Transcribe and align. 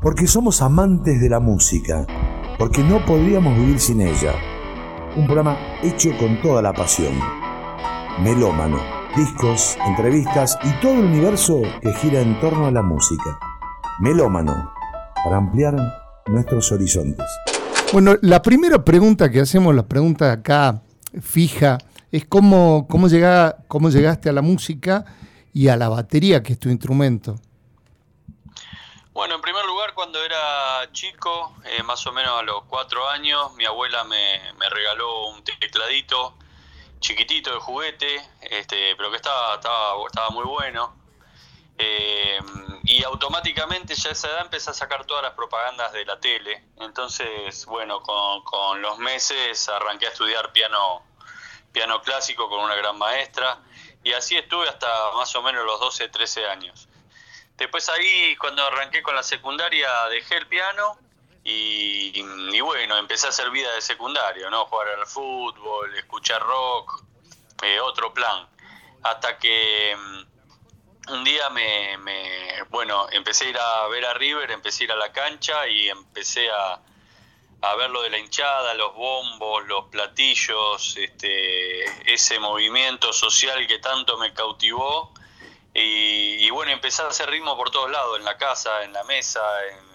porque 0.00 0.26
somos 0.26 0.62
amantes 0.62 1.20
de 1.20 1.28
la 1.28 1.40
música, 1.40 2.06
porque 2.58 2.82
no 2.82 3.04
podríamos 3.04 3.56
vivir 3.56 3.78
sin 3.78 4.00
ella. 4.00 4.32
Un 5.14 5.26
programa 5.26 5.58
hecho 5.82 6.10
con 6.18 6.40
toda 6.40 6.62
la 6.62 6.72
pasión. 6.72 7.12
Melómano, 8.22 8.78
discos, 9.14 9.76
entrevistas 9.86 10.58
y 10.64 10.80
todo 10.80 10.94
el 10.94 11.04
universo 11.04 11.60
que 11.82 11.92
gira 11.94 12.20
en 12.20 12.38
torno 12.40 12.66
a 12.66 12.70
la 12.70 12.82
música. 12.82 13.38
Melómano, 14.00 14.72
para 15.22 15.36
ampliar 15.36 15.76
nuestros 16.26 16.72
horizontes. 16.72 17.26
Bueno, 17.92 18.14
la 18.22 18.40
primera 18.40 18.82
pregunta 18.82 19.30
que 19.30 19.40
hacemos, 19.40 19.74
la 19.74 19.86
pregunta 19.86 20.32
acá 20.32 20.80
fija, 21.20 21.76
es 22.10 22.24
cómo, 22.24 22.86
cómo, 22.88 23.08
cómo 23.68 23.90
llegaste 23.90 24.30
a 24.30 24.32
la 24.32 24.42
música 24.42 25.04
y 25.52 25.68
a 25.68 25.76
la 25.76 25.88
batería, 25.90 26.42
que 26.42 26.54
es 26.54 26.58
tu 26.58 26.70
instrumento. 26.70 27.36
Bueno, 29.20 29.34
en 29.34 29.42
primer 29.42 29.66
lugar, 29.66 29.92
cuando 29.92 30.24
era 30.24 30.90
chico, 30.92 31.54
eh, 31.66 31.82
más 31.82 32.06
o 32.06 32.10
menos 32.10 32.40
a 32.40 32.42
los 32.42 32.64
cuatro 32.64 33.06
años, 33.06 33.52
mi 33.52 33.66
abuela 33.66 34.02
me, 34.02 34.40
regaló 34.70 35.26
un 35.26 35.44
tecladito 35.44 36.38
chiquitito 37.00 37.52
de 37.52 37.60
juguete, 37.60 38.30
este, 38.40 38.96
pero 38.96 39.10
que 39.10 39.16
estaba, 39.16 39.56
estaba, 39.56 40.06
estaba 40.06 40.30
muy 40.30 40.44
bueno. 40.44 40.96
Eh, 41.76 42.38
y 42.84 43.04
automáticamente 43.04 43.94
ya 43.94 44.08
a 44.08 44.12
esa 44.12 44.28
edad 44.28 44.40
empecé 44.40 44.70
a 44.70 44.72
sacar 44.72 45.04
todas 45.04 45.22
las 45.22 45.34
propagandas 45.34 45.92
de 45.92 46.06
la 46.06 46.18
tele. 46.18 46.64
Entonces, 46.78 47.66
bueno, 47.66 48.02
con, 48.02 48.42
con 48.44 48.80
los 48.80 48.96
meses 48.96 49.68
arranqué 49.68 50.06
a 50.06 50.12
estudiar 50.12 50.50
piano, 50.52 51.02
piano 51.72 52.00
clásico 52.00 52.48
con 52.48 52.60
una 52.60 52.74
gran 52.74 52.96
maestra. 52.96 53.60
Y 54.02 54.14
así 54.14 54.38
estuve 54.38 54.66
hasta 54.66 55.12
más 55.12 55.36
o 55.36 55.42
menos 55.42 55.66
los 55.66 55.78
12, 55.78 56.08
13 56.08 56.46
años. 56.46 56.88
Después 57.60 57.90
ahí, 57.90 58.34
cuando 58.36 58.64
arranqué 58.64 59.02
con 59.02 59.14
la 59.14 59.22
secundaria, 59.22 59.86
dejé 60.08 60.38
el 60.38 60.46
piano 60.46 60.96
y, 61.44 62.22
bueno, 62.62 62.96
empecé 62.96 63.26
a 63.26 63.28
hacer 63.28 63.50
vida 63.50 63.70
de 63.74 63.82
secundario, 63.82 64.48
¿no? 64.48 64.64
Jugar 64.64 64.88
al 64.88 65.06
fútbol, 65.06 65.94
escuchar 65.94 66.42
rock, 66.42 67.04
eh, 67.62 67.78
otro 67.80 68.14
plan. 68.14 68.48
Hasta 69.02 69.36
que 69.36 69.94
mm, 69.94 71.12
un 71.12 71.22
día 71.22 71.50
me, 71.50 71.98
me, 71.98 72.62
bueno, 72.70 73.06
empecé 73.12 73.44
a 73.44 73.48
ir 73.50 73.58
a 73.58 73.88
ver 73.88 74.06
a 74.06 74.14
River, 74.14 74.50
empecé 74.52 74.84
a 74.84 74.86
ir 74.86 74.92
a 74.92 74.96
la 74.96 75.12
cancha 75.12 75.68
y 75.68 75.90
empecé 75.90 76.50
a, 76.50 76.80
a 77.60 77.74
ver 77.74 77.90
lo 77.90 78.00
de 78.00 78.08
la 78.08 78.18
hinchada, 78.18 78.72
los 78.72 78.94
bombos, 78.94 79.66
los 79.66 79.84
platillos, 79.88 80.96
este, 80.96 82.10
ese 82.10 82.38
movimiento 82.38 83.12
social 83.12 83.66
que 83.66 83.80
tanto 83.80 84.16
me 84.16 84.32
cautivó 84.32 85.12
y, 85.72 86.50
bueno, 86.50 86.72
empecé 86.72 87.02
a 87.02 87.08
hacer 87.08 87.30
ritmo 87.30 87.56
por 87.56 87.70
todos 87.70 87.90
lados, 87.90 88.18
en 88.18 88.24
la 88.24 88.36
casa, 88.36 88.82
en 88.82 88.92
la 88.92 89.04
mesa, 89.04 89.40
en, 89.66 89.90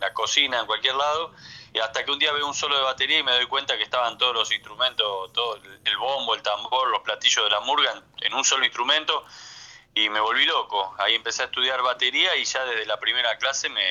la 0.00 0.12
cocina, 0.14 0.60
en 0.60 0.66
cualquier 0.66 0.94
lado. 0.94 1.32
Y 1.74 1.78
hasta 1.78 2.04
que 2.04 2.10
un 2.10 2.18
día 2.18 2.32
veo 2.32 2.46
un 2.46 2.54
solo 2.54 2.76
de 2.76 2.82
batería 2.82 3.18
y 3.18 3.22
me 3.22 3.32
doy 3.32 3.46
cuenta 3.46 3.76
que 3.76 3.82
estaban 3.82 4.16
todos 4.16 4.34
los 4.34 4.50
instrumentos, 4.50 5.32
todo 5.32 5.56
el 5.56 5.96
bombo, 5.98 6.34
el 6.34 6.42
tambor, 6.42 6.88
los 6.88 7.02
platillos 7.02 7.44
de 7.44 7.50
la 7.50 7.60
murga 7.60 8.02
en, 8.22 8.34
un 8.34 8.42
solo 8.42 8.64
instrumento 8.64 9.24
y 9.94 10.08
me 10.08 10.20
volví 10.20 10.46
loco. 10.46 10.94
Ahí 10.98 11.14
empecé 11.14 11.42
a 11.42 11.46
estudiar 11.46 11.82
batería 11.82 12.34
y 12.36 12.44
ya 12.44 12.64
desde 12.64 12.86
la 12.86 12.98
primera 12.98 13.36
clase 13.36 13.68
me, 13.68 13.82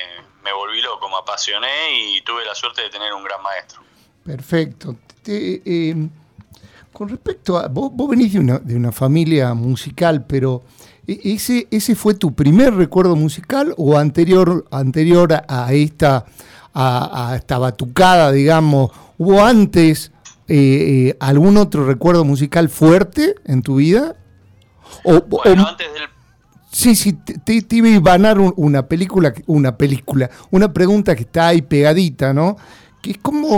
me 0.41 0.51
volví 0.51 0.81
loco, 0.81 1.07
me 1.09 1.17
apasioné 1.17 1.91
y 1.91 2.21
tuve 2.21 2.43
la 2.43 2.55
suerte 2.55 2.81
de 2.81 2.89
tener 2.89 3.13
un 3.13 3.23
gran 3.23 3.41
maestro. 3.43 3.81
Perfecto. 4.25 4.95
Eh, 5.27 5.93
con 6.91 7.07
respecto 7.07 7.57
a. 7.57 7.67
Vos, 7.67 7.91
vos 7.93 8.09
venís 8.09 8.33
de 8.33 8.39
una, 8.39 8.57
de 8.57 8.75
una 8.75 8.91
familia 8.91 9.53
musical, 9.53 10.25
pero 10.25 10.63
¿E-, 10.63 10.78
¿Ese, 11.23 11.67
¿Ese 11.71 11.95
fue 11.95 12.13
tu 12.13 12.33
primer 12.33 12.75
recuerdo 12.75 13.15
musical 13.15 13.73
o 13.77 13.97
anterior, 13.97 14.67
anterior 14.69 15.43
a 15.47 15.73
esta, 15.73 16.25
a, 16.73 17.33
esta 17.35 17.57
batucada, 17.57 18.31
digamos? 18.31 18.91
¿Hubo 19.17 19.43
antes 19.43 20.11
eh, 20.47 21.09
eh, 21.09 21.17
algún 21.19 21.57
otro 21.57 21.85
recuerdo 21.85 22.25
musical 22.25 22.69
fuerte 22.69 23.33
en 23.45 23.63
tu 23.63 23.77
vida? 23.77 24.15
O, 25.03 25.21
bueno, 25.21 25.67
antes 25.67 25.91
del... 25.93 26.03
Sí, 26.71 26.95
sí, 26.95 27.13
te, 27.13 27.65
iba 27.71 27.87
a 27.87 27.91
ibanar 27.91 28.39
una 28.39 28.87
película, 28.87 29.33
una 29.47 29.75
película, 29.75 30.29
una 30.51 30.71
pregunta 30.71 31.15
que 31.15 31.23
está 31.23 31.47
ahí 31.47 31.63
pegadita, 31.63 32.31
¿no? 32.31 32.57
Que 33.01 33.11
es 33.11 33.17
como, 33.17 33.57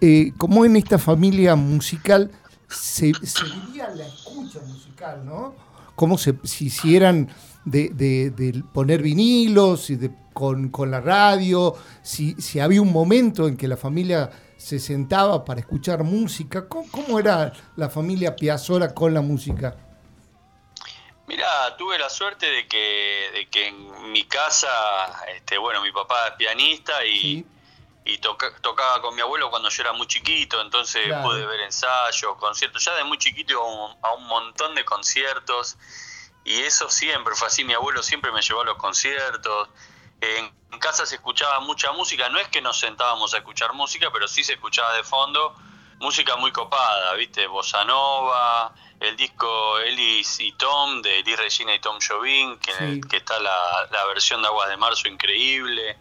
eh, 0.00 0.32
como 0.36 0.64
en 0.64 0.74
esta 0.74 0.98
familia 0.98 1.54
musical 1.54 2.32
se, 2.68 3.12
se 3.22 3.44
vivía 3.44 3.88
la 3.90 4.04
escucha 4.04 4.58
musical, 4.66 5.24
¿no? 5.24 5.67
Cómo 5.98 6.16
se 6.16 6.36
hicieran 6.60 7.28
de, 7.64 8.62
poner 8.72 9.02
vinilos 9.02 9.90
y 9.90 9.96
de, 9.96 10.12
con, 10.32 10.70
la 10.90 11.00
radio, 11.00 11.74
si, 12.02 12.34
si, 12.40 12.60
había 12.60 12.80
un 12.80 12.92
momento 12.92 13.48
en 13.48 13.56
que 13.56 13.66
la 13.66 13.76
familia 13.76 14.30
se 14.56 14.78
sentaba 14.78 15.44
para 15.44 15.58
escuchar 15.58 16.04
música, 16.04 16.68
¿cómo, 16.68 17.18
era 17.18 17.52
la 17.74 17.90
familia 17.90 18.36
Piazzolla 18.36 18.94
con 18.94 19.12
la 19.12 19.22
música? 19.22 19.76
Mira, 21.26 21.76
tuve 21.76 21.98
la 21.98 22.08
suerte 22.08 22.46
de 22.46 22.68
que, 22.68 23.30
de 23.34 23.48
que 23.48 23.66
en 23.66 24.12
mi 24.12 24.24
casa, 24.24 24.68
este, 25.34 25.58
bueno, 25.58 25.82
mi 25.82 25.90
papá 25.90 26.28
es 26.28 26.34
pianista 26.34 27.04
y, 27.04 27.44
y 28.08 28.16
tocaba 28.16 29.02
con 29.02 29.14
mi 29.14 29.20
abuelo 29.20 29.50
cuando 29.50 29.68
yo 29.68 29.82
era 29.82 29.92
muy 29.92 30.06
chiquito, 30.06 30.62
entonces 30.62 31.06
pude 31.22 31.44
ver 31.44 31.60
ensayos, 31.60 32.36
conciertos, 32.38 32.82
ya 32.82 32.94
de 32.94 33.04
muy 33.04 33.18
chiquito 33.18 33.52
iba 33.52 33.60
a 34.02 34.14
un, 34.14 34.26
montón 34.26 34.74
de 34.74 34.82
conciertos 34.82 35.76
y 36.42 36.58
eso 36.60 36.88
siempre 36.88 37.34
fue 37.34 37.48
así, 37.48 37.64
mi 37.64 37.74
abuelo 37.74 38.02
siempre 38.02 38.32
me 38.32 38.40
llevó 38.40 38.62
a 38.62 38.64
los 38.64 38.78
conciertos, 38.78 39.68
en 40.22 40.78
casa 40.78 41.04
se 41.04 41.16
escuchaba 41.16 41.60
mucha 41.60 41.92
música, 41.92 42.30
no 42.30 42.38
es 42.38 42.48
que 42.48 42.62
nos 42.62 42.80
sentábamos 42.80 43.34
a 43.34 43.38
escuchar 43.38 43.74
música, 43.74 44.10
pero 44.10 44.26
sí 44.26 44.42
se 44.42 44.54
escuchaba 44.54 44.94
de 44.94 45.04
fondo 45.04 45.54
música 45.98 46.36
muy 46.36 46.50
copada, 46.50 47.12
¿viste? 47.12 47.46
Bossa 47.46 47.84
Nova, 47.84 48.72
el 49.00 49.16
disco 49.16 49.78
Ellis 49.80 50.40
y 50.40 50.52
Tom 50.52 51.02
de 51.02 51.18
Elis 51.18 51.36
Regina 51.36 51.74
y 51.74 51.80
Tom 51.80 51.98
Jobim, 52.00 52.58
que, 52.58 53.02
que 53.10 53.18
está 53.18 53.38
la, 53.38 53.86
la 53.90 54.06
versión 54.06 54.40
de 54.40 54.48
Aguas 54.48 54.70
de 54.70 54.78
Marzo 54.78 55.08
increíble 55.08 55.98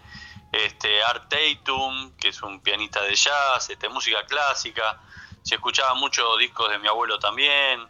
este, 0.66 1.04
Art 1.04 1.30
Tatum, 1.30 2.16
que 2.18 2.30
es 2.30 2.42
un 2.42 2.60
pianista 2.62 3.02
de 3.02 3.16
jazz, 3.16 3.70
este, 3.70 3.90
música 3.90 4.26
clásica, 4.26 5.02
se 5.44 5.56
escuchaba 5.56 5.94
muchos 5.96 6.38
discos 6.40 6.70
de 6.70 6.80
mi 6.80 6.88
abuelo 6.88 7.20
también, 7.20 7.88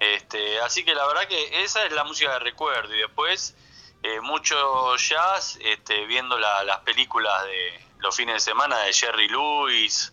este, 0.00 0.60
así 0.60 0.84
que 0.84 0.94
la 0.94 1.06
verdad 1.06 1.26
que 1.28 1.64
esa 1.64 1.84
es 1.84 1.92
la 1.92 2.04
música 2.04 2.32
de 2.34 2.38
recuerdo 2.38 2.94
y 2.94 2.98
después 2.98 3.56
eh, 4.02 4.20
mucho 4.20 4.96
jazz, 4.96 5.58
este, 5.60 6.06
viendo 6.06 6.38
las 6.38 6.78
películas 6.80 7.44
de 7.44 7.84
los 7.98 8.16
fines 8.16 8.34
de 8.34 8.40
semana 8.40 8.78
de 8.78 8.92
Jerry 8.92 9.28
Lewis 9.28 10.12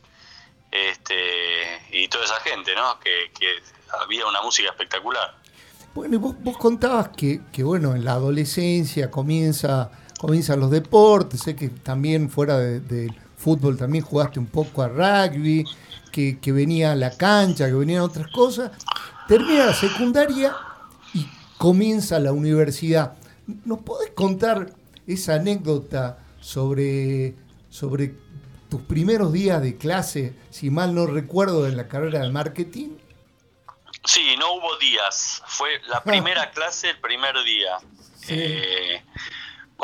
este, 0.71 1.81
y 1.91 2.07
toda 2.07 2.25
esa 2.25 2.39
gente, 2.39 2.73
¿no? 2.75 2.99
Que, 2.99 3.31
había 4.01 4.25
una 4.25 4.41
música 4.41 4.69
espectacular. 4.69 5.35
Bueno, 5.93 6.15
y 6.15 6.17
vos, 6.17 6.35
vos 6.39 6.57
contabas 6.57 7.09
que, 7.09 7.39
que, 7.53 7.63
bueno, 7.63 7.95
en 7.95 8.03
la 8.03 8.13
adolescencia 8.13 9.09
comienza 9.09 9.89
comienzan 10.19 10.59
los 10.59 10.71
deportes, 10.71 11.41
sé 11.41 11.55
que 11.55 11.69
también 11.69 12.29
fuera 12.29 12.57
del 12.57 13.15
fútbol 13.37 13.77
también 13.77 14.03
jugaste 14.03 14.39
un 14.39 14.47
poco 14.47 14.81
a 14.81 14.87
rugby, 14.87 15.65
que, 16.11 16.51
venía 16.51 16.95
la 16.95 17.15
cancha, 17.15 17.67
que 17.67 17.73
venían 17.73 18.01
otras 18.01 18.27
cosas. 18.31 18.71
Termina 19.27 19.65
la 19.65 19.73
secundaria 19.73 20.55
y 21.13 21.27
comienza 21.57 22.19
la 22.19 22.31
universidad. 22.31 23.17
¿Nos 23.65 23.79
podés 23.79 24.11
contar 24.11 24.71
esa 25.05 25.35
anécdota 25.35 26.19
sobre, 26.39 27.35
sobre 27.69 28.15
tus 28.69 28.81
primeros 28.81 29.33
días 29.33 29.61
de 29.61 29.77
clase, 29.77 30.33
si 30.51 30.69
mal 30.69 30.95
no 30.95 31.05
recuerdo, 31.05 31.67
en 31.67 31.75
la 31.75 31.87
carrera 31.87 32.21
de 32.21 32.31
marketing? 32.31 32.97
Sí, 34.05 34.35
no 34.39 34.53
hubo 34.53 34.77
días. 34.77 35.43
Fue 35.47 35.69
la 35.89 36.01
primera 36.03 36.49
clase 36.51 36.91
el 36.91 36.99
primer 36.99 37.35
día. 37.43 37.77
Eh, 38.29 39.03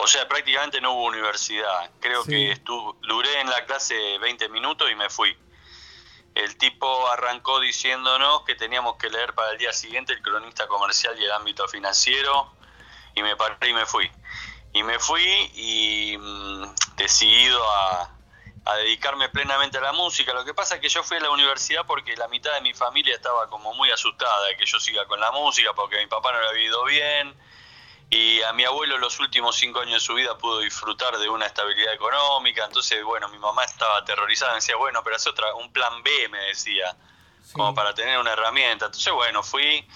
o 0.04 0.08
sea, 0.08 0.28
prácticamente 0.28 0.82
no 0.82 0.94
hubo 0.94 1.06
universidad. 1.06 1.92
Creo 2.00 2.24
que 2.24 2.54
estuve, 2.54 2.98
duré 3.08 3.40
en 3.40 3.50
la 3.50 3.66
clase 3.66 4.18
20 4.18 4.50
minutos 4.50 4.90
y 4.90 4.96
me 4.96 5.10
fui. 5.12 5.38
El 6.34 6.58
tipo 6.58 7.08
arrancó 7.10 7.60
diciéndonos 7.60 8.44
que 8.44 8.56
teníamos 8.56 8.96
que 8.96 9.12
leer 9.12 9.36
para 9.36 9.52
el 9.52 9.60
día 9.60 9.72
siguiente 9.74 10.14
el 10.14 10.22
cronista 10.24 10.66
comercial 10.68 11.20
y 11.20 11.26
el 11.26 11.32
ámbito 11.32 11.68
financiero 11.68 12.52
y 13.14 13.22
me 13.22 13.36
paré 13.36 13.70
y 13.70 13.74
me 13.74 13.86
fui. 13.86 14.10
Y 14.74 14.82
me 14.82 14.98
fui 14.98 15.52
y 15.54 16.18
mm, 16.18 16.96
decidido 16.96 17.64
a, 17.72 18.10
a 18.66 18.76
dedicarme 18.78 19.30
plenamente 19.30 19.78
a 19.78 19.82
la 19.82 19.94
música. 19.94 20.34
Lo 20.34 20.44
que 20.44 20.56
pasa 20.56 20.76
es 20.76 20.82
que 20.82 20.90
yo 20.90 21.04
fui 21.04 21.18
a 21.18 21.20
la 21.20 21.30
universidad 21.30 21.86
porque 21.86 22.16
la 22.16 22.28
mitad 22.28 22.52
de 22.54 22.62
mi 22.62 22.74
familia 22.74 23.14
estaba 23.14 23.48
como 23.50 23.74
muy 23.76 23.92
asustada 23.92 24.48
de 24.48 24.58
que 24.58 24.66
yo 24.66 24.80
siga 24.80 25.06
con 25.06 25.20
la 25.20 25.32
música, 25.32 25.74
porque 25.74 25.98
mi 26.00 26.08
papá 26.08 26.32
no 26.32 26.42
le 26.42 26.48
había 26.48 26.66
ido 26.66 26.84
bien, 26.86 27.36
y 28.12 28.42
a 28.42 28.52
mi 28.52 28.66
abuelo 28.66 28.98
los 28.98 29.20
últimos 29.22 29.56
cinco 29.56 29.80
años 29.80 29.94
de 29.94 30.00
su 30.02 30.14
vida 30.14 30.38
pudo 30.38 30.60
disfrutar 30.60 31.18
de 31.18 31.30
una 31.30 31.46
estabilidad 31.46 31.94
económica, 31.94 32.66
entonces 32.66 33.02
bueno, 33.06 33.30
mi 33.30 33.40
mamá 33.40 33.64
estaba 33.64 33.98
aterrorizada, 33.98 34.52
me 34.52 34.56
decía, 34.58 34.76
bueno, 34.76 35.02
pero 35.02 35.16
es 35.16 35.26
otra, 35.26 35.56
un 35.56 35.72
plan 35.72 36.04
B, 36.04 36.28
me 36.28 36.40
decía, 36.40 36.94
como 37.54 37.74
para 37.74 37.96
tener 37.96 38.20
una 38.20 38.34
herramienta. 38.34 38.88
Entonces 38.88 39.14
bueno, 39.14 39.42
fui, 39.42 39.88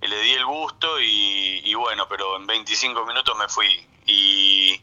y 0.00 0.06
le 0.06 0.20
di 0.20 0.32
el 0.34 0.46
gusto 0.46 1.00
y, 1.00 1.74
bueno, 1.74 2.08
pero 2.08 2.36
en 2.36 2.46
25 2.46 3.04
minutos 3.04 3.36
me 3.36 3.48
fui. 3.48 3.86
Y 4.06 4.80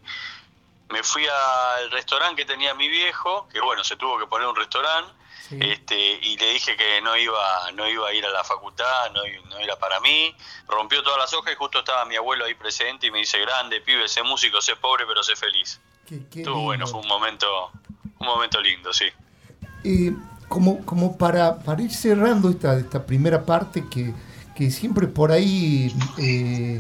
me 0.90 1.02
fui 1.02 1.26
al 1.26 1.92
restaurante 1.92 2.42
que 2.42 2.46
tenía 2.46 2.74
mi 2.74 2.90
viejo, 2.90 3.48
que 3.48 3.62
bueno, 3.62 3.86
se 3.86 3.96
tuvo 3.96 4.20
que 4.20 4.28
poner 4.28 4.48
un 4.48 4.56
restaurante, 4.56 5.12
este, 5.52 6.20
y 6.22 6.38
le 6.38 6.54
dije 6.54 6.76
que 6.76 7.02
no 7.02 7.16
iba, 7.16 7.72
no 7.74 7.88
iba 7.88 8.08
a 8.08 8.14
ir 8.14 8.26
a 8.26 8.30
la 8.30 8.44
facultad, 8.44 9.12
no, 9.14 9.22
no, 9.50 9.58
era 9.58 9.76
para 9.78 10.00
mí, 10.00 10.36
rompió 10.68 11.04
todas 11.04 11.20
las 11.20 11.34
hojas 11.34 11.54
y 11.54 11.56
justo 11.56 11.80
estaba 11.80 12.06
mi 12.06 12.16
abuelo 12.16 12.46
ahí 12.46 12.56
presente 12.56 13.08
y 13.08 13.12
me 13.12 13.20
dice, 13.20 13.40
grande, 13.40 13.82
pibe, 13.82 14.08
sé 14.08 14.24
músico, 14.24 14.62
sé 14.62 14.76
pobre, 14.76 15.06
pero 15.08 15.24
sé 15.24 15.36
feliz. 15.36 15.80
Estuvo 16.10 16.62
bueno, 16.62 16.88
fue 16.88 17.00
un 17.00 17.08
momento, 17.08 17.72
un 18.20 18.28
momento 18.28 18.62
lindo, 18.62 18.94
sí. 18.94 19.06
Eh, 19.84 20.14
como, 20.48 20.84
como 20.86 21.18
para, 21.18 21.60
para 21.60 21.82
ir 21.82 21.92
cerrando 21.92 22.50
esta, 22.50 22.78
esta 22.78 23.06
primera 23.06 23.44
parte 23.46 23.86
que, 23.90 24.14
que 24.56 24.72
siempre 24.72 25.08
por 25.08 25.32
ahí 25.32 25.94
eh, 26.18 26.78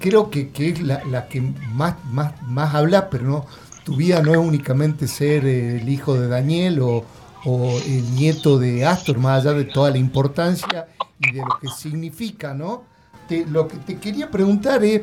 creo 0.00 0.30
que, 0.30 0.50
que 0.50 0.70
es 0.70 0.82
la, 0.82 1.02
la, 1.04 1.28
que 1.28 1.40
más, 1.40 2.02
más, 2.06 2.40
más 2.42 2.74
habla, 2.74 3.08
pero 3.10 3.24
no, 3.24 3.46
tu 3.84 3.96
vida 3.96 4.22
no 4.22 4.32
es 4.32 4.38
únicamente 4.38 5.08
ser 5.08 5.46
el 5.46 5.88
hijo 5.88 6.14
de 6.14 6.28
Daniel 6.28 6.80
o, 6.80 7.04
o 7.44 7.78
el 7.78 8.14
nieto 8.14 8.58
de 8.58 8.84
Astor, 8.84 9.18
más 9.18 9.40
allá 9.40 9.56
de 9.56 9.64
toda 9.64 9.90
la 9.90 9.98
importancia 9.98 10.88
y 11.18 11.32
de 11.32 11.40
lo 11.40 11.58
que 11.60 11.68
significa, 11.68 12.54
¿no? 12.54 12.84
lo 13.48 13.68
que 13.68 13.76
te 13.76 14.00
quería 14.00 14.30
preguntar 14.30 14.84
es, 14.84 15.02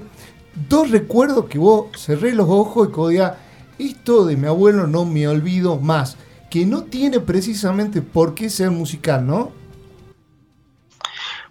dos 0.53 0.91
recuerdos 0.91 1.45
que 1.45 1.57
vos 1.57 1.87
cerré 1.97 2.33
los 2.33 2.47
ojos 2.49 2.89
y 2.89 3.15
que 3.15 3.31
esto 3.79 4.25
de 4.25 4.35
mi 4.35 4.47
abuelo 4.47 4.87
no 4.87 5.05
me 5.05 5.27
olvido 5.27 5.77
más, 5.77 6.17
que 6.49 6.65
no 6.65 6.83
tiene 6.83 7.19
precisamente 7.19 8.01
por 8.01 8.33
qué 8.33 8.49
ser 8.49 8.71
musical, 8.71 9.25
¿no? 9.25 9.51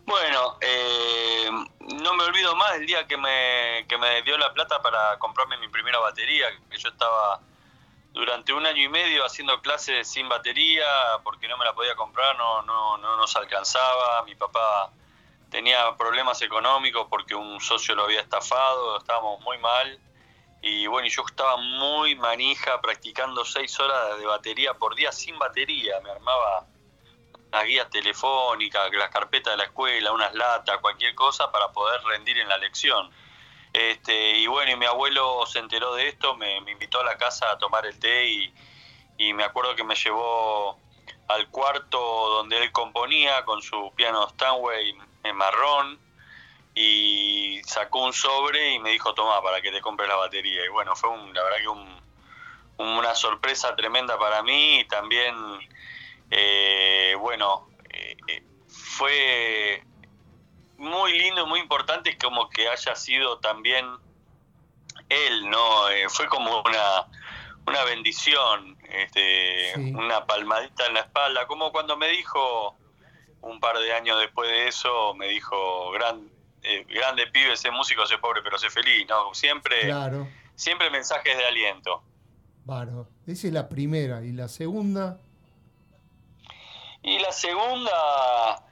Bueno, 0.04 0.58
eh, 0.60 1.48
no 2.02 2.14
me 2.14 2.24
olvido 2.24 2.54
más 2.56 2.76
el 2.76 2.86
día 2.86 3.06
que 3.06 3.16
me, 3.16 3.86
que 3.88 3.96
me 3.98 4.22
dio 4.22 4.36
la 4.38 4.52
plata 4.52 4.80
para 4.82 5.18
comprarme 5.18 5.58
mi 5.58 5.68
primera 5.68 5.98
batería, 5.98 6.46
que 6.70 6.78
yo 6.78 6.88
estaba 6.88 7.40
durante 8.16 8.54
un 8.54 8.64
año 8.64 8.82
y 8.82 8.88
medio 8.88 9.26
haciendo 9.26 9.60
clases 9.60 10.08
sin 10.08 10.26
batería 10.26 10.86
porque 11.22 11.46
no 11.48 11.58
me 11.58 11.66
la 11.66 11.74
podía 11.74 11.94
comprar, 11.94 12.34
no, 12.38 12.62
no, 12.62 12.96
no 12.96 13.14
nos 13.14 13.36
alcanzaba. 13.36 14.22
Mi 14.24 14.34
papá 14.34 14.90
tenía 15.50 15.94
problemas 15.98 16.40
económicos 16.40 17.06
porque 17.10 17.34
un 17.34 17.60
socio 17.60 17.94
lo 17.94 18.04
había 18.04 18.22
estafado, 18.22 18.96
estábamos 18.96 19.42
muy 19.42 19.58
mal. 19.58 20.00
Y 20.62 20.86
bueno, 20.86 21.06
yo 21.08 21.24
estaba 21.26 21.58
muy 21.58 22.14
manija 22.14 22.80
practicando 22.80 23.44
seis 23.44 23.78
horas 23.78 24.18
de 24.18 24.24
batería 24.24 24.72
por 24.72 24.94
día 24.94 25.12
sin 25.12 25.38
batería. 25.38 26.00
Me 26.02 26.10
armaba 26.10 26.64
las 27.52 27.64
guías 27.66 27.90
telefónicas, 27.90 28.90
las 28.94 29.10
carpetas 29.10 29.52
de 29.52 29.58
la 29.58 29.64
escuela, 29.64 30.12
unas 30.12 30.34
latas, 30.34 30.78
cualquier 30.78 31.14
cosa 31.14 31.52
para 31.52 31.70
poder 31.70 32.02
rendir 32.04 32.38
en 32.38 32.48
la 32.48 32.56
lección. 32.56 33.10
Este, 33.76 34.38
y 34.38 34.46
bueno, 34.46 34.72
y 34.72 34.76
mi 34.76 34.86
abuelo 34.86 35.44
se 35.44 35.58
enteró 35.58 35.94
de 35.94 36.08
esto, 36.08 36.34
me, 36.34 36.56
invitó 36.56 36.98
a 37.00 37.04
la 37.04 37.18
casa 37.18 37.50
a 37.50 37.58
tomar 37.58 37.84
el 37.84 37.98
té 38.00 38.26
y, 39.18 39.34
me 39.34 39.44
acuerdo 39.44 39.76
que 39.76 39.84
me 39.84 39.94
llevó 39.94 40.80
al 41.28 41.50
cuarto 41.50 41.98
donde 41.98 42.56
él 42.56 42.72
componía 42.72 43.44
con 43.44 43.60
su 43.60 43.92
piano 43.94 44.26
Stanway 44.30 44.96
en 45.24 45.36
marrón 45.36 46.00
y 46.74 47.60
sacó 47.66 48.06
un 48.06 48.14
sobre 48.14 48.72
y 48.72 48.78
me 48.78 48.92
dijo, 48.92 49.12
toma, 49.12 49.42
para 49.42 49.60
que 49.60 49.70
te 49.70 49.82
compre 49.82 50.08
la 50.08 50.16
batería. 50.16 50.64
Y 50.64 50.68
bueno, 50.68 50.96
fue 50.96 51.10
la 51.34 51.42
verdad 51.42 51.58
que 51.58 51.68
un, 51.68 52.00
una 52.78 53.14
sorpresa 53.14 53.76
tremenda 53.76 54.18
para 54.18 54.42
mí 54.42 54.80
y 54.80 54.84
también, 54.86 55.34
eh, 56.30 57.14
bueno, 57.18 57.68
eh, 57.90 58.16
eh, 58.28 58.42
fue 58.68 59.82
muy 60.78 61.18
lindo 61.18 61.44
y 61.44 61.46
muy 61.46 61.60
importante 61.60 62.16
como 62.18 62.48
que 62.48 62.68
haya 62.68 62.94
sido 62.94 63.38
también 63.38 63.86
él, 65.08 65.50
¿no? 65.50 65.88
Eh, 65.88 66.08
fue 66.08 66.26
como 66.28 66.62
una, 66.62 67.06
una 67.66 67.84
bendición, 67.84 68.76
este, 68.90 69.72
una 69.94 70.26
palmadita 70.26 70.86
en 70.86 70.94
la 70.94 71.00
espalda, 71.00 71.46
como 71.46 71.72
cuando 71.72 71.96
me 71.96 72.08
dijo 72.08 72.76
un 73.42 73.60
par 73.60 73.78
de 73.78 73.92
años 73.92 74.18
después 74.18 74.50
de 74.50 74.68
eso, 74.68 75.14
me 75.14 75.28
dijo, 75.28 75.90
Gran, 75.92 76.28
eh, 76.62 76.84
grande 76.88 77.26
pibe, 77.28 77.52
ese 77.52 77.70
músico, 77.70 78.06
sé 78.06 78.18
pobre, 78.18 78.42
pero 78.42 78.58
sé 78.58 78.70
feliz, 78.70 79.06
¿no? 79.08 79.32
Siempre, 79.34 79.92
siempre 80.54 80.90
mensajes 80.90 81.36
de 81.36 81.46
aliento. 81.46 82.02
Claro, 82.64 83.06
esa 83.26 83.46
es 83.46 83.52
la 83.52 83.68
primera. 83.68 84.24
¿Y 84.24 84.32
la 84.32 84.48
segunda? 84.48 85.20
Y 87.02 87.20
la 87.20 87.30
segunda, 87.30 88.64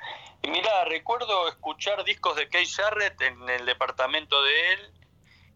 Mira, 0.48 0.84
recuerdo 0.84 1.48
escuchar 1.48 2.04
discos 2.04 2.36
de 2.36 2.48
Keith 2.48 2.68
Jarrett 2.74 3.20
en 3.22 3.48
el 3.48 3.64
departamento 3.64 4.42
de 4.42 4.72
él 4.72 4.92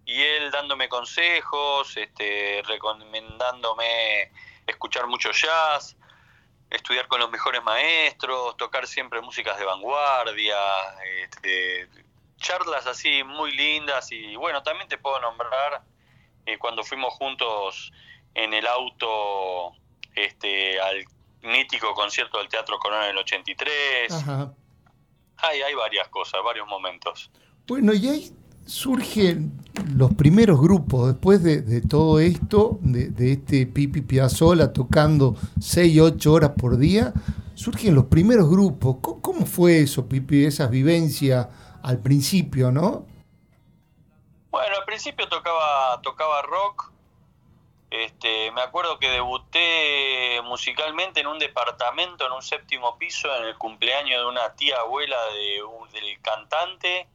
y 0.06 0.22
él 0.22 0.50
dándome 0.50 0.88
consejos, 0.88 1.96
este, 1.96 2.62
recomendándome 2.66 4.32
escuchar 4.66 5.06
mucho 5.06 5.30
jazz, 5.32 5.96
estudiar 6.70 7.06
con 7.06 7.20
los 7.20 7.30
mejores 7.30 7.62
maestros, 7.62 8.56
tocar 8.56 8.86
siempre 8.86 9.20
músicas 9.20 9.58
de 9.58 9.64
vanguardia, 9.64 10.56
este, 11.22 11.88
charlas 12.38 12.86
así 12.86 13.22
muy 13.24 13.52
lindas 13.52 14.10
y 14.12 14.36
bueno, 14.36 14.62
también 14.62 14.88
te 14.88 14.96
puedo 14.96 15.20
nombrar 15.20 15.82
eh, 16.46 16.56
cuando 16.58 16.82
fuimos 16.82 17.12
juntos 17.14 17.92
en 18.34 18.54
el 18.54 18.66
auto 18.66 19.72
este, 20.14 20.80
al 20.80 21.04
mítico 21.42 21.94
concierto 21.94 22.38
del 22.38 22.48
Teatro 22.48 22.78
Corona 22.78 23.06
del 23.06 23.18
83. 23.18 24.12
Ajá. 24.12 24.52
Hay, 25.38 25.60
hay 25.62 25.74
varias 25.74 26.08
cosas, 26.08 26.40
varios 26.44 26.66
momentos. 26.66 27.30
Bueno, 27.66 27.92
y 27.94 28.08
ahí 28.08 28.32
surgen 28.68 29.62
los 29.96 30.12
primeros 30.14 30.60
grupos, 30.60 31.08
después 31.08 31.42
de, 31.42 31.80
todo 31.80 32.20
esto, 32.20 32.78
de, 32.82 33.32
este 33.32 33.66
Pipi 33.66 34.02
Piazzola 34.02 34.72
tocando 34.72 35.36
6, 35.58 36.00
8 36.00 36.32
horas 36.32 36.50
por 36.50 36.76
día, 36.76 37.12
surgen 37.54 37.94
los 37.94 38.04
primeros 38.04 38.48
grupos. 38.50 38.96
¿Cómo, 39.00 39.46
fue 39.46 39.80
eso, 39.80 40.06
Pipi, 40.06 40.44
esas 40.44 40.70
vivencias 40.70 41.48
al 41.82 41.98
principio, 41.98 42.70
no? 42.70 43.06
Bueno, 44.50 44.76
al 44.78 44.84
principio 44.84 45.26
tocaba, 45.28 46.00
tocaba 46.02 46.42
rock, 46.42 46.92
este, 47.90 48.50
me 48.52 48.60
acuerdo 48.60 48.98
que 48.98 49.08
debuté 49.08 50.40
musicalmente 50.44 51.20
en 51.20 51.26
un 51.26 51.38
departamento, 51.38 52.26
en 52.26 52.32
un 52.32 52.42
séptimo 52.42 52.98
piso, 52.98 53.34
en 53.36 53.44
el 53.44 53.56
cumpleaños 53.56 54.20
de 54.20 54.26
una 54.26 54.54
tía 54.54 54.80
abuela 54.80 55.16
de, 55.32 55.62
del 55.92 56.20
cantante. 56.20 57.08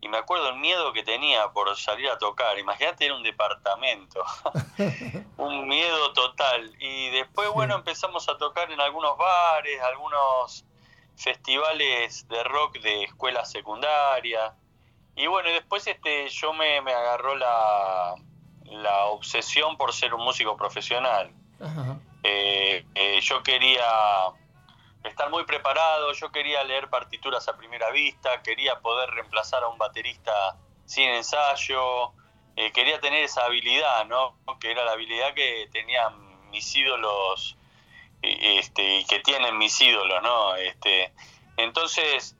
Y 0.00 0.08
me 0.08 0.18
acuerdo 0.18 0.50
el 0.50 0.56
miedo 0.56 0.92
que 0.92 1.02
tenía 1.02 1.50
por 1.50 1.76
salir 1.76 2.08
a 2.08 2.18
tocar. 2.18 2.56
Imagínate 2.60 3.06
en 3.06 3.12
un 3.12 3.24
departamento. 3.24 4.24
un 5.36 5.66
miedo 5.66 6.12
total. 6.12 6.72
Y 6.78 7.10
después, 7.10 7.48
bueno, 7.48 7.74
empezamos 7.74 8.28
a 8.28 8.38
tocar 8.38 8.70
en 8.70 8.80
algunos 8.80 9.18
bares, 9.18 9.82
algunos 9.82 10.64
festivales 11.16 12.28
de 12.28 12.44
rock 12.44 12.78
de 12.78 13.02
escuela 13.02 13.44
secundaria. 13.44 14.54
Y 15.16 15.26
bueno, 15.26 15.48
después 15.50 15.84
este, 15.88 16.28
yo 16.28 16.52
me, 16.52 16.80
me 16.82 16.92
agarró 16.92 17.34
la, 17.34 18.14
la 18.70 19.06
obsesión 19.06 19.76
por 19.76 19.92
ser 19.92 20.14
un 20.14 20.24
músico 20.24 20.56
profesional. 20.56 21.32
Eh, 22.22 22.84
eh, 22.94 23.20
yo 23.20 23.42
quería 23.42 23.84
estar 25.04 25.30
muy 25.30 25.44
preparado, 25.44 26.12
yo 26.12 26.30
quería 26.30 26.62
leer 26.64 26.88
partituras 26.88 27.48
a 27.48 27.56
primera 27.56 27.90
vista, 27.90 28.42
quería 28.42 28.80
poder 28.80 29.10
reemplazar 29.10 29.62
a 29.62 29.68
un 29.68 29.78
baterista 29.78 30.56
sin 30.84 31.08
ensayo, 31.08 32.12
eh, 32.56 32.72
quería 32.72 33.00
tener 33.00 33.24
esa 33.24 33.44
habilidad, 33.44 34.06
¿no? 34.06 34.36
Que 34.60 34.70
era 34.70 34.84
la 34.84 34.92
habilidad 34.92 35.34
que 35.34 35.68
tenían 35.72 36.50
mis 36.50 36.74
ídolos 36.74 37.56
este, 38.22 38.98
y 38.98 39.04
que 39.04 39.20
tienen 39.20 39.56
mis 39.58 39.80
ídolos, 39.80 40.22
¿no? 40.22 40.56
Este, 40.56 41.12
entonces 41.56 42.36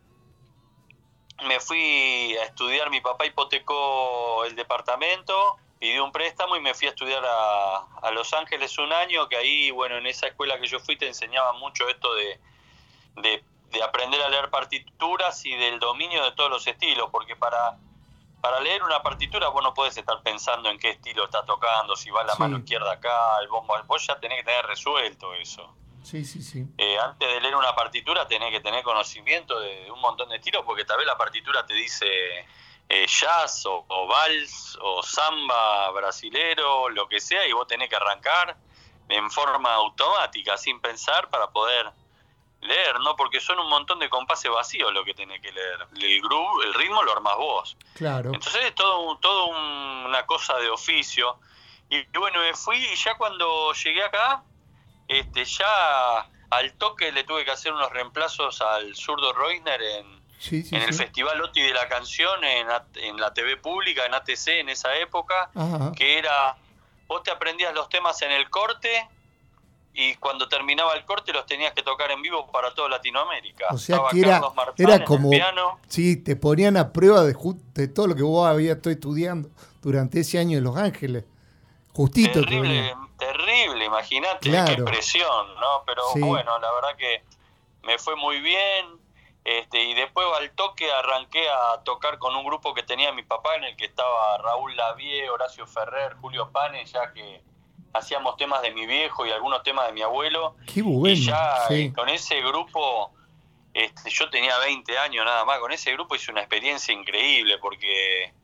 me 1.44 1.60
fui 1.60 2.36
a 2.36 2.44
estudiar, 2.44 2.90
mi 2.90 3.00
papá 3.00 3.26
hipotecó 3.26 4.44
el 4.44 4.56
departamento 4.56 5.58
pidió 5.78 6.04
un 6.04 6.12
préstamo 6.12 6.56
y 6.56 6.60
me 6.60 6.74
fui 6.74 6.86
a 6.86 6.90
estudiar 6.90 7.22
a, 7.24 8.10
Los 8.12 8.32
Ángeles 8.32 8.76
un 8.78 8.92
año, 8.92 9.28
que 9.28 9.36
ahí, 9.36 9.70
bueno, 9.70 9.96
en 9.96 10.06
esa 10.06 10.26
escuela 10.26 10.58
que 10.60 10.66
yo 10.66 10.80
fui 10.80 10.96
te 10.96 11.06
enseñaba 11.06 11.52
mucho 11.54 11.88
esto 11.88 12.14
de, 12.14 12.40
de, 13.16 13.82
aprender 13.82 14.20
a 14.22 14.28
leer 14.28 14.50
partituras 14.50 15.44
y 15.44 15.54
del 15.54 15.78
dominio 15.78 16.24
de 16.24 16.32
todos 16.32 16.50
los 16.50 16.66
estilos, 16.66 17.10
porque 17.12 17.36
para, 17.36 17.76
para 18.40 18.60
leer 18.60 18.82
una 18.82 19.02
partitura 19.02 19.48
vos 19.48 19.62
no 19.62 19.72
podés 19.74 19.96
estar 19.96 20.20
pensando 20.22 20.68
en 20.68 20.78
qué 20.78 20.90
estilo 20.90 21.24
está 21.24 21.44
tocando, 21.44 21.94
si 21.94 22.10
va 22.10 22.24
la 22.24 22.34
mano 22.36 22.58
izquierda 22.58 22.92
acá, 22.92 23.38
el 23.40 23.48
bombo, 23.48 23.74
vos 23.86 24.04
ya 24.06 24.18
tenés 24.18 24.38
que 24.38 24.44
tener 24.44 24.66
resuelto 24.66 25.34
eso. 25.34 25.74
Sí, 26.02 26.24
sí, 26.24 26.42
sí. 26.42 26.64
Eh, 26.78 26.98
antes 26.98 27.28
de 27.28 27.40
leer 27.40 27.54
una 27.54 27.74
partitura 27.74 28.26
tenés 28.26 28.50
que 28.50 28.60
tener 28.60 28.82
conocimiento 28.82 29.60
de 29.60 29.90
un 29.90 30.00
montón 30.00 30.30
de 30.30 30.36
estilos, 30.36 30.64
porque 30.64 30.84
tal 30.84 30.96
vez 30.98 31.06
la 31.06 31.18
partitura 31.18 31.66
te 31.66 31.74
dice 31.74 32.06
eh, 32.88 33.06
jazz 33.06 33.66
o, 33.66 34.06
vals 34.06 34.78
o 34.80 35.02
samba 35.02 35.90
brasilero, 35.90 36.88
lo 36.88 37.06
que 37.06 37.20
sea, 37.20 37.46
y 37.46 37.52
vos 37.52 37.66
tenés 37.66 37.88
que 37.88 37.96
arrancar 37.96 38.56
en 39.08 39.30
forma 39.30 39.72
automática, 39.74 40.56
sin 40.56 40.80
pensar, 40.80 41.28
para 41.28 41.50
poder 41.50 41.90
leer, 42.60 42.98
¿no? 43.00 43.14
Porque 43.14 43.40
son 43.40 43.58
un 43.58 43.68
montón 43.68 43.98
de 43.98 44.08
compases 44.08 44.50
vacíos 44.50 44.92
lo 44.92 45.04
que 45.04 45.14
tenés 45.14 45.40
que 45.40 45.52
leer. 45.52 45.86
El 46.00 46.20
groove, 46.22 46.64
el 46.64 46.74
ritmo 46.74 47.02
lo 47.02 47.12
armás 47.12 47.36
vos. 47.36 47.76
Claro. 47.94 48.32
Entonces 48.32 48.64
es 48.64 48.74
todo, 48.74 49.16
todo 49.18 49.46
una 49.46 50.26
cosa 50.26 50.56
de 50.56 50.70
oficio. 50.70 51.38
Y 51.90 52.04
bueno, 52.18 52.40
me 52.40 52.54
fui 52.54 52.76
y 52.76 52.96
ya 52.96 53.16
cuando 53.16 53.72
llegué 53.72 54.02
acá, 54.02 54.42
este, 55.06 55.44
ya 55.44 56.28
al 56.50 56.72
toque 56.74 57.12
le 57.12 57.24
tuve 57.24 57.44
que 57.44 57.50
hacer 57.50 57.72
unos 57.72 57.90
reemplazos 57.90 58.60
al 58.60 58.94
zurdo 58.94 59.32
Reusner 59.32 59.80
en, 59.80 60.17
en 60.50 60.82
el 60.82 60.94
Festival 60.94 61.40
OTI 61.40 61.62
de 61.62 61.74
la 61.74 61.88
Canción, 61.88 62.44
en, 62.44 62.66
en, 62.96 63.16
la 63.16 63.32
TV 63.34 63.56
pública, 63.56 64.06
en 64.06 64.14
ATC 64.14 64.48
en 64.60 64.68
esa 64.68 64.96
época, 64.96 65.50
que 65.96 66.18
era, 66.18 66.56
vos 67.06 67.22
te 67.22 67.30
aprendías 67.30 67.74
los 67.74 67.88
temas 67.88 68.20
en 68.22 68.32
el 68.32 68.48
corte 68.48 69.08
y 69.94 70.14
cuando 70.14 70.48
terminaba 70.48 70.94
el 70.94 71.04
corte 71.04 71.32
los 71.32 71.44
tenías 71.44 71.72
que 71.72 71.82
tocar 71.82 72.10
en 72.12 72.22
vivo 72.22 72.50
para 72.52 72.72
toda 72.72 72.88
Latinoamérica. 72.88 73.66
O 73.70 73.78
sea 73.78 74.00
que 74.10 74.20
era, 74.20 74.40
era 74.76 75.04
como, 75.04 75.30
sí, 75.88 76.16
te 76.16 76.36
ponían 76.36 76.76
a 76.76 76.92
prueba 76.92 77.22
de, 77.22 77.36
de 77.74 77.88
todo 77.88 78.06
lo 78.06 78.14
que 78.14 78.22
vos 78.22 78.46
habías 78.46 78.76
estado 78.76 78.92
estudiando 78.92 79.50
durante 79.82 80.20
ese 80.20 80.38
año 80.38 80.56
en 80.58 80.64
Los 80.64 80.76
Ángeles. 80.76 81.24
Justito. 81.92 82.42
Terrible, 82.42 82.94
terrible, 83.18 83.84
imagínate, 83.84 84.50
qué 84.50 84.82
presión, 84.84 85.54
¿no? 85.56 85.82
Pero 85.84 86.02
bueno, 86.28 86.58
la 86.60 86.72
verdad 86.72 86.96
que 86.96 87.24
me 87.82 87.98
fue 87.98 88.14
muy 88.14 88.40
bien. 88.40 88.98
Este, 89.48 89.82
y 89.82 89.94
después 89.94 90.26
al 90.36 90.50
toque 90.50 90.92
arranqué 90.92 91.48
a 91.48 91.82
tocar 91.82 92.18
con 92.18 92.36
un 92.36 92.44
grupo 92.44 92.74
que 92.74 92.82
tenía 92.82 93.12
mi 93.12 93.22
papá, 93.22 93.56
en 93.56 93.64
el 93.64 93.76
que 93.76 93.86
estaba 93.86 94.36
Raúl 94.36 94.76
Lavie, 94.76 95.30
Horacio 95.30 95.66
Ferrer, 95.66 96.16
Julio 96.20 96.50
Pane, 96.52 96.84
ya 96.84 97.14
que 97.14 97.40
hacíamos 97.94 98.36
temas 98.36 98.60
de 98.60 98.72
mi 98.72 98.84
viejo 98.84 99.24
y 99.24 99.30
algunos 99.30 99.62
temas 99.62 99.86
de 99.86 99.94
mi 99.94 100.02
abuelo. 100.02 100.56
Qué 100.66 100.82
bueno, 100.82 101.16
y 101.16 101.24
ya 101.24 101.64
eh, 101.70 101.90
con 101.96 102.10
ese 102.10 102.42
grupo, 102.42 103.14
este, 103.72 104.10
yo 104.10 104.28
tenía 104.28 104.58
20 104.58 104.98
años 104.98 105.24
nada 105.24 105.46
más, 105.46 105.60
con 105.60 105.72
ese 105.72 105.94
grupo 105.94 106.14
hice 106.14 106.30
una 106.30 106.42
experiencia 106.42 106.92
increíble 106.92 107.56
porque 107.56 108.34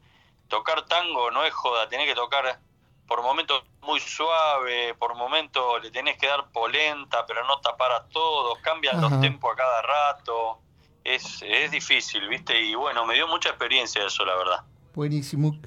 tocar 0.48 0.86
tango 0.86 1.30
no 1.30 1.44
es 1.44 1.52
joda, 1.52 1.86
tenés 1.86 2.06
que 2.06 2.14
tocar 2.14 2.60
por 3.06 3.22
momentos 3.22 3.62
muy 3.82 4.00
suave, 4.00 4.94
por 4.94 5.16
momentos 5.16 5.82
le 5.82 5.90
tenés 5.90 6.16
que 6.16 6.28
dar 6.28 6.50
polenta, 6.50 7.26
pero 7.26 7.46
no 7.46 7.60
tapar 7.60 7.92
a 7.92 8.08
todos, 8.08 8.58
cambian 8.60 9.02
los 9.02 9.20
tempos 9.20 9.52
a 9.52 9.56
cada 9.56 9.82
rato. 9.82 10.63
Es, 11.04 11.42
es 11.46 11.70
difícil, 11.70 12.26
¿viste? 12.28 12.58
Y 12.60 12.74
bueno, 12.74 13.04
me 13.04 13.14
dio 13.14 13.28
mucha 13.28 13.50
experiencia 13.50 14.04
eso, 14.06 14.24
la 14.24 14.34
verdad. 14.36 14.64
Buenísimo. 14.94 15.58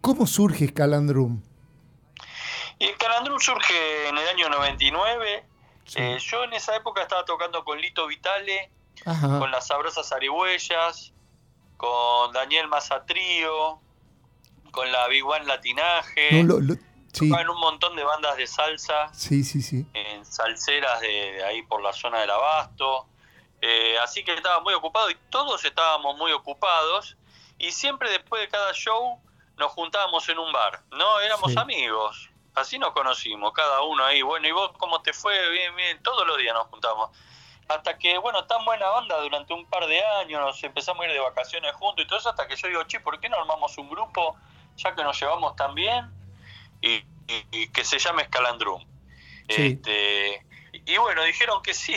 ¿Cómo 0.00 0.26
surge 0.26 0.68
Scalandrum? 0.68 1.42
Y 2.78 2.86
Scalandrum 2.86 3.38
surge 3.38 4.08
en 4.08 4.18
el 4.18 4.28
año 4.28 4.48
99. 4.48 5.44
Eh, 5.96 6.18
yo 6.20 6.44
en 6.44 6.52
esa 6.52 6.76
época 6.76 7.02
estaba 7.02 7.24
tocando 7.24 7.64
con 7.64 7.80
Lito 7.80 8.06
Vitale, 8.06 8.70
con 9.04 9.50
las 9.50 9.66
sabrosas 9.66 10.10
arihuellas, 10.12 11.12
con 11.76 12.32
Daniel 12.32 12.68
Mazatrío, 12.68 13.80
con 14.70 14.90
la 14.90 15.06
Big 15.08 15.24
One 15.24 15.44
Latinaje. 15.44 16.38
en 16.40 16.50
un 16.50 17.60
montón 17.60 17.94
de 17.94 18.04
bandas 18.04 18.36
de 18.36 18.46
salsa. 18.46 19.12
Sí, 19.14 19.44
sí, 19.44 19.62
sí. 19.62 19.86
En 19.92 20.24
salseras 20.24 21.00
de, 21.00 21.44
ahí 21.44 21.62
por 21.62 21.82
la 21.82 21.92
zona 21.92 22.20
del 22.20 22.30
Abasto. 22.30 23.06
Eh, 23.62 23.96
así 24.02 24.24
que 24.24 24.34
estaba 24.34 24.60
muy 24.60 24.74
ocupado 24.74 25.10
y 25.10 25.14
todos 25.30 25.64
estábamos 25.64 26.16
muy 26.18 26.32
ocupados. 26.32 27.16
Y 27.58 27.70
siempre 27.72 28.10
después 28.10 28.42
de 28.42 28.48
cada 28.48 28.72
show 28.72 29.18
nos 29.56 29.72
juntábamos 29.72 30.28
en 30.28 30.38
un 30.38 30.52
bar. 30.52 30.82
No, 30.90 31.20
éramos 31.20 31.56
amigos. 31.56 32.28
Así 32.54 32.78
nos 32.78 32.92
conocimos, 32.92 33.52
cada 33.52 33.80
uno 33.82 34.04
ahí. 34.04 34.20
Bueno, 34.20 34.46
¿y 34.46 34.52
vos 34.52 34.72
cómo 34.76 35.00
te 35.00 35.12
fue? 35.14 35.50
Bien, 35.50 35.74
bien. 35.74 36.02
Todos 36.02 36.26
los 36.26 36.36
días 36.36 36.54
nos 36.54 36.66
juntamos. 36.66 37.10
Hasta 37.68 37.96
que, 37.96 38.18
bueno, 38.18 38.44
tan 38.44 38.64
buena 38.66 38.90
onda 38.90 39.18
durante 39.20 39.54
un 39.54 39.64
par 39.70 39.86
de 39.86 40.04
años, 40.20 40.40
nos 40.42 40.62
empezamos 40.62 41.02
a 41.02 41.06
ir 41.06 41.12
de 41.12 41.20
vacaciones 41.20 41.72
juntos 41.76 42.04
y 42.04 42.08
todo 42.08 42.18
eso, 42.18 42.28
hasta 42.28 42.46
que 42.46 42.56
yo 42.56 42.68
digo, 42.68 42.82
che, 42.84 43.00
¿por 43.00 43.18
qué 43.20 43.30
no 43.30 43.36
armamos 43.36 43.78
un 43.78 43.88
grupo? 43.88 44.36
ya 44.76 44.94
que 44.94 45.02
nos 45.02 45.18
llevamos 45.20 45.56
tan 45.56 45.74
bien, 45.74 46.10
y, 46.80 47.02
que 47.68 47.84
se 47.84 47.98
llame 47.98 48.24
Scalandrum. 48.24 48.84
Este, 49.48 50.44
y 50.72 50.96
bueno, 50.96 51.22
dijeron 51.24 51.62
que 51.62 51.74
sí. 51.74 51.96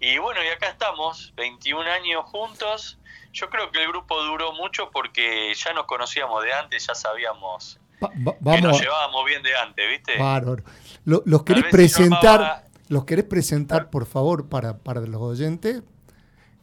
Y 0.00 0.18
bueno, 0.18 0.42
y 0.44 0.48
acá 0.48 0.68
estamos, 0.68 1.32
21 1.36 1.90
años 1.90 2.24
juntos. 2.26 2.98
Yo 3.32 3.50
creo 3.50 3.70
que 3.70 3.82
el 3.82 3.88
grupo 3.88 4.22
duró 4.22 4.52
mucho 4.52 4.90
porque 4.90 5.52
ya 5.54 5.72
nos 5.72 5.86
conocíamos 5.86 6.42
de 6.44 6.52
antes, 6.52 6.86
ya 6.86 6.94
sabíamos 6.94 7.78
que 8.00 8.62
nos 8.62 8.80
llevábamos 8.80 9.24
bien 9.26 9.42
de 9.42 9.56
antes, 9.56 9.88
¿viste? 9.88 10.18
Bárbaro. 10.18 10.62
¿Los 11.04 11.42
querés 11.42 11.64
presentar? 11.64 12.68
¿Los 12.88 13.04
querés 13.04 13.24
presentar, 13.24 13.90
por 13.90 14.06
favor, 14.06 14.48
para, 14.48 14.78
para 14.78 15.00
los 15.00 15.20
oyentes? 15.20 15.82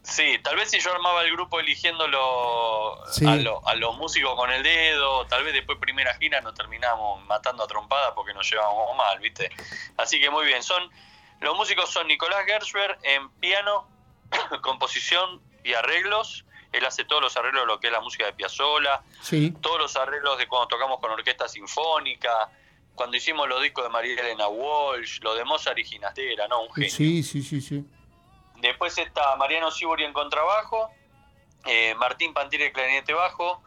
Sí, 0.02 0.38
tal 0.42 0.54
vez 0.54 0.70
si 0.70 0.78
yo 0.78 0.92
armaba 0.92 1.22
el 1.22 1.32
grupo 1.32 1.58
eligiéndolo 1.58 3.02
a, 3.04 3.74
los 3.74 3.96
músicos 3.96 4.36
con 4.36 4.52
el 4.52 4.62
dedo, 4.62 5.26
tal 5.26 5.42
vez 5.42 5.52
después 5.52 5.78
primera 5.80 6.14
gira 6.14 6.40
nos 6.42 6.54
terminamos 6.54 7.24
matando 7.26 7.64
a 7.64 7.66
trompada 7.66 8.14
porque 8.14 8.32
nos 8.32 8.48
llevábamos 8.48 8.96
mal, 8.96 9.18
¿viste? 9.18 9.50
Así 9.96 10.20
que 10.20 10.30
muy 10.30 10.46
bien, 10.46 10.62
son 10.62 10.88
los 11.40 11.56
músicos 11.56 11.90
son 11.90 12.06
Nicolás 12.06 12.44
Gershberg 12.46 12.98
en 13.02 13.30
piano, 13.30 13.88
composición 14.62 15.40
y 15.64 15.74
arreglos. 15.74 16.44
Él 16.72 16.84
hace 16.84 17.04
todos 17.04 17.22
los 17.22 17.36
arreglos 17.36 17.62
de 17.62 17.66
lo 17.66 17.80
que 17.80 17.86
es 17.86 17.92
la 17.92 18.00
música 18.00 18.26
de 18.26 18.32
Piazzolla, 18.32 19.02
sí. 19.22 19.54
todos 19.62 19.78
los 19.78 19.96
arreglos 19.96 20.36
de 20.36 20.46
cuando 20.46 20.68
tocamos 20.68 20.98
con 21.00 21.10
orquesta 21.10 21.48
sinfónica, 21.48 22.50
cuando 22.94 23.16
hicimos 23.16 23.48
los 23.48 23.62
discos 23.62 23.84
de 23.84 23.90
María 23.90 24.20
Elena 24.20 24.48
Walsh, 24.48 25.20
lo 25.22 25.34
de 25.34 25.44
Mozart 25.44 25.78
y 25.78 25.84
Ginastera, 25.84 26.48
¿no? 26.48 26.62
Un 26.62 26.72
genio. 26.74 26.90
Sí, 26.90 27.22
sí, 27.22 27.42
sí, 27.42 27.60
sí. 27.60 27.84
Después 28.56 28.96
está 28.98 29.36
Mariano 29.36 29.70
Sibori 29.70 30.04
en 30.04 30.12
contrabajo, 30.12 30.90
eh, 31.66 31.94
Martín 31.94 32.34
Pantire 32.34 32.66
en 32.66 32.72
clarinete 32.72 33.12
bajo, 33.12 33.62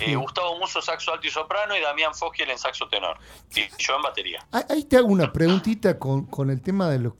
eh, 0.00 0.16
Gustavo 0.16 0.58
Muso 0.58 0.80
saxo 0.80 1.12
alto 1.12 1.26
y 1.26 1.30
soprano 1.30 1.76
y 1.76 1.80
Damián 1.80 2.14
Fogiel 2.14 2.50
en 2.50 2.58
saxo 2.58 2.88
tenor. 2.88 3.16
Y 3.54 3.62
yo 3.78 3.96
en 3.96 4.02
batería. 4.02 4.46
Ahí 4.68 4.84
te 4.84 4.96
hago 4.96 5.08
una 5.08 5.32
preguntita 5.32 5.98
con, 5.98 6.26
con 6.26 6.50
el 6.50 6.60
tema 6.60 6.88
de 6.88 6.98
los 6.98 7.14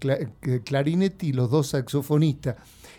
clarinete 0.64 1.26
y 1.26 1.32
los 1.32 1.50
dos 1.50 1.68
saxofonistas. 1.68 2.56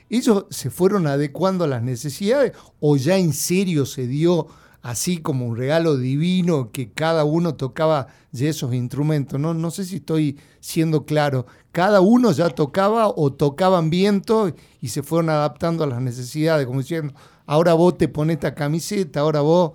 ¿Ellos 0.10 0.46
se 0.50 0.70
fueron 0.70 1.08
adecuando 1.08 1.64
a 1.64 1.68
las 1.68 1.82
necesidades 1.82 2.54
o 2.80 2.98
ya 2.98 3.18
en 3.18 3.34
serio 3.34 3.86
se 3.86 4.06
dio 4.08 4.48
así 4.84 5.20
como 5.20 5.48
un 5.48 5.58
regalo 5.58 5.98
divino 5.98 6.72
que 6.72 6.92
cada 6.92 7.24
uno 7.24 7.56
tocaba 7.56 8.08
de 8.32 8.50
esos 8.50 8.74
instrumentos. 8.74 9.40
No, 9.40 9.54
no 9.54 9.72
sé 9.72 9.86
si 9.86 9.96
estoy 9.96 10.38
siendo 10.60 11.06
claro. 11.06 11.48
Cada 11.72 12.02
uno 12.02 12.32
ya 12.32 12.50
tocaba 12.50 13.08
o 13.08 13.32
tocaban 13.32 13.90
viento 13.90 14.54
y 14.82 14.90
se 14.90 15.02
fueron 15.02 15.30
adaptando 15.30 15.84
a 15.84 15.88
las 15.88 16.02
necesidades, 16.02 16.68
como 16.68 16.82
diciendo, 16.82 17.14
ahora 17.46 17.74
vos 17.74 17.98
te 17.98 18.08
pones 18.08 18.36
esta 18.36 18.56
camiseta, 18.56 19.22
ahora 19.22 19.42
vos... 19.42 19.74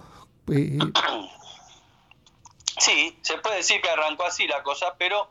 Eh, 0.51 0.79
sí, 2.79 3.19
se 3.23 3.39
puede 3.39 3.57
decir 3.57 3.81
que 3.81 3.91
arrancó 3.91 4.25
así 4.25 4.47
la 4.47 4.63
cosa, 4.63 4.95
pero 4.99 5.29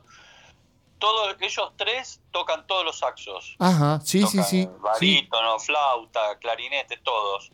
todos 0.98 1.36
ellos 1.40 1.72
tres 1.76 2.20
tocan 2.30 2.66
todos 2.66 2.84
los 2.84 2.98
saxos. 2.98 3.56
Ajá, 3.58 4.00
sí, 4.04 4.26
sí, 4.26 4.42
sí. 4.42 4.68
Barítono, 4.80 5.58
flauta, 5.58 6.38
clarinete, 6.38 6.98
todos. 6.98 7.50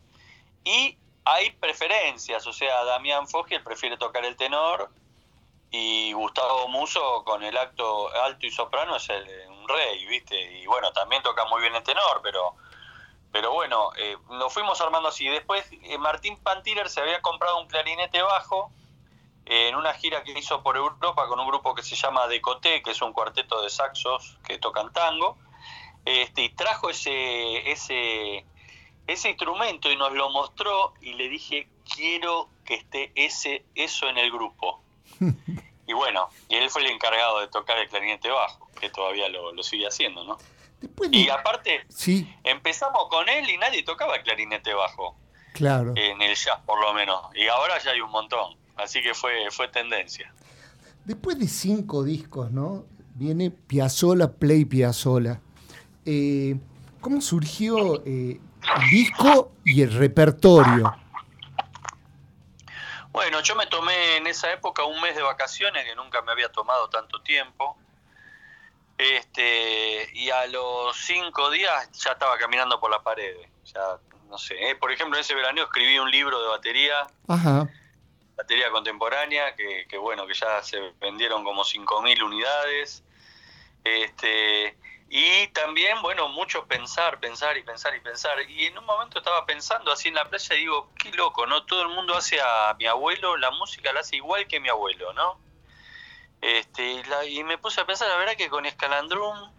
Y 0.65 0.99
hay 1.25 1.51
preferencias, 1.53 2.47
o 2.47 2.53
sea, 2.53 2.85
Damián 2.85 3.29
Fogel 3.29 3.63
prefiere 3.63 3.97
tocar 3.97 4.25
el 4.25 4.37
tenor 4.37 4.91
y 5.71 6.13
Gustavo 6.13 6.69
Muso 6.69 7.25
con 7.25 7.43
el 7.43 7.57
acto 7.57 8.15
alto 8.23 8.47
y 8.47 8.51
soprano 8.51 8.97
es 8.97 9.09
el, 9.09 9.27
un 9.49 9.69
rey, 9.69 10.07
¿viste? 10.07 10.61
Y 10.61 10.67
bueno, 10.67 10.93
también 10.93 11.23
toca 11.23 11.45
muy 11.47 11.61
bien 11.61 11.75
el 11.75 11.83
tenor, 11.83 12.21
pero 12.23 12.55
pero 13.35 13.53
bueno, 13.53 13.91
eh, 13.97 14.17
nos 14.31 14.55
fuimos 14.55 14.81
armando 14.81 15.09
así. 15.09 15.27
Después 15.27 15.67
eh, 15.83 15.99
Martín 15.99 16.37
Pantiller 16.37 16.89
se 16.89 17.01
había 17.01 17.21
comprado 17.21 17.61
un 17.61 17.67
clarinete 17.67 18.23
bajo 18.23 18.71
eh, 19.45 19.71
en 19.71 19.75
una 19.75 19.93
gira 19.95 20.23
que 20.23 20.39
hizo 20.39 20.63
por 20.63 20.77
Europa 20.77 21.27
con 21.27 21.41
un 21.41 21.49
grupo 21.49 21.75
que 21.75 21.83
se 21.83 21.97
llama 21.97 22.29
Decoté, 22.29 22.81
que 22.85 22.93
es 22.93 23.03
un 23.03 23.13
cuarteto 23.13 23.61
de 23.61 23.71
saxos 23.71 24.39
que 24.47 24.59
tocan 24.59 24.93
tango, 24.93 25.37
este, 26.05 26.43
y 26.45 26.51
trajo 26.51 26.91
ese, 26.91 27.73
ese 27.73 28.47
ese 29.09 29.31
instrumento 29.31 29.91
y 29.91 29.97
nos 29.97 30.13
lo 30.13 30.31
mostró 30.31 30.95
y 31.01 31.15
le 31.15 31.29
dije, 31.29 31.67
quiero 31.93 32.49
que 32.65 32.75
esté 32.75 33.11
ese, 33.17 33.65
eso 33.75 34.09
en 34.09 34.19
el 34.19 34.31
grupo. 34.31 34.81
y 35.89 35.93
bueno, 35.93 36.29
y 36.49 36.55
él 36.55 36.71
fue 36.71 36.83
el 36.83 36.93
encargado 36.93 37.41
de 37.41 37.49
tocar 37.49 37.79
el 37.79 37.89
clarinete 37.89 38.31
bajo, 38.31 38.71
que 38.81 38.91
todavía 38.91 39.29
lo, 39.29 39.61
sigue 39.65 39.89
haciendo, 39.89 40.23
¿no? 40.23 40.39
Y 41.11 41.29
aparte, 41.29 41.85
sí. 41.89 42.33
empezamos 42.45 43.09
con 43.09 43.29
él 43.29 43.49
y 43.49 43.57
nadie 43.57 43.83
tocaba 43.83 44.21
clarinete 44.23 44.75
bajo. 44.75 45.17
Claro. 45.55 45.93
En 45.97 46.21
el 46.21 46.35
jazz, 46.35 46.61
por 46.67 46.81
lo 46.81 46.93
menos. 46.93 47.21
Y 47.35 47.47
ahora 47.47 47.79
ya 47.79 47.93
hay 47.93 48.01
un 48.01 48.11
montón. 48.11 48.57
Así 48.77 49.01
que 49.03 49.15
fue, 49.15 49.51
fue 49.51 49.69
tendencia. 49.69 50.33
Después 51.05 51.39
de 51.39 51.47
cinco 51.47 52.03
discos, 52.03 52.51
¿no? 52.51 52.87
Viene 53.15 53.51
Piazzola, 53.51 54.33
Play 54.33 54.65
Piazzola. 54.65 55.41
Eh, 56.05 56.57
¿Cómo 57.01 57.21
surgió 57.21 58.03
eh, 58.05 58.41
el 58.77 58.91
disco 58.91 59.53
y 59.65 59.83
el 59.83 59.93
repertorio. 59.93 60.97
Bueno, 63.13 63.41
yo 63.41 63.55
me 63.55 63.67
tomé 63.67 64.17
en 64.17 64.27
esa 64.27 64.53
época 64.53 64.85
un 64.85 65.01
mes 65.01 65.15
de 65.15 65.23
vacaciones 65.23 65.85
que 65.85 65.95
nunca 65.95 66.23
me 66.23 66.33
había 66.33 66.51
tomado 66.51 66.89
tanto 66.89 67.23
tiempo. 67.23 67.77
Este, 68.97 70.09
y 70.13 70.31
a 70.31 70.47
los 70.47 70.97
cinco 70.97 71.51
días 71.51 71.91
ya 71.93 72.13
estaba 72.13 72.39
caminando 72.39 72.79
por 72.79 72.91
la 72.91 73.03
pared. 73.03 73.37
Ya, 73.65 73.99
no 74.29 74.39
sé, 74.39 74.71
eh, 74.71 74.77
por 74.77 74.93
ejemplo, 74.93 75.17
en 75.17 75.23
ese 75.23 75.35
verano 75.35 75.63
escribí 75.63 75.99
un 75.99 76.11
libro 76.11 76.41
de 76.41 76.49
batería. 76.49 77.07
Ajá. 77.29 77.69
batería 78.37 78.71
contemporánea, 78.71 79.55
que, 79.55 79.87
que, 79.89 79.97
bueno, 79.97 80.27
que 80.27 80.35
ya 80.35 80.63
se 80.63 80.81
vendieron 81.01 81.45
como 81.45 81.65
5.000 81.65 82.23
unidades. 82.23 83.05
Este, 83.85 84.77
y 85.09 85.47
también, 85.49 86.03
bueno, 86.03 86.29
mucho 86.29 86.67
pensar, 86.67 87.21
pensar 87.21 87.57
y 87.57 87.63
pensar 87.63 87.95
y 87.95 88.01
pensar. 88.01 88.51
Y 88.51 88.67
en 88.67 88.79
un 88.79 88.85
momento 88.85 89.19
estaba 89.19 89.47
pensando 89.47 89.93
así 89.93 90.09
en 90.09 90.15
la 90.15 90.29
playa 90.29 90.57
y 90.57 90.61
digo, 90.61 90.91
qué 90.99 91.13
loco, 91.13 91.47
¿no? 91.47 91.65
Todo 91.67 91.83
el 91.83 91.89
mundo 91.89 92.17
hace 92.17 92.41
a 92.41 92.75
mi 92.79 92.87
abuelo, 92.87 93.37
la 93.37 93.51
música 93.53 93.93
la 93.93 94.01
hace 94.01 94.17
igual 94.17 94.47
que 94.49 94.59
mi 94.59 94.69
abuelo, 94.69 95.13
¿no? 95.13 95.39
Este, 96.45 97.03
y 97.29 97.43
me 97.43 97.57
puse 97.57 97.81
a 97.81 97.87
pensar, 97.87 98.07
la 98.07 98.17
verdad 98.17 98.37
que 98.37 98.51
con 98.51 98.67
Escalandrum 98.67 99.51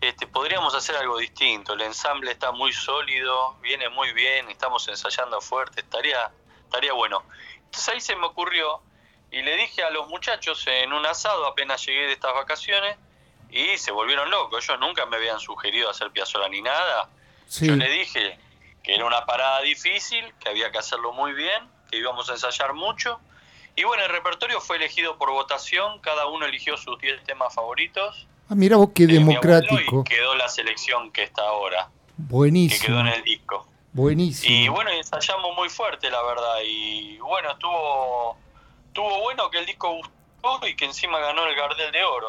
este, 0.00 0.28
podríamos 0.28 0.72
hacer 0.72 0.94
algo 0.94 1.18
distinto. 1.18 1.72
El 1.72 1.80
ensamble 1.80 2.30
está 2.30 2.52
muy 2.52 2.72
sólido, 2.72 3.56
viene 3.60 3.88
muy 3.88 4.12
bien, 4.12 4.48
estamos 4.50 4.86
ensayando 4.86 5.40
fuerte, 5.40 5.80
estaría, 5.80 6.30
estaría 6.62 6.92
bueno. 6.92 7.24
Entonces 7.56 7.88
ahí 7.88 8.00
se 8.00 8.14
me 8.14 8.26
ocurrió 8.26 8.82
y 9.32 9.42
le 9.42 9.56
dije 9.56 9.82
a 9.82 9.90
los 9.90 10.06
muchachos 10.06 10.64
en 10.68 10.92
un 10.92 11.04
asado, 11.06 11.44
apenas 11.44 11.84
llegué 11.84 12.06
de 12.06 12.12
estas 12.12 12.34
vacaciones, 12.34 12.96
y 13.50 13.76
se 13.76 13.90
volvieron 13.90 14.30
locos. 14.30 14.64
Ellos 14.68 14.78
nunca 14.78 15.06
me 15.06 15.16
habían 15.16 15.40
sugerido 15.40 15.90
hacer 15.90 16.12
piazola 16.12 16.48
ni 16.48 16.62
nada. 16.62 17.08
Yo 17.60 17.74
le 17.74 17.88
dije 17.88 18.38
que 18.84 18.94
era 18.94 19.06
una 19.06 19.26
parada 19.26 19.60
difícil, 19.62 20.32
que 20.38 20.50
había 20.50 20.70
que 20.70 20.78
hacerlo 20.78 21.12
muy 21.12 21.32
bien, 21.32 21.68
que 21.90 21.96
íbamos 21.96 22.30
a 22.30 22.34
ensayar 22.34 22.74
mucho. 22.74 23.18
Y 23.76 23.84
bueno, 23.84 24.04
el 24.04 24.10
repertorio 24.10 24.60
fue 24.60 24.76
elegido 24.76 25.18
por 25.18 25.30
votación, 25.30 25.98
cada 26.00 26.26
uno 26.26 26.46
eligió 26.46 26.76
sus 26.76 26.98
10 26.98 27.24
temas 27.24 27.54
favoritos. 27.54 28.26
Ah, 28.48 28.54
mira 28.54 28.76
vos 28.76 28.90
qué 28.94 29.06
democrático. 29.06 30.00
Y 30.00 30.04
quedó 30.04 30.34
la 30.34 30.48
selección 30.48 31.10
que 31.10 31.24
está 31.24 31.42
ahora. 31.42 31.90
Buenísimo. 32.16 32.80
Que 32.80 32.86
quedó 32.86 33.00
en 33.00 33.06
el 33.08 33.24
disco. 33.24 33.66
Buenísimo. 33.92 34.54
Y 34.54 34.68
bueno, 34.68 34.90
ensayamos 34.90 35.56
muy 35.56 35.68
fuerte, 35.68 36.10
la 36.10 36.22
verdad. 36.22 36.56
Y 36.64 37.18
bueno, 37.18 37.52
estuvo, 37.52 38.36
estuvo 38.88 39.22
bueno 39.22 39.50
que 39.50 39.58
el 39.58 39.66
disco 39.66 39.96
gustó 39.96 40.66
y 40.68 40.76
que 40.76 40.84
encima 40.84 41.18
ganó 41.18 41.46
el 41.46 41.56
Gardel 41.56 41.90
de 41.90 42.04
Oro. 42.04 42.26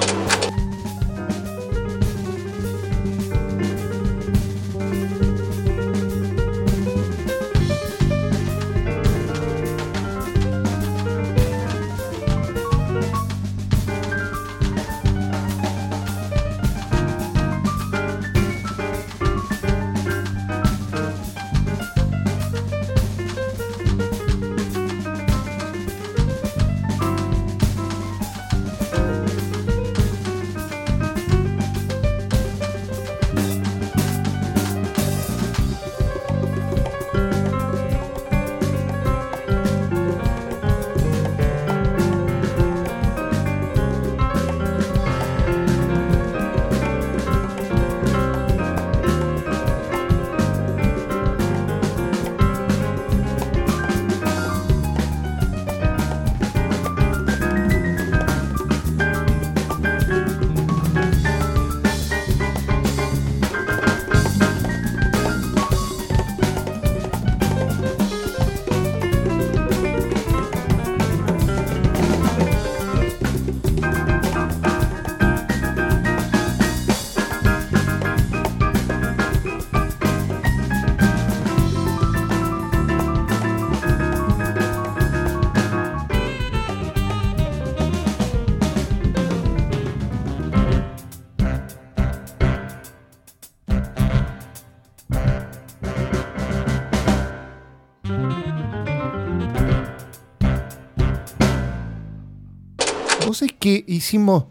Hicimos 103.69 104.45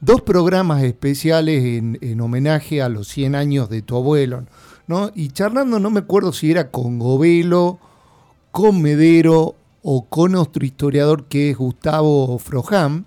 dos 0.00 0.22
programas 0.22 0.82
especiales 0.82 1.62
en, 1.64 2.20
homenaje 2.20 2.82
a 2.82 2.88
los 2.88 3.08
100 3.08 3.34
años 3.34 3.68
de 3.68 3.82
tu 3.82 3.96
abuelo, 3.96 4.44
¿no? 4.86 5.10
Y 5.14 5.28
charlando, 5.28 5.78
no 5.78 5.90
me 5.90 6.00
acuerdo 6.00 6.32
si 6.32 6.50
era 6.50 6.70
con 6.70 6.98
Govelo, 6.98 7.78
con 8.50 8.80
Medero 8.80 9.56
o 9.82 10.06
con 10.06 10.34
otro 10.34 10.64
historiador 10.64 11.24
que 11.26 11.50
es 11.50 11.56
Gustavo 11.56 12.38
Froham, 12.38 13.04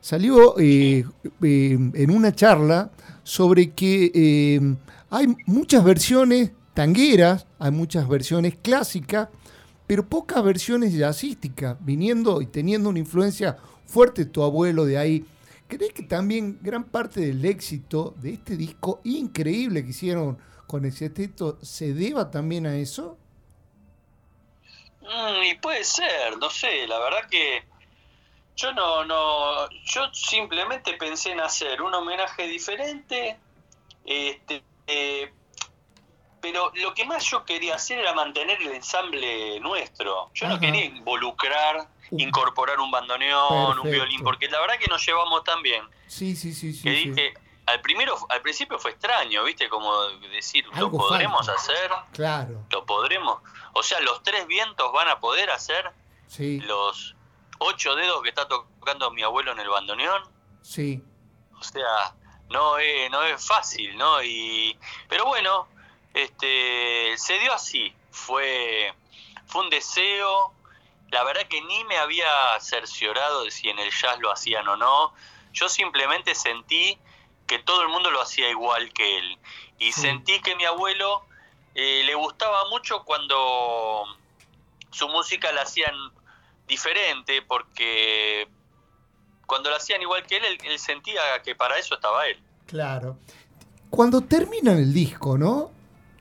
salió 0.00 0.58
eh, 0.58 1.04
eh, 1.42 1.90
en 1.94 2.10
una 2.10 2.32
charla 2.34 2.90
sobre 3.22 3.70
que 3.70 4.10
eh, 4.14 4.76
hay 5.10 5.34
muchas 5.46 5.82
versiones 5.84 6.52
tangueras, 6.74 7.46
hay 7.58 7.70
muchas 7.70 8.08
versiones 8.08 8.56
clásicas, 8.60 9.28
pero 9.86 10.06
pocas 10.06 10.44
versiones 10.44 10.92
jazzísticas, 10.92 11.76
viniendo 11.80 12.42
y 12.42 12.46
teniendo 12.46 12.88
una 12.88 12.98
influencia 12.98 13.56
fuerte 13.86 14.24
tu 14.24 14.42
abuelo 14.42 14.84
de 14.84 14.98
ahí. 14.98 15.24
¿Crees 15.68 15.92
que 15.92 16.02
también 16.04 16.58
gran 16.62 16.84
parte 16.84 17.20
del 17.20 17.44
éxito 17.44 18.14
de 18.18 18.34
este 18.34 18.56
disco 18.56 19.00
increíble 19.04 19.82
que 19.82 19.90
hicieron 19.90 20.38
con 20.66 20.84
el 20.84 20.92
sexteto 20.92 21.58
se 21.62 21.92
deba 21.92 22.30
también 22.30 22.66
a 22.66 22.76
eso? 22.76 23.18
Mm, 25.00 25.42
y 25.44 25.54
puede 25.56 25.84
ser, 25.84 26.36
no 26.38 26.50
sé, 26.50 26.86
la 26.86 26.98
verdad 26.98 27.28
que 27.30 27.64
yo 28.56 28.72
no, 28.72 29.04
no, 29.04 29.68
yo 29.84 30.12
simplemente 30.12 30.94
pensé 30.94 31.32
en 31.32 31.40
hacer 31.40 31.82
un 31.82 31.94
homenaje 31.94 32.46
diferente, 32.46 33.38
este, 34.04 34.62
eh, 34.86 35.32
pero 36.46 36.70
lo 36.76 36.94
que 36.94 37.04
más 37.04 37.24
yo 37.24 37.44
quería 37.44 37.74
hacer 37.74 37.98
era 37.98 38.14
mantener 38.14 38.62
el 38.62 38.68
ensamble 38.68 39.58
nuestro. 39.58 40.30
Yo 40.32 40.46
no 40.46 40.60
quería 40.60 40.84
involucrar 40.84 41.88
incorporar 42.12 42.78
un 42.78 42.88
bandoneón, 42.88 43.80
un 43.80 43.90
violín, 43.90 44.22
porque 44.22 44.48
la 44.48 44.60
verdad 44.60 44.76
que 44.78 44.86
nos 44.86 45.04
llevamos 45.04 45.42
tan 45.42 45.60
bien. 45.60 45.82
Sí, 46.06 46.36
sí, 46.36 46.54
sí, 46.54 46.72
sí. 46.72 46.84
Que 46.84 46.90
dije, 46.90 47.34
al 47.66 47.80
primero, 47.80 48.16
al 48.28 48.42
principio 48.42 48.78
fue 48.78 48.92
extraño, 48.92 49.42
¿viste? 49.42 49.68
Como 49.68 50.06
decir, 50.32 50.64
¿lo 50.76 50.88
podremos 50.88 51.48
hacer? 51.48 51.90
Claro. 52.12 52.64
¿Lo 52.70 52.86
podremos? 52.86 53.40
O 53.72 53.82
sea, 53.82 53.98
los 54.02 54.22
tres 54.22 54.46
vientos 54.46 54.92
van 54.92 55.08
a 55.08 55.18
poder 55.18 55.50
hacer 55.50 55.90
sí. 56.28 56.60
los 56.60 57.16
ocho 57.58 57.96
dedos 57.96 58.22
que 58.22 58.28
está 58.28 58.46
tocando 58.46 59.10
mi 59.10 59.24
abuelo 59.24 59.50
en 59.50 59.58
el 59.58 59.68
bandoneón. 59.68 60.22
Sí. 60.62 61.02
O 61.58 61.64
sea, 61.64 62.14
no 62.50 62.78
es, 62.78 63.10
no 63.10 63.24
es 63.24 63.44
fácil, 63.44 63.96
¿no? 63.96 64.22
Y, 64.22 64.78
pero 65.08 65.26
bueno, 65.26 65.66
este, 66.16 67.16
se 67.18 67.38
dio 67.38 67.52
así. 67.52 67.94
Fue, 68.10 68.92
fue 69.46 69.62
un 69.64 69.70
deseo, 69.70 70.52
la 71.10 71.22
verdad 71.24 71.42
que 71.48 71.60
ni 71.60 71.84
me 71.84 71.98
había 71.98 72.26
cerciorado 72.58 73.44
de 73.44 73.50
si 73.50 73.68
en 73.68 73.78
el 73.78 73.90
jazz 73.90 74.18
lo 74.20 74.32
hacían 74.32 74.66
o 74.66 74.76
no. 74.76 75.12
Yo 75.52 75.68
simplemente 75.68 76.34
sentí 76.34 76.98
que 77.46 77.58
todo 77.58 77.82
el 77.82 77.88
mundo 77.88 78.10
lo 78.10 78.22
hacía 78.22 78.48
igual 78.48 78.92
que 78.94 79.18
él. 79.18 79.38
Y 79.78 79.92
sentí 79.92 80.40
que 80.40 80.56
mi 80.56 80.64
abuelo 80.64 81.22
eh, 81.74 82.02
le 82.04 82.14
gustaba 82.14 82.66
mucho 82.70 83.04
cuando 83.04 84.04
su 84.90 85.08
música 85.08 85.52
la 85.52 85.62
hacían 85.62 85.94
diferente, 86.66 87.42
porque 87.42 88.48
cuando 89.44 89.68
la 89.68 89.76
hacían 89.76 90.00
igual 90.00 90.26
que 90.26 90.38
él, 90.38 90.44
él, 90.46 90.58
él 90.64 90.78
sentía 90.78 91.20
que 91.44 91.54
para 91.54 91.78
eso 91.78 91.94
estaba 91.94 92.26
él. 92.26 92.42
Claro. 92.66 93.18
Cuando 93.90 94.22
terminan 94.22 94.78
el 94.78 94.94
disco, 94.94 95.36
¿no? 95.36 95.75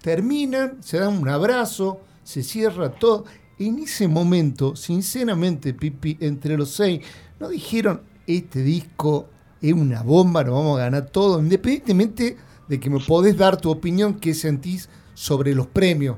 Terminan, 0.05 0.83
se 0.83 0.99
dan 0.99 1.17
un 1.17 1.27
abrazo, 1.27 1.99
se 2.23 2.43
cierra 2.43 2.91
todo 2.91 3.25
en 3.57 3.79
ese 3.79 4.07
momento, 4.07 4.75
sinceramente, 4.75 5.73
Pipi, 5.73 6.15
entre 6.19 6.55
los 6.59 6.69
seis, 6.69 7.03
no 7.39 7.49
dijeron, 7.49 8.01
este 8.27 8.61
disco 8.61 9.25
es 9.59 9.73
una 9.73 10.03
bomba, 10.03 10.43
nos 10.43 10.53
vamos 10.53 10.77
a 10.77 10.83
ganar 10.83 11.07
todo, 11.07 11.39
independientemente 11.39 12.37
de 12.67 12.79
que 12.79 12.87
me 12.87 12.99
podés 12.99 13.35
dar 13.35 13.57
tu 13.59 13.71
opinión, 13.71 14.19
qué 14.19 14.35
sentís 14.35 14.89
sobre 15.15 15.55
los 15.55 15.65
premios. 15.65 16.17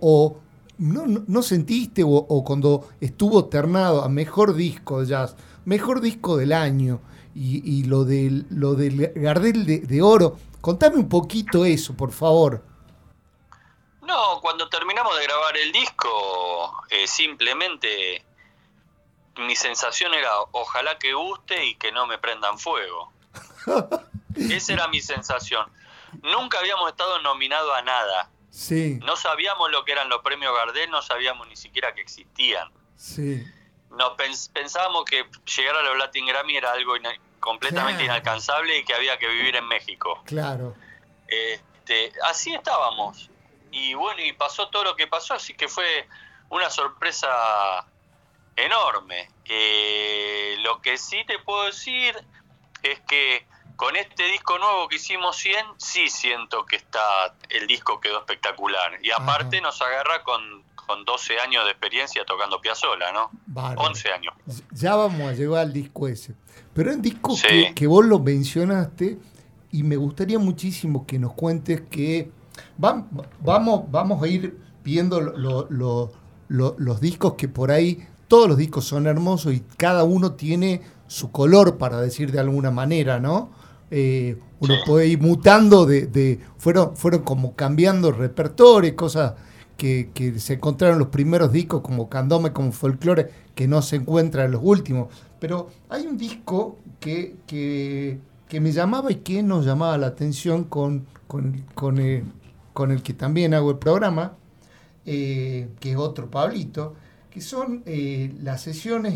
O, 0.00 0.38
no, 0.78 1.42
sentiste 1.42 2.02
o, 2.06 2.44
cuando 2.46 2.88
estuvo 2.98 3.44
ternado 3.44 4.04
a 4.04 4.08
mejor 4.08 4.54
disco 4.54 5.02
de 5.02 5.08
jazz, 5.08 5.36
mejor 5.66 6.00
disco 6.00 6.38
del 6.38 6.54
año 6.54 7.02
y, 7.34 7.84
lo, 7.84 8.06
del, 8.06 8.46
lo 8.48 8.74
del 8.74 9.12
Gardel 9.16 9.66
de, 9.66 10.00
Oro? 10.00 10.38
Contame 10.62 10.96
un 10.96 11.10
poquito 11.10 11.66
eso, 11.66 11.94
por 11.94 12.10
favor. 12.10 12.71
No, 14.02 14.40
cuando 14.40 14.68
terminamos 14.68 15.16
de 15.16 15.24
grabar 15.24 15.56
el 15.56 15.72
disco, 15.72 16.84
eh, 16.90 17.06
simplemente 17.06 18.24
mi 19.36 19.56
sensación 19.56 20.12
era 20.12 20.30
ojalá 20.50 20.98
que 20.98 21.14
guste 21.14 21.64
y 21.64 21.74
que 21.76 21.92
no 21.92 22.06
me 22.06 22.18
prendan 22.18 22.58
fuego. 22.58 23.12
Esa 24.36 24.72
era 24.72 24.88
mi 24.88 25.00
sensación. 25.00 25.70
Nunca 26.22 26.58
habíamos 26.58 26.90
estado 26.90 27.20
nominados 27.20 27.72
a 27.76 27.82
nada. 27.82 28.30
Sí. 28.50 28.98
No 29.04 29.16
sabíamos 29.16 29.70
lo 29.70 29.84
que 29.84 29.92
eran 29.92 30.08
los 30.08 30.20
premios 30.22 30.54
Gardel, 30.54 30.90
no 30.90 31.00
sabíamos 31.00 31.48
ni 31.48 31.56
siquiera 31.56 31.94
que 31.94 32.02
existían. 32.02 32.70
Sí. 32.96 33.46
Nos 33.90 34.16
pensábamos 34.52 35.04
que 35.04 35.26
llegar 35.56 35.76
a 35.76 35.82
los 35.82 35.96
Latin 35.96 36.26
Grammy 36.26 36.56
era 36.56 36.72
algo 36.72 36.94
completamente 37.40 38.04
inalcanzable 38.04 38.78
y 38.78 38.84
que 38.84 38.94
había 38.94 39.18
que 39.18 39.28
vivir 39.28 39.56
en 39.56 39.66
México. 39.68 40.22
Claro. 40.24 40.74
Este, 41.28 42.12
así 42.24 42.52
estábamos. 42.54 43.30
Y 43.72 43.94
bueno, 43.94 44.22
y 44.22 44.32
pasó 44.32 44.68
todo 44.68 44.84
lo 44.84 44.96
que 44.96 45.06
pasó, 45.06 45.34
así 45.34 45.54
que 45.54 45.68
fue 45.68 46.06
una 46.50 46.70
sorpresa 46.70 47.28
enorme. 48.56 49.28
Eh, 49.44 50.56
lo 50.60 50.80
que 50.80 50.98
sí 50.98 51.24
te 51.26 51.38
puedo 51.38 51.64
decir 51.64 52.14
es 52.82 53.00
que 53.00 53.46
con 53.76 53.96
este 53.96 54.24
disco 54.24 54.58
nuevo 54.58 54.88
que 54.88 54.96
hicimos 54.96 55.36
100, 55.36 55.56
sí 55.78 56.08
siento 56.08 56.64
que 56.66 56.76
está 56.76 57.34
el 57.48 57.66
disco 57.66 58.00
quedó 58.00 58.18
espectacular. 58.18 58.98
Y 59.02 59.10
aparte 59.10 59.60
nos 59.60 59.80
agarra 59.82 60.22
con, 60.22 60.62
con 60.86 61.04
12 61.04 61.38
años 61.40 61.64
de 61.64 61.70
experiencia 61.70 62.24
tocando 62.24 62.60
Piazzolla, 62.60 63.12
¿no? 63.12 63.30
11 63.54 64.12
años. 64.12 64.34
Ya 64.72 64.94
vamos 64.94 65.22
a 65.28 65.32
llegar 65.32 65.60
al 65.60 65.72
disco 65.72 66.06
ese. 66.06 66.34
Pero 66.74 66.90
es 66.90 66.96
un 66.96 67.02
disco 67.02 67.34
que, 67.74 67.86
vos 67.86 68.04
lo 68.04 68.18
mencionaste 68.18 69.18
y 69.70 69.82
me 69.82 69.96
gustaría 69.96 70.38
muchísimo 70.38 71.06
que 71.06 71.18
nos 71.18 71.32
cuentes 71.32 71.82
que 71.90 72.30
vamos, 72.76 73.84
vamos 73.90 74.22
a 74.22 74.26
ir 74.26 74.58
viendo 74.84 75.20
los 76.48 77.00
discos 77.00 77.34
que 77.34 77.48
por 77.48 77.70
ahí 77.70 78.06
todos 78.28 78.48
los 78.48 78.56
discos 78.56 78.84
son 78.84 79.06
hermosos 79.06 79.52
y 79.52 79.62
cada 79.76 80.04
uno 80.04 80.32
tiene 80.32 80.80
su 81.06 81.30
color, 81.30 81.76
para 81.76 82.00
decir 82.00 82.32
de 82.32 82.40
alguna 82.40 82.70
manera, 82.70 83.20
¿no? 83.20 83.50
Eh, 83.90 84.38
uno 84.60 84.74
puede 84.86 85.08
ir 85.08 85.20
mutando 85.20 85.84
de, 85.84 86.40
fueron, 86.56 86.96
fueron 86.96 87.22
como 87.22 87.54
cambiando 87.54 88.10
repertorios, 88.10 88.94
cosas 88.94 89.34
que, 89.76 90.34
se 90.38 90.54
encontraron 90.54 90.94
en 90.94 91.00
los 91.00 91.08
primeros 91.08 91.52
discos, 91.52 91.82
como 91.82 92.08
Candome, 92.08 92.54
como 92.54 92.72
Folklore, 92.72 93.28
que 93.54 93.68
no 93.68 93.82
se 93.82 93.96
encuentra 93.96 94.46
en 94.46 94.52
los 94.52 94.62
últimos. 94.64 95.08
Pero 95.38 95.68
hay 95.90 96.06
un 96.06 96.16
disco 96.16 96.78
que, 97.00 97.36
que, 97.46 98.18
me 98.60 98.72
llamaba 98.72 99.12
y 99.12 99.16
que 99.16 99.42
nos 99.42 99.66
llamaba 99.66 99.98
la 99.98 100.06
atención 100.06 100.64
con, 100.64 101.04
con, 101.26 101.64
el, 102.90 103.02
que 103.02 103.12
también 103.12 103.54
hago 103.54 103.70
el 103.70 103.78
programa, 103.78 104.36
eh, 105.04 105.68
que 105.80 105.92
es 105.92 105.96
otro 105.96 106.30
Pablito, 106.30 106.94
que 107.30 107.40
son 107.40 107.82
eh, 107.86 108.32
las 108.42 108.62
sesiones 108.62 109.14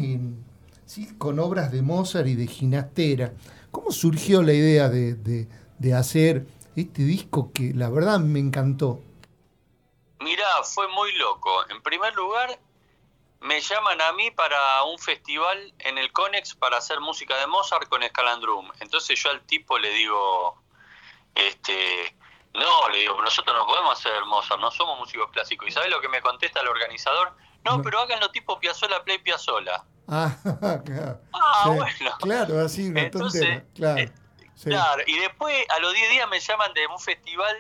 ¿sí? 0.87 1.17
con 1.19 1.39
obras 1.39 1.71
de 1.71 1.83
Mozart 1.83 2.27
y 2.27 2.35
de 2.35 2.47
Ginastera. 2.47 3.33
¿Cómo 3.71 3.93
surgió 3.93 4.43
la 4.43 4.53
idea 4.55 4.89
de, 4.89 5.49
hacer 5.95 6.47
este 6.77 7.03
disco 7.03 7.53
que 7.53 7.75
la 7.75 7.91
verdad 7.91 8.19
me 8.21 8.39
encantó? 8.39 9.01
Mirá, 10.21 10.63
fue 10.65 10.89
muy 10.89 11.13
loco. 11.13 11.51
En 11.69 11.83
primer 11.83 12.15
lugar, 12.15 12.59
me 13.41 13.61
llaman 13.61 14.01
a 14.01 14.13
mí 14.15 14.31
para 14.31 14.83
un 14.85 14.99
festival 14.99 15.75
en 15.81 15.99
el 15.99 16.11
Conex 16.13 16.55
para 16.55 16.79
hacer 16.79 17.01
música 17.01 17.37
de 17.37 17.47
Mozart 17.47 17.89
con 17.89 18.03
Scalandrum. 18.03 18.71
Entonces 18.81 19.23
yo 19.23 19.31
al 19.31 19.43
tipo 19.43 19.79
le 19.79 19.91
digo, 19.91 20.57
este, 21.35 22.16
no, 22.57 22.89
le 22.89 22.99
digo, 22.99 23.21
nosotros 23.21 23.55
no 23.57 23.67
podemos 23.67 23.99
hacer 23.99 24.25
Mozart, 24.25 24.61
no 24.61 24.71
somos 24.71 24.99
músicos 24.99 25.31
clásicos. 25.31 25.69
¿Y 25.69 25.71
sabes 25.71 25.91
lo 25.91 26.01
que 26.01 26.09
me 26.09 26.21
contesta 26.21 26.61
el 26.61 26.69
organizador? 26.69 27.33
No, 27.65 27.83
pero 27.83 28.01
háganlo 28.01 28.31
tipo 28.31 28.59
Piazzola 28.59 29.03
Play 29.05 29.19
Piazzola. 29.19 29.85
Ah, 30.09 30.37
claro. 30.85 31.21
Ah, 31.33 31.65
bueno. 31.67 32.17
Claro, 32.21 32.61
así 32.61 32.89
una 32.89 33.03
Entonces, 33.03 33.65
claro. 33.75 33.99
Eh, 33.99 34.13
claro. 34.63 35.03
Y 35.07 35.19
después, 35.19 35.55
a 35.69 35.81
los 35.81 35.93
10 35.93 36.11
días 36.11 36.29
me 36.29 36.39
llaman 36.39 36.73
de 36.75 36.87
un 36.87 36.99
festival 37.01 37.57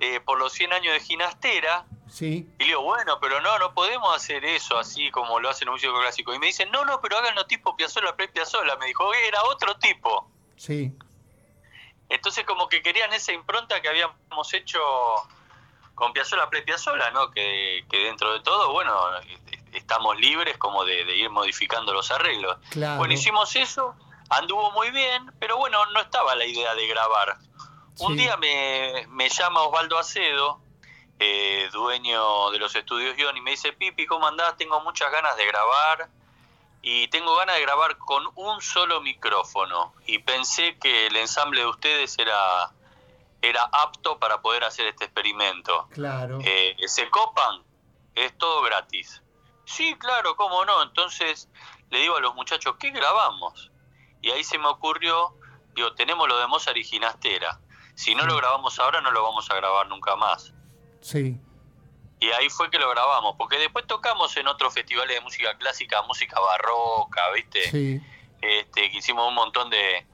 eh, 0.00 0.20
por 0.20 0.38
los 0.38 0.52
100 0.52 0.72
años 0.72 0.92
de 0.94 1.00
Ginastera. 1.00 1.86
Sí. 2.10 2.50
Y 2.58 2.64
digo, 2.64 2.82
bueno, 2.82 3.18
pero 3.20 3.40
no, 3.40 3.58
no 3.58 3.72
podemos 3.74 4.14
hacer 4.16 4.44
eso 4.44 4.78
así 4.78 5.10
como 5.10 5.38
lo 5.40 5.50
hacen 5.50 5.68
un 5.68 5.74
músico 5.74 5.98
clásico. 6.00 6.34
Y 6.34 6.38
me 6.38 6.46
dicen, 6.46 6.70
no, 6.72 6.84
no, 6.84 7.00
pero 7.00 7.18
háganlo 7.18 7.46
tipo 7.46 7.76
Piazzola 7.76 8.16
Play 8.16 8.28
Piazzola. 8.28 8.76
Me 8.76 8.86
dijo, 8.86 9.12
era 9.14 9.42
otro 9.44 9.76
tipo. 9.78 10.30
Sí. 10.56 10.92
Entonces 12.08 12.44
como 12.44 12.68
que 12.68 12.82
querían 12.82 13.12
esa 13.12 13.32
impronta 13.32 13.80
que 13.80 13.88
habíamos 13.88 14.54
hecho 14.54 14.80
con 15.94 16.12
Piazzola 16.12 16.48
Play 16.48 16.62
Piazzola, 16.62 17.10
¿no? 17.10 17.30
Que, 17.30 17.84
que 17.90 17.98
dentro 18.04 18.32
de 18.32 18.40
todo, 18.40 18.72
bueno, 18.72 18.94
estamos 19.72 20.18
libres 20.18 20.56
como 20.56 20.84
de, 20.84 21.02
ir 21.16 21.28
modificando 21.28 21.92
los 21.92 22.10
arreglos. 22.10 22.56
Bueno, 22.96 23.12
hicimos 23.12 23.54
eso, 23.56 23.94
anduvo 24.30 24.70
muy 24.70 24.90
bien, 24.90 25.32
pero 25.38 25.56
bueno, 25.56 25.84
no 25.86 26.00
estaba 26.00 26.34
la 26.34 26.46
idea 26.46 26.74
de 26.74 26.86
grabar. 26.86 27.38
Un 27.98 28.16
día 28.16 28.36
me, 28.36 29.06
me, 29.08 29.28
llama 29.28 29.62
Osvaldo 29.62 29.98
Acedo, 29.98 30.60
eh, 31.18 31.68
dueño 31.72 32.52
de 32.52 32.58
los 32.58 32.74
estudios 32.76 33.16
Guión, 33.16 33.36
y 33.36 33.40
me 33.40 33.50
dice, 33.50 33.72
Pipi, 33.72 34.06
¿cómo 34.06 34.28
andás? 34.28 34.56
Tengo 34.56 34.80
muchas 34.80 35.10
ganas 35.10 35.36
de 35.36 35.46
grabar 35.46 36.08
y 36.82 37.08
tengo 37.08 37.34
ganas 37.36 37.56
de 37.56 37.62
grabar 37.62 37.98
con 37.98 38.24
un 38.34 38.60
solo 38.60 39.00
micrófono. 39.00 39.94
Y 40.06 40.18
pensé 40.18 40.78
que 40.78 41.06
el 41.06 41.16
ensamble 41.16 41.60
de 41.60 41.66
ustedes 41.66 42.18
era 42.18 42.72
era 43.40 43.62
apto 43.72 44.18
para 44.18 44.40
poder 44.40 44.64
hacer 44.64 44.86
este 44.86 45.04
experimento. 45.04 45.88
Claro. 45.90 46.38
Eh, 46.44 46.76
¿Se 46.86 47.08
copan? 47.08 47.62
Es 48.14 48.36
todo 48.36 48.62
gratis. 48.62 49.22
Sí, 49.64 49.94
claro, 49.96 50.34
cómo 50.36 50.64
no. 50.64 50.82
Entonces 50.82 51.48
le 51.90 52.00
digo 52.00 52.16
a 52.16 52.20
los 52.20 52.34
muchachos, 52.34 52.76
¿qué 52.78 52.90
grabamos? 52.90 53.70
Y 54.20 54.30
ahí 54.30 54.42
se 54.42 54.58
me 54.58 54.66
ocurrió, 54.66 55.34
digo, 55.74 55.94
tenemos 55.94 56.28
lo 56.28 56.38
de 56.38 56.46
Mozart 56.48 56.76
y 56.76 56.84
Ginastera. 56.84 57.60
Si 57.94 58.14
no 58.14 58.26
lo 58.26 58.36
grabamos 58.36 58.78
ahora, 58.78 59.00
no 59.00 59.10
lo 59.10 59.22
vamos 59.22 59.50
a 59.50 59.56
grabar 59.56 59.88
nunca 59.88 60.16
más. 60.16 60.52
Sí. 61.00 61.40
Y 62.20 62.26
ahí 62.32 62.48
fue 62.50 62.70
que 62.70 62.78
lo 62.78 62.90
grabamos, 62.90 63.36
porque 63.38 63.58
después 63.58 63.86
tocamos 63.86 64.36
en 64.36 64.48
otros 64.48 64.74
festivales 64.74 65.16
de 65.16 65.20
música 65.20 65.56
clásica, 65.56 66.02
música 66.02 66.38
barroca, 66.40 67.30
¿viste? 67.34 67.70
Sí. 67.70 68.00
Este, 68.40 68.90
que 68.90 68.98
hicimos 68.98 69.28
un 69.28 69.34
montón 69.34 69.70
de, 69.70 70.06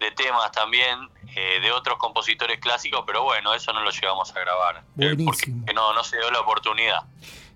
de 0.00 0.10
temas 0.10 0.50
también 0.52 0.98
eh, 1.36 1.60
de 1.60 1.72
otros 1.72 1.98
compositores 1.98 2.58
clásicos, 2.58 3.04
pero 3.06 3.22
bueno, 3.22 3.54
eso 3.54 3.72
no 3.72 3.82
lo 3.82 3.90
llegamos 3.90 4.34
a 4.34 4.40
grabar. 4.40 4.84
Eh, 4.98 5.14
Buenísimo. 5.14 5.58
porque 5.60 5.74
no, 5.74 5.94
no 5.94 6.04
se 6.04 6.16
dio 6.16 6.30
la 6.30 6.40
oportunidad. 6.40 7.04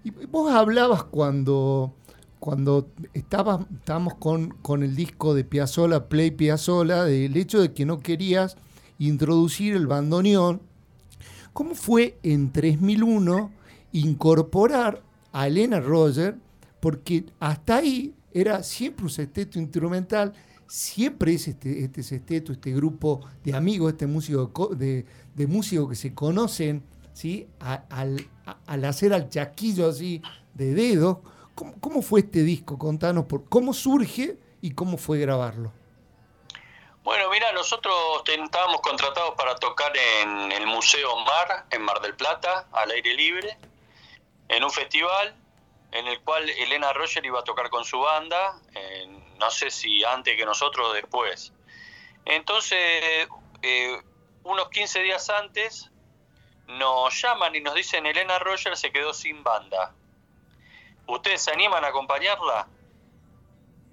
Y 0.05 0.11
vos 0.11 0.53
hablabas 0.55 1.03
cuando, 1.03 1.93
cuando 2.39 2.87
estábamos 3.13 4.15
con, 4.15 4.51
con 4.63 4.85
el 4.85 4.95
disco 4.95 5.35
de 5.35 5.43
Piazzola, 5.43 6.09
Play 6.09 6.31
Piazzola, 6.31 7.05
del 7.05 7.37
hecho 7.37 7.61
de 7.61 7.75
que 7.75 7.85
no 7.85 7.99
querías 7.99 8.57
introducir 8.99 9.75
el 9.75 9.89
bandoneón. 9.89 10.63
¿Cómo 11.53 11.75
fue 11.75 12.19
en 12.23 12.53
3001 12.53 13.51
incorporar 14.01 15.03
a 15.33 15.47
Elena 15.47 15.81
Roger? 15.81 16.37
Porque 16.81 17.25
hasta 17.41 17.77
ahí 17.77 18.15
era 18.33 18.63
siempre 18.63 19.05
un 19.05 19.11
sexteto 19.11 19.59
instrumental 19.59 20.33
siempre 20.67 21.35
es 21.35 21.49
este, 21.49 21.85
este 21.85 22.03
sexteto, 22.03 22.53
este 22.53 22.73
grupo 22.73 23.21
de 23.45 23.55
amigos, 23.55 23.93
este 23.93 24.07
músico 24.07 24.69
de, 24.75 25.05
músicos 25.47 25.89
que 25.89 25.95
se 25.95 26.15
conocen, 26.15 26.85
¿sí? 27.13 27.49
al, 27.61 28.29
hacer 28.85 29.13
al 29.13 29.29
chaquillo 29.29 29.89
así 29.89 30.23
de 30.55 30.75
dedos. 30.75 31.19
¿Cómo, 31.55 32.03
fue 32.03 32.21
este 32.21 32.43
disco? 32.43 32.79
Contanos 32.79 33.25
por 33.25 33.49
cómo 33.49 33.73
surge 33.73 34.37
y 34.61 34.73
cómo 34.73 34.99
fue 34.99 35.19
grabarlo. 35.19 35.73
Bueno, 37.03 37.31
mira, 37.31 37.53
nosotros 37.53 37.95
estábamos 38.27 38.81
contratados 38.83 39.35
para 39.37 39.55
tocar 39.55 39.93
en 39.97 40.53
el 40.53 40.67
Museo 40.67 41.17
Mar, 41.19 41.67
en 41.71 41.83
Mar 41.83 42.01
del 42.03 42.15
Plata, 42.15 42.67
al 42.73 42.91
aire 42.91 43.15
libre, 43.15 43.57
en 44.49 44.65
un 44.65 44.71
festival 44.71 45.35
en 45.93 46.07
el 46.07 46.21
cual 46.21 46.49
Elena 46.51 46.93
Roger 46.93 47.25
iba 47.25 47.41
a 47.41 47.45
tocar 47.45 47.71
con 47.71 47.85
su 47.85 47.99
banda, 47.99 48.61
no 49.39 49.51
sé 49.51 49.71
si 49.71 50.05
antes 50.05 50.37
que 50.37 50.45
nosotros 50.45 50.89
o 50.89 50.93
después. 50.93 51.53
Entonces, 52.25 53.29
eh, 53.63 54.03
unos 54.43 54.69
15 54.71 55.03
días 55.03 55.31
antes, 55.31 55.91
nos 56.67 57.23
llaman 57.23 57.55
y 57.55 57.61
nos 57.61 57.75
dicen, 57.75 58.07
Elena 58.07 58.39
Roger 58.39 58.77
se 58.77 58.93
quedó 58.93 59.15
sin 59.15 59.43
banda. 59.43 59.95
¿Ustedes 61.07 61.43
se 61.43 61.53
animan 61.53 61.85
a 61.85 61.89
acompañarla? 61.89 62.69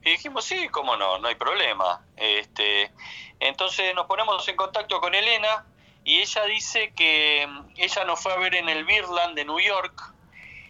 Y 0.03 0.11
dijimos, 0.11 0.43
sí, 0.43 0.67
cómo 0.69 0.97
no, 0.97 1.19
no 1.19 1.27
hay 1.27 1.35
problema. 1.35 2.05
Este, 2.17 2.91
entonces 3.39 3.93
nos 3.95 4.07
ponemos 4.07 4.45
en 4.47 4.55
contacto 4.55 4.99
con 4.99 5.13
Elena 5.13 5.65
y 6.03 6.19
ella 6.19 6.43
dice 6.45 6.93
que 6.93 7.47
ella 7.77 8.03
nos 8.05 8.21
fue 8.21 8.33
a 8.33 8.37
ver 8.37 8.55
en 8.55 8.67
el 8.67 8.83
Birland 8.83 9.35
de 9.35 9.45
New 9.45 9.59
York 9.59 10.12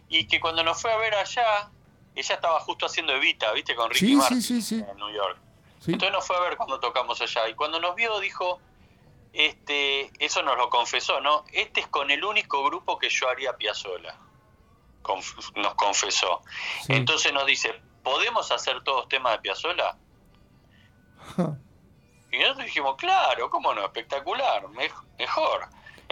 Y 0.09 0.27
que 0.27 0.39
cuando 0.39 0.63
nos 0.63 0.81
fue 0.81 0.91
a 0.91 0.97
ver 0.97 1.15
allá, 1.15 1.69
ella 2.15 2.35
estaba 2.35 2.59
justo 2.59 2.85
haciendo 2.85 3.13
Evita, 3.13 3.51
¿viste? 3.53 3.75
Con 3.75 3.89
Ricky 3.89 4.05
Sí, 4.07 4.15
Martin 4.15 4.41
sí, 4.41 4.61
sí, 4.61 4.77
sí. 4.79 4.85
en 4.89 4.97
New 4.97 5.09
York. 5.11 5.37
Entonces 5.85 6.11
nos 6.11 6.25
fue 6.25 6.37
a 6.37 6.41
ver 6.41 6.55
cuando 6.55 6.79
tocamos 6.79 7.19
allá. 7.21 7.49
Y 7.49 7.55
cuando 7.55 7.79
nos 7.79 7.95
vio 7.95 8.19
dijo, 8.19 8.59
este, 9.33 10.11
eso 10.23 10.41
nos 10.43 10.57
lo 10.57 10.69
confesó, 10.69 11.19
¿no? 11.21 11.43
Este 11.51 11.81
es 11.81 11.87
con 11.87 12.09
el 12.11 12.23
único 12.23 12.63
grupo 12.63 12.97
que 12.99 13.09
yo 13.09 13.27
haría 13.29 13.57
Piazzola. 13.57 14.15
Conf- 15.01 15.51
nos 15.55 15.73
confesó. 15.75 16.41
Entonces 16.87 17.33
nos 17.33 17.45
dice, 17.45 17.81
¿podemos 18.03 18.51
hacer 18.51 18.81
todos 18.83 19.07
temas 19.09 19.33
de 19.33 19.39
Piazzola? 19.39 19.97
Y 22.31 22.39
nosotros 22.39 22.65
dijimos, 22.65 22.95
claro, 22.97 23.47
cómo 23.51 23.75
no, 23.75 23.85
espectacular, 23.85 24.63
mej- 24.69 25.05
mejor. 25.19 25.67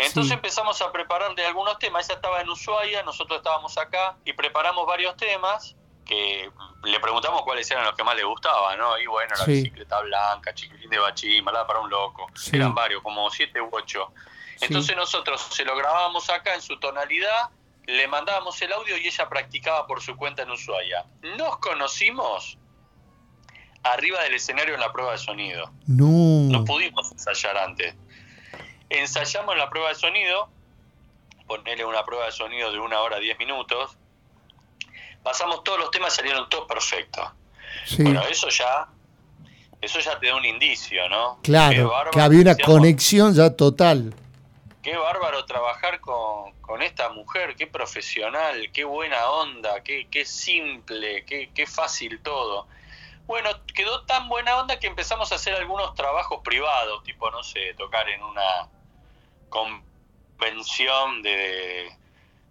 Entonces 0.06 0.28
Sí. 0.30 0.34
empezamos 0.34 0.82
a 0.82 0.92
prepararle 0.92 1.46
algunos 1.46 1.78
temas. 1.80 2.06
Ella 2.10 2.16
estaba 2.16 2.42
en 2.42 2.50
Ushuaia, 2.50 3.04
nosotros 3.04 3.38
estábamos 3.38 3.78
acá 3.78 4.16
y 4.26 4.34
preparamos 4.34 4.86
varios 4.86 5.16
temas 5.18 5.76
que 6.06 6.52
le 6.84 7.00
preguntamos 7.00 7.44
cuáles 7.44 7.70
eran 7.72 7.86
los 7.86 7.94
que 7.96 8.04
más 8.04 8.16
le 8.16 8.24
gustaban, 8.24 8.78
¿no? 8.78 8.98
Y 9.00 9.06
bueno, 9.06 9.34
la 9.38 9.46
Sí. 9.46 9.52
bicicleta 9.54 10.00
blanca, 10.02 10.54
chiquilín 10.54 10.90
de 10.90 10.98
bachín, 11.00 11.46
balada 11.46 11.68
para 11.68 11.80
un 11.80 11.90
loco. 11.90 12.28
Sí. 12.36 12.56
Eran 12.56 12.74
varios, 12.76 13.02
como 13.04 13.30
siete 13.30 13.62
u 13.62 13.70
ocho. 13.72 14.12
Entonces 14.60 14.96
nosotros 14.96 15.42
se 15.42 15.64
lo 15.66 15.76
grabábamos 15.76 16.30
acá 16.30 16.54
en 16.56 16.62
su 16.62 16.80
tonalidad, 16.80 17.50
le 17.86 18.08
mandábamos 18.08 18.62
el 18.62 18.72
audio 18.74 18.98
y 18.98 19.08
ella 19.08 19.28
practicaba 19.30 19.88
por 19.88 20.02
su 20.02 20.16
cuenta 20.18 20.44
en 20.44 20.52
Ushuaia. 20.52 21.06
Nos 21.38 21.58
conocimos 21.58 22.58
arriba 23.84 24.22
del 24.24 24.36
escenario 24.36 24.76
en 24.76 24.80
la 24.80 24.92
prueba 24.92 25.14
de 25.14 25.18
sonido. 25.18 25.72
No 25.88 26.06
No. 26.60 26.66
pudimos 26.66 27.12
ensayar 27.12 27.58
antes. 27.58 27.96
Ensayamos 28.94 29.56
la 29.56 29.70
prueba 29.70 29.88
de 29.88 29.96
sonido, 29.96 30.50
ponerle 31.48 31.86
una 31.86 32.04
prueba 32.04 32.26
de 32.26 32.34
sonido 32.34 32.74
de 32.74 32.80
una 32.80 33.00
hora 33.00 33.20
diez 33.20 33.40
minutos. 33.40 33.98
Pasamos 35.24 35.64
todos 35.64 35.80
los 35.80 35.92
temas, 35.92 36.14
salieron 36.14 36.50
todos 36.50 36.68
perfectos. 36.68 37.26
Sí. 37.86 38.04
Bueno, 38.04 38.22
eso 38.24 38.50
ya, 38.50 38.90
eso 39.80 40.00
ya 40.02 40.20
te 40.20 40.28
da 40.28 40.36
un 40.36 40.44
indicio, 40.44 41.08
¿no? 41.08 41.40
Claro, 41.42 41.88
bárbaro, 41.88 42.12
que 42.12 42.20
había 42.20 42.42
una 42.42 42.58
conexión 42.58 43.34
ya 43.34 43.56
total. 43.56 44.14
Qué 44.84 44.98
bárbaro 44.98 45.46
trabajar 45.46 46.02
con, 46.02 46.52
con 46.60 46.82
esta 46.82 47.08
mujer, 47.10 47.56
qué 47.56 47.68
profesional, 47.68 48.72
qué 48.74 48.84
buena 48.84 49.30
onda, 49.30 49.82
qué, 49.84 50.10
qué 50.12 50.26
simple, 50.26 51.24
qué, 51.24 51.50
qué 51.56 51.66
fácil 51.66 52.20
todo. 52.22 52.68
Bueno, 53.26 53.52
quedó 53.74 54.04
tan 54.06 54.28
buena 54.28 54.58
onda 54.58 54.80
que 54.80 54.88
empezamos 54.88 55.32
a 55.32 55.36
hacer 55.36 55.54
algunos 55.54 55.94
trabajos 55.94 56.42
privados, 56.44 57.04
tipo, 57.04 57.32
no 57.32 57.42
sé, 57.42 57.74
tocar 57.76 58.10
en 58.10 58.22
una 58.22 58.68
convención 59.52 61.22
de, 61.22 61.92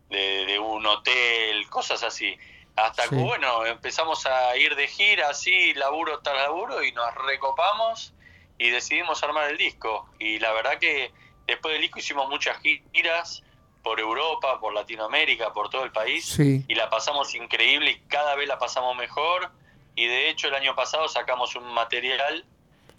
de, 0.09 0.47
de 0.47 0.59
un 0.59 0.87
hotel, 0.87 1.69
cosas 1.69 2.03
así. 2.03 2.37
Hasta 2.77 3.09
que, 3.09 3.17
bueno, 3.17 3.67
empezamos 3.67 4.25
a 4.27 4.57
ir 4.57 4.75
de 4.77 4.87
gira, 4.87 5.29
así, 5.31 5.75
laburo 5.75 6.21
tras 6.21 6.37
laburo, 6.37 6.83
y 6.85 6.93
nos 6.93 7.13
recopamos 7.27 8.15
y 8.59 8.71
decidimos 8.71 9.23
armar 9.23 9.51
el 9.51 9.59
disco. 9.59 10.09
Y 10.19 10.39
la 10.39 10.53
verdad 10.53 10.79
que 10.79 11.13
después 11.47 11.73
del 11.73 11.83
disco 11.83 11.99
hicimos 11.99 12.29
muchas 12.29 12.59
giras 12.61 13.43
por 13.83 13.99
Europa, 13.99 14.61
por 14.61 14.73
Latinoamérica, 14.73 15.53
por 15.53 15.69
todo 15.69 15.85
el 15.85 15.91
país, 15.93 16.25
Sí. 16.27 16.65
y 16.69 16.75
la 16.75 16.89
pasamos 16.91 17.35
increíble 17.35 17.91
y 17.91 18.01
cada 18.09 18.35
vez 18.37 18.47
la 18.49 18.59
pasamos 18.59 18.97
mejor. 18.97 19.51
Y 19.97 20.07
de 20.07 20.31
hecho 20.31 20.49
el 20.49 20.55
año 20.55 20.75
pasado 20.75 21.09
sacamos 21.09 21.57
un 21.57 21.65
material 21.75 22.45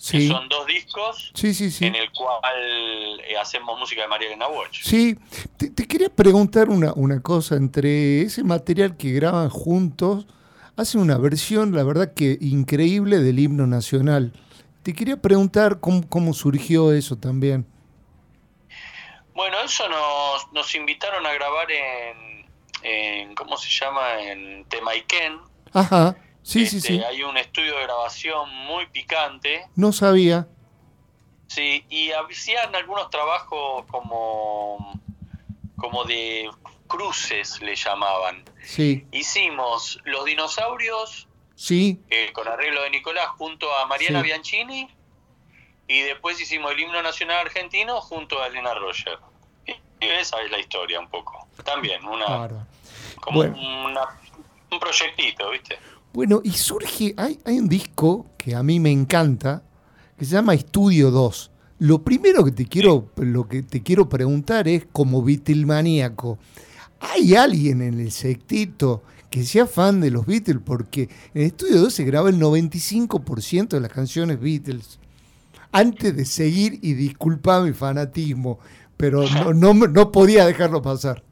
que 0.10 0.28
son 0.28 0.50
dos 0.50 0.66
discos 0.66 1.32
Sí, 1.36 1.54
sí, 1.54 1.70
sí. 1.70 1.86
en 1.86 1.96
el 1.96 2.12
cual 2.12 2.40
eh, 3.28 3.38
hacemos 3.40 3.78
música 3.80 4.02
de 4.02 4.08
María 4.08 4.28
Elena 4.28 4.48
Watch. 4.48 4.82
Sí, 4.84 5.18
te, 5.58 5.70
te 5.70 5.88
quería 5.88 6.10
preguntar 6.10 6.70
una, 6.70 6.94
una 6.94 7.22
cosa, 7.22 7.56
entre 7.56 8.22
ese 8.22 8.44
material 8.44 8.98
que 8.98 9.12
graban 9.12 9.50
juntos, 9.50 10.26
hacen 10.76 11.02
una 11.02 11.18
versión, 11.18 11.76
la 11.76 11.84
verdad 11.84 12.14
que 12.14 12.38
increíble, 12.42 13.20
del 13.20 13.40
himno 13.40 13.68
nacional. 13.68 14.34
Te 14.84 14.94
quería 14.94 15.18
preguntar 15.18 15.80
cómo, 15.80 16.08
cómo 16.10 16.34
surgió 16.34 16.92
eso 16.94 17.16
también. 17.18 17.68
Bueno, 19.36 19.58
eso 19.64 19.88
nos, 19.88 20.52
nos 20.54 20.74
invitaron 20.76 21.26
a 21.26 21.34
grabar 21.34 21.68
en, 21.72 22.46
en, 22.84 23.36
¿cómo 23.36 23.58
se 23.58 23.70
llama? 23.70 24.20
En 24.22 24.66
Temaiken. 24.66 25.38
Ajá, 25.74 26.16
sí, 26.44 26.66
sí, 26.66 26.78
Este, 26.78 26.88
sí. 26.96 27.04
Hay 27.04 27.24
un 27.24 27.38
estudio 27.38 27.76
de 27.78 27.84
grabación 27.84 28.50
muy 28.66 28.86
picante. 28.88 29.68
No 29.76 29.92
sabía. 29.92 30.48
Sí, 31.48 31.86
y 31.90 32.12
hacían 32.12 32.74
algunos 32.76 33.10
trabajos 33.10 33.86
como, 33.88 35.00
como 35.78 36.04
de 36.06 36.50
cruces, 36.88 37.62
le 37.62 37.76
llamaban. 37.76 38.44
Sí, 38.64 39.06
Hicimos 39.12 40.00
Los 40.06 40.26
Dinosaurios 40.26 41.28
sí, 41.56 42.00
eh, 42.10 42.32
con 42.34 42.48
arreglo 42.48 42.84
de 42.84 42.90
Nicolás 42.92 43.28
junto 43.38 43.74
a 43.78 43.86
Mariana 43.86 44.20
Sí. 44.22 44.26
Bianchini 44.28 44.90
y 45.88 46.02
después 46.02 46.40
hicimos 46.40 46.72
el 46.72 46.80
himno 46.80 47.02
nacional 47.02 47.40
argentino 47.46 48.00
junto 48.02 48.42
a 48.42 48.48
Elena 48.48 48.74
Roger. 48.74 49.20
Y 49.68 50.06
esa 50.08 50.42
es 50.42 50.50
la 50.52 50.58
historia 50.60 51.00
un 51.00 51.10
poco. 51.10 51.48
También, 51.66 52.06
una, 52.06 52.48
como 53.20 53.38
Bueno. 53.40 53.58
una- 53.86 54.20
un 54.72 54.80
proyectito, 54.80 55.50
¿viste? 55.52 55.78
Bueno, 56.14 56.42
y 56.44 56.52
surge, 56.52 57.14
hay, 57.16 57.40
hay 57.46 57.58
un 57.58 57.70
disco 57.70 58.28
que 58.38 58.54
a 58.54 58.64
mí 58.64 58.80
me 58.80 58.92
encanta, 58.92 59.64
que 60.18 60.26
se 60.26 60.34
llama 60.34 60.54
Estudio 60.54 61.10
2. 61.10 61.52
Lo 61.80 62.04
primero 62.04 62.44
que 62.44 62.52
te 62.52 62.66
quiero, 62.66 63.10
lo 63.16 63.48
que 63.48 63.64
te 63.64 63.82
quiero 63.82 64.10
preguntar 64.10 64.68
es, 64.68 64.86
como 64.92 65.24
Beatlemaníaco, 65.24 66.38
¿hay 67.00 67.34
alguien 67.36 67.82
en 67.82 68.00
el 68.00 68.12
sectito 68.12 69.04
que 69.30 69.46
sea 69.46 69.66
fan 69.66 70.02
de 70.02 70.12
los 70.12 70.26
Beatles? 70.26 70.62
Porque 70.64 71.10
en 71.34 71.44
Estudio 71.44 71.80
2 71.80 71.94
se 71.94 72.04
graba 72.04 72.30
el 72.30 72.40
95% 72.40 73.70
de 73.70 73.80
las 73.80 73.92
canciones 73.92 74.40
Beatles. 74.40 75.00
Antes 75.72 76.16
de 76.16 76.26
seguir, 76.26 76.78
y 76.82 76.94
disculpa 76.94 77.62
mi 77.62 77.72
fanatismo, 77.72 78.60
pero 78.98 79.28
no, 79.30 79.54
no, 79.54 79.74
no 79.74 80.12
podía 80.12 80.46
dejarlo 80.46 80.82
pasar. 80.82 81.24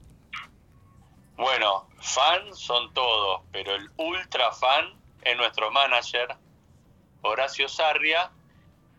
Bueno, 1.37 1.78
fan 2.09 2.55
son 2.55 2.93
todos, 2.93 3.41
pero 3.51 3.75
el 3.75 3.89
ultra 3.97 4.51
fan 4.51 4.93
es 5.21 5.37
nuestro 5.37 5.71
manager, 5.71 6.35
Horacio 7.21 7.69
Sarria, 7.69 8.31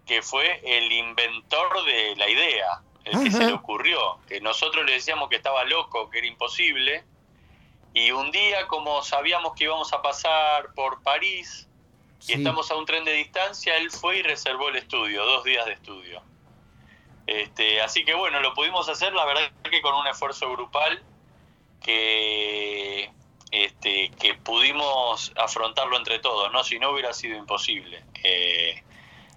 que 0.06 0.22
fue 0.22 0.60
el 0.64 0.90
inventor 0.92 1.84
de 1.84 2.16
la 2.16 2.28
idea, 2.28 2.82
el 3.04 3.24
que 3.24 3.30
se 3.30 3.46
le 3.46 3.52
ocurrió. 3.52 4.18
Que 4.28 4.40
nosotros 4.40 4.84
le 4.84 4.92
decíamos 4.92 5.28
que 5.28 5.36
estaba 5.36 5.64
loco, 5.64 6.10
que 6.10 6.18
era 6.18 6.26
imposible. 6.26 7.04
Y 7.94 8.12
un 8.12 8.30
día, 8.30 8.66
como 8.68 9.02
sabíamos 9.02 9.54
que 9.54 9.64
íbamos 9.64 9.92
a 9.92 10.02
pasar 10.02 10.72
por 10.74 11.02
París 11.02 11.68
y 12.28 12.34
estamos 12.34 12.70
a 12.70 12.76
un 12.76 12.86
tren 12.86 13.04
de 13.04 13.12
distancia, 13.12 13.76
él 13.76 13.90
fue 13.90 14.18
y 14.18 14.22
reservó 14.22 14.68
el 14.68 14.76
estudio, 14.76 15.24
dos 15.24 15.44
días 15.44 15.66
de 15.66 15.72
estudio. 15.72 16.22
Este, 17.26 17.80
así 17.80 18.04
que 18.04 18.14
bueno, 18.14 18.40
lo 18.40 18.54
pudimos 18.54 18.88
hacer, 18.88 19.12
la 19.12 19.24
verdad 19.24 19.50
que 19.70 19.82
con 19.82 19.94
un 19.94 20.06
esfuerzo 20.06 20.50
grupal 20.52 21.02
que 21.80 23.10
este, 23.52 24.10
que 24.20 24.34
pudimos 24.34 25.32
afrontarlo 25.36 25.96
entre 25.96 26.18
todos, 26.20 26.52
¿no? 26.52 26.62
Si 26.62 26.78
no 26.78 26.92
hubiera 26.92 27.12
sido 27.12 27.36
imposible. 27.36 28.04
Eh, 28.22 28.74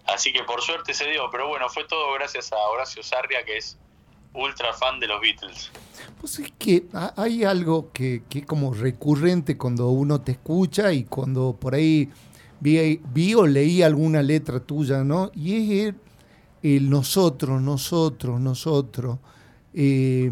así 0.06 0.32
que 0.32 0.44
por 0.44 0.62
suerte 0.62 0.94
se 0.94 1.10
dio, 1.10 1.30
pero 1.32 1.48
bueno, 1.48 1.68
fue 1.70 1.86
todo 1.86 2.14
gracias 2.14 2.52
a 2.54 2.58
Horacio 2.58 3.02
Sarria, 3.02 3.44
que 3.44 3.58
es 3.58 3.78
ultra 4.34 4.74
fan 4.74 5.00
de 5.00 5.08
los 5.08 5.20
Beatles. 5.22 5.72
Pues 6.20 6.40
es 6.40 6.52
que 6.60 6.84
ha- 6.94 7.14
hay 7.18 7.44
algo 7.44 7.92
que, 7.92 8.24
que 8.30 8.46
como 8.46 8.74
recurrente 8.74 9.58
cuando 9.58 9.90
uno 9.90 10.22
te 10.22 10.34
escucha 10.34 10.92
y 10.94 11.04
cuando 11.06 11.56
por 11.60 11.74
ahí 11.76 12.10
vi, 12.60 13.00
vi 13.04 13.34
o 13.34 13.46
leí 13.48 13.82
alguna 13.82 14.22
letra 14.22 14.60
tuya, 14.60 15.04
¿no? 15.04 15.32
Y 15.36 15.56
es 15.56 15.88
el, 15.88 15.96
el 16.76 16.90
nosotros, 16.90 17.62
nosotros, 17.62 18.40
nosotros. 18.40 19.18
Eh, 19.74 20.30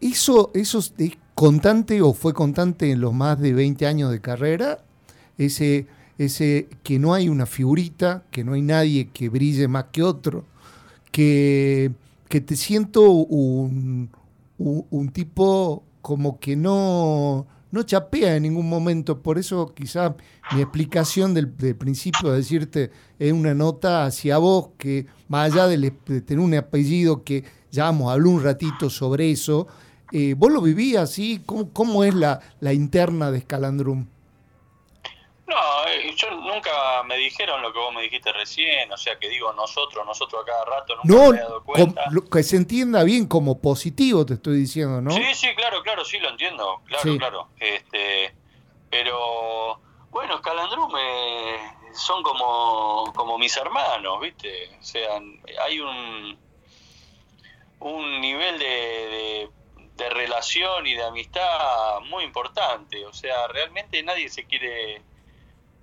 ¿Eso, 0.00 0.50
¿Eso 0.54 0.78
es 0.98 1.12
constante 1.34 2.00
o 2.02 2.12
fue 2.12 2.32
constante 2.32 2.90
en 2.90 3.00
los 3.00 3.12
más 3.12 3.38
de 3.40 3.52
20 3.52 3.86
años 3.86 4.10
de 4.10 4.20
carrera? 4.20 4.84
Ese, 5.38 5.86
ese 6.18 6.68
que 6.82 6.98
no 6.98 7.14
hay 7.14 7.28
una 7.28 7.46
figurita, 7.46 8.24
que 8.30 8.44
no 8.44 8.54
hay 8.54 8.62
nadie 8.62 9.08
que 9.10 9.28
brille 9.28 9.68
más 9.68 9.86
que 9.92 10.02
otro, 10.02 10.44
que, 11.10 11.92
que 12.28 12.40
te 12.40 12.56
siento 12.56 13.10
un, 13.10 14.10
un, 14.58 15.08
tipo 15.10 15.82
como 16.02 16.38
que 16.38 16.56
no, 16.56 17.46
no 17.70 17.82
chapea 17.82 18.36
en 18.36 18.42
ningún 18.44 18.68
momento. 18.68 19.22
Por 19.22 19.38
eso 19.38 19.72
quizá 19.74 20.14
mi 20.52 20.60
explicación 20.60 21.34
del, 21.34 21.48
principio 21.50 22.30
de 22.30 22.36
decirte 22.38 22.90
es 23.18 23.32
una 23.32 23.54
nota 23.54 24.04
hacia 24.04 24.38
vos 24.38 24.70
que 24.78 25.06
más 25.28 25.52
allá 25.52 25.66
de, 25.66 25.90
tener 25.90 26.40
un 26.40 26.54
apellido 26.54 27.24
que 27.24 27.44
ya 27.70 27.84
vamos 27.84 28.08
a 28.08 28.12
hablar 28.12 28.28
un 28.28 28.42
ratito 28.42 28.90
sobre 28.90 29.30
eso, 29.30 29.66
eh, 30.12 30.34
¿vos 30.36 30.50
lo 30.52 30.60
vivías 30.60 31.04
así? 31.04 31.42
¿Cómo, 31.46 31.72
cómo 31.72 32.04
es 32.04 32.14
la, 32.14 32.40
la 32.60 32.72
interna 32.72 33.30
de 33.30 33.40
Scalandrum? 33.40 34.06
No, 35.46 35.56
eh, 35.88 36.14
yo 36.16 36.30
nunca 36.30 37.02
me 37.06 37.16
dijeron 37.16 37.60
lo 37.60 37.72
que 37.72 37.78
vos 37.80 37.92
me 37.92 38.02
dijiste 38.02 38.32
recién, 38.32 38.92
o 38.92 38.96
sea 38.96 39.18
que 39.18 39.28
digo 39.28 39.52
nosotros, 39.54 40.06
nosotros 40.06 40.42
a 40.42 40.46
cada 40.46 40.64
rato, 40.64 40.94
nunca 41.02 41.08
No, 41.24 41.30
me 41.32 41.38
he 41.38 41.40
dado 41.40 41.64
cuenta. 41.64 42.04
com- 42.04 42.14
lo- 42.14 42.24
que 42.30 42.42
se 42.44 42.56
entienda 42.56 43.02
bien 43.02 43.26
como 43.26 43.58
positivo, 43.58 44.24
te 44.24 44.34
estoy 44.34 44.58
diciendo, 44.58 45.00
¿no? 45.02 45.10
Sí, 45.10 45.24
sí, 45.34 45.48
claro, 45.56 45.82
claro, 45.82 46.04
sí 46.04 46.20
lo 46.20 46.28
entiendo, 46.28 46.80
claro, 46.86 47.02
Sí. 47.12 47.18
claro. 47.18 47.48
Este, 47.58 48.32
pero 48.90 49.80
bueno, 50.12 50.36
Escalandru 50.36 50.88
me 50.88 51.58
son 51.94 52.22
como 52.22 53.12
como 53.16 53.36
mis 53.36 53.56
hermanos, 53.56 54.20
¿viste? 54.20 54.70
O 54.78 54.82
sea, 54.84 55.20
hay 55.66 55.80
un 55.80 56.38
un 57.80 58.20
nivel 58.20 58.58
de, 58.58 58.66
de, 58.66 59.50
de 60.00 60.08
relación 60.10 60.86
y 60.86 60.94
de 60.94 61.04
amistad 61.04 62.00
muy 62.08 62.24
importante, 62.24 63.04
o 63.06 63.12
sea, 63.12 63.46
realmente 63.48 64.02
nadie 64.02 64.28
se 64.30 64.44
quiere 64.46 65.02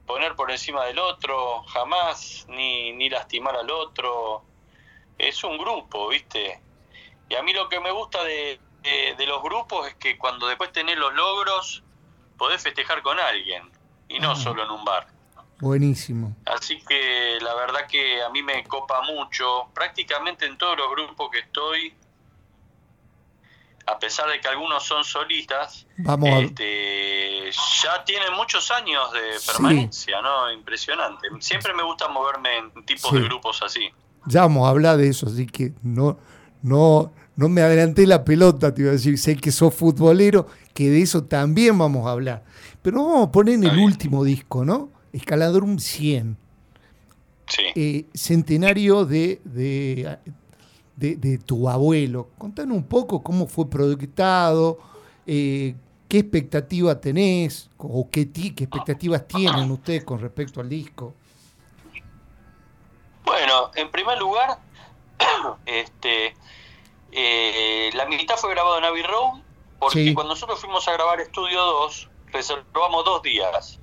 poner 0.06 0.36
por 0.36 0.50
encima 0.52 0.84
del 0.86 1.00
otro, 1.00 1.64
jamás, 1.64 2.46
ni, 2.50 2.92
ni 2.94 3.10
lastimar 3.10 3.56
al 3.56 3.70
otro. 3.70 4.44
Es 5.18 5.44
un 5.44 5.58
grupo, 5.58 6.08
¿viste? 6.10 6.60
Y 7.30 7.36
a 7.36 7.44
mí 7.44 7.54
lo 7.54 7.70
que 7.70 7.80
me 7.80 7.92
gusta 7.92 8.24
de, 8.24 8.60
de, 8.82 9.16
de 9.18 9.26
los 9.28 9.42
grupos 9.44 9.88
es 9.88 9.96
que 9.96 10.18
cuando 10.18 10.48
después 10.48 10.72
tenés 10.72 10.98
los 10.98 11.14
logros, 11.14 11.84
podés 12.38 12.62
festejar 12.64 13.02
con 13.02 13.20
alguien 13.20 13.70
y 14.10 14.20
no 14.20 14.32
Ah. 14.32 14.36
solo 14.36 14.64
en 14.64 14.72
un 14.72 14.84
bar. 14.86 15.08
Buenísimo. 15.60 16.36
Así 16.46 16.80
que 16.88 17.38
la 17.42 17.54
verdad 17.56 17.88
que 17.88 18.22
a 18.22 18.30
mí 18.30 18.42
me 18.44 18.64
copa 18.66 19.02
mucho, 19.02 19.68
prácticamente 19.74 20.46
en 20.46 20.58
todos 20.58 20.78
los 20.78 20.90
grupos 20.92 21.30
que 21.32 21.40
estoy, 21.40 21.94
a 23.88 23.98
pesar 24.00 24.30
de 24.30 24.40
que 24.42 24.48
algunos 24.48 24.84
son 24.84 25.04
solistas, 25.04 25.88
Vamos 25.98 26.30
este, 26.44 27.50
ya 27.84 28.04
tienen 28.06 28.34
muchos 28.36 28.70
años 28.72 29.12
de 29.14 29.40
Sí. 29.40 29.48
permanencia, 29.52 30.22
¿no? 30.22 30.52
Impresionante. 30.52 31.28
Siempre 31.40 31.74
me 31.74 31.84
gusta 31.84 32.08
moverme 32.10 32.50
en 32.58 32.86
tipos 32.86 33.10
Sí. 33.12 33.18
de 33.18 33.24
grupos 33.24 33.62
así. 33.64 33.90
Ya 34.26 34.42
vamos 34.42 34.66
a 34.68 34.70
hablar 34.72 34.98
de 34.98 35.08
eso, 35.08 35.28
así 35.28 35.46
que 35.48 35.72
no, 35.84 36.18
no, 36.62 37.14
no 37.38 37.50
me 37.50 37.62
adelanté 37.62 38.06
la 38.06 38.26
pelota, 38.26 38.74
te 38.74 38.82
iba 38.82 38.90
a 38.90 38.94
decir, 38.94 39.18
sé 39.18 39.38
que 39.38 39.52
sos 39.52 39.74
futbolero, 39.74 40.48
que 40.74 40.90
de 40.90 41.02
eso 41.02 41.24
también 41.24 41.78
vamos 41.78 42.06
a 42.08 42.12
hablar. 42.12 42.44
Pero 42.82 43.04
vamos 43.06 43.28
a 43.30 43.32
poner 43.32 43.56
en 43.56 43.64
el 43.64 43.78
último 43.80 44.24
disco, 44.26 44.66
¿no? 44.66 44.90
Escaladrum 45.14 45.80
100, 45.80 46.38
Sí. 47.48 47.64
eh, 47.76 48.06
centenario 48.14 49.06
de, 49.06 49.40
de, 49.46 50.18
de- 50.98 51.16
de 51.16 51.38
tu 51.38 51.70
abuelo. 51.70 52.30
Contanos 52.38 52.76
un 52.76 52.84
poco 52.84 53.24
cómo 53.24 53.48
fue 53.48 53.70
proyectado, 53.70 54.78
eh, 55.26 55.76
qué 56.10 56.20
expectativa 56.20 57.00
tenés, 57.00 57.70
o 57.78 58.10
qué, 58.10 58.26
ti- 58.26 58.52
qué 58.54 58.66
expectativas 58.66 59.28
tienen 59.28 59.72
ustedes 59.72 60.04
con 60.04 60.20
respecto 60.20 60.60
al 60.60 60.68
disco. 60.70 61.14
Bueno, 63.24 63.72
en 63.76 63.92
primer 63.92 64.18
lugar, 64.18 64.60
este, 65.66 66.34
eh, 67.12 67.90
la 67.94 68.06
mitad 68.06 68.36
fue 68.38 68.52
grabado 68.52 68.78
en 68.78 68.86
Abbey 68.86 69.04
Road, 69.04 69.42
porque 69.80 70.06
Sí. 70.06 70.14
cuando 70.14 70.34
nosotros 70.34 70.60
fuimos 70.60 70.88
a 70.88 70.94
grabar 70.94 71.20
Estudio 71.20 71.62
2, 71.62 72.10
reservamos 72.32 73.06
dos 73.06 73.22
días. 73.22 73.80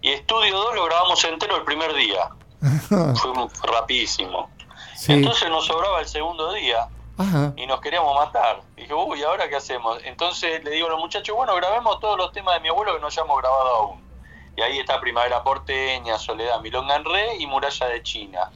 Y 0.00 0.10
Estudio 0.10 0.56
2 0.56 0.74
lo 0.76 0.84
grabamos 0.84 1.24
entero 1.24 1.56
el 1.56 1.64
primer 1.64 1.92
día. 1.94 2.30
Fue 2.88 3.70
rapidísimo. 3.72 4.50
Sí. 4.98 5.12
Entonces 5.12 5.48
nos 5.48 5.66
sobraba 5.66 6.00
el 6.00 6.08
segundo 6.08 6.52
día 6.52 6.88
Ajá. 7.16 7.52
y 7.56 7.66
nos 7.66 7.80
queríamos 7.80 8.14
matar. 8.14 8.62
Dije, 8.76 8.92
uy, 8.92 9.22
¿ahora 9.22 9.48
qué 9.48 9.56
hacemos? 9.56 9.98
Entonces 10.04 10.62
le 10.64 10.70
digo 10.70 10.88
a 10.88 10.90
los 10.90 10.98
muchachos, 10.98 11.34
bueno, 11.36 11.54
grabemos 11.54 12.00
todos 12.00 12.18
los 12.18 12.32
temas 12.32 12.54
de 12.54 12.60
mi 12.60 12.68
abuelo 12.68 12.94
que 12.94 13.00
no 13.00 13.06
hayamos 13.06 13.38
grabado 13.38 13.68
aún. 13.76 14.08
Y 14.56 14.62
ahí 14.62 14.78
está 14.78 15.00
Primavera 15.00 15.44
Porteña, 15.44 16.18
Soledad, 16.18 16.60
Milonga 16.60 16.96
en 16.96 17.04
Re 17.04 17.36
y 17.36 17.46
Muralla 17.46 17.86
de 17.86 18.02
China, 18.02 18.50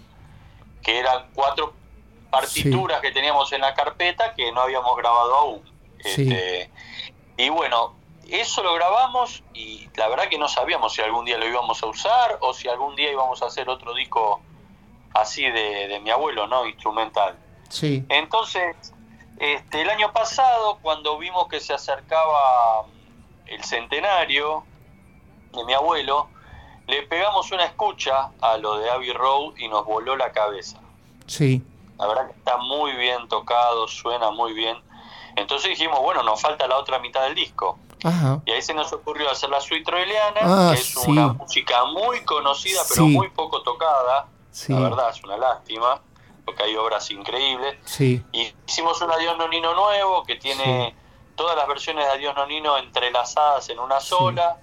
que 0.83 0.99
eran 0.99 1.31
cuatro 1.33 1.75
partituras 2.31 3.01
que 3.01 3.13
teníamos 3.13 3.53
en 3.53 3.61
la 3.61 3.75
carpeta 3.75 4.35
que 4.35 4.51
no 4.51 4.63
habíamos 4.63 4.97
grabado 4.97 5.35
aún. 5.37 5.63
Sí. 6.03 6.23
Este, 6.23 6.71
y 7.37 7.49
bueno, 7.51 7.95
eso 8.29 8.63
lo 8.63 8.75
grabamos 8.75 9.43
y 9.53 9.89
la 9.95 10.09
verdad 10.09 10.29
que 10.29 10.39
no 10.39 10.49
sabíamos 10.49 10.95
si 10.95 11.03
algún 11.03 11.25
día 11.25 11.37
lo 11.39 11.47
íbamos 11.47 11.83
a 11.83 11.87
usar 11.87 12.39
o 12.41 12.55
si 12.55 12.69
algún 12.69 12.97
día 12.97 13.13
íbamos 13.13 13.43
a 13.43 13.47
hacer 13.47 13.69
otro 13.69 13.95
disco 13.95 14.41
así 15.15 15.43
de, 15.45 15.89
de 15.89 16.01
mi 16.01 16.11
abuelo, 16.11 16.47
¿no? 16.47 16.67
Instrumental. 16.67 17.37
Sí. 17.69 18.05
Entonces, 18.09 18.77
este, 19.39 19.83
el 19.83 19.91
año 19.91 20.13
pasado, 20.13 20.79
cuando 20.83 21.19
vimos 21.19 21.49
que 21.49 21.61
se 21.61 21.73
acercaba 21.75 22.85
el 23.47 23.63
centenario 23.65 24.65
de 25.53 25.65
mi 25.65 25.73
abuelo, 25.75 26.29
le 26.87 27.03
pegamos 27.03 27.51
una 27.53 27.65
escucha 27.65 28.31
a 28.41 28.57
lo 28.57 28.79
de 28.79 28.91
Abbey 28.91 29.13
Road 29.13 29.57
y 29.57 29.69
nos 29.69 29.85
voló 29.85 30.17
la 30.17 30.33
cabeza. 30.33 30.79
Sí. 31.27 31.63
La 31.99 32.07
verdad 32.07 32.27
que 32.27 32.37
está 32.39 32.57
muy 32.57 32.93
bien 32.93 33.29
tocado, 33.29 33.87
suena 33.89 34.31
muy 34.31 34.53
bien. 34.53 34.77
Entonces 35.37 35.71
dijimos, 35.71 36.01
bueno, 36.01 36.23
nos 36.23 36.41
falta 36.41 36.67
la 36.67 36.77
otra 36.77 36.99
mitad 36.99 37.23
del 37.23 37.35
disco. 37.35 37.79
Ajá. 38.05 38.41
Y 38.45 38.51
ahí 38.51 38.61
se 38.63 38.75
nos 38.75 38.93
ocurrió 38.93 39.31
hacer 39.31 39.49
la 39.49 39.61
suite 39.61 39.91
Ah, 40.43 40.73
que 40.75 40.81
es 40.81 40.87
sí. 40.95 41.11
una 41.11 41.29
música 41.29 41.85
muy 41.85 42.25
conocida, 42.25 42.81
pero 42.89 43.07
Sí. 43.07 43.11
muy 43.11 43.29
poco 43.31 43.63
tocada. 43.63 44.27
Sí. 44.53 44.73
La 44.73 44.81
verdad, 44.81 45.11
es 45.11 45.25
una 45.25 45.37
lástima, 45.37 46.01
porque 46.45 46.63
hay 46.63 46.77
obras 46.77 47.11
increíbles. 47.11 47.79
Sí. 47.85 48.23
Y 48.33 48.55
hicimos 48.67 49.01
un 49.03 49.11
Adiós 49.11 49.37
Nonino 49.39 49.75
nuevo 49.75 50.23
que 50.25 50.37
tiene 50.37 50.95
todas 51.35 51.57
las 51.57 51.67
versiones 51.67 52.05
de 52.07 52.13
Adiós 52.13 52.37
Nonino 52.37 52.77
entrelazadas 52.79 53.69
en 53.71 53.81
una 53.81 53.99
sola. 53.99 54.59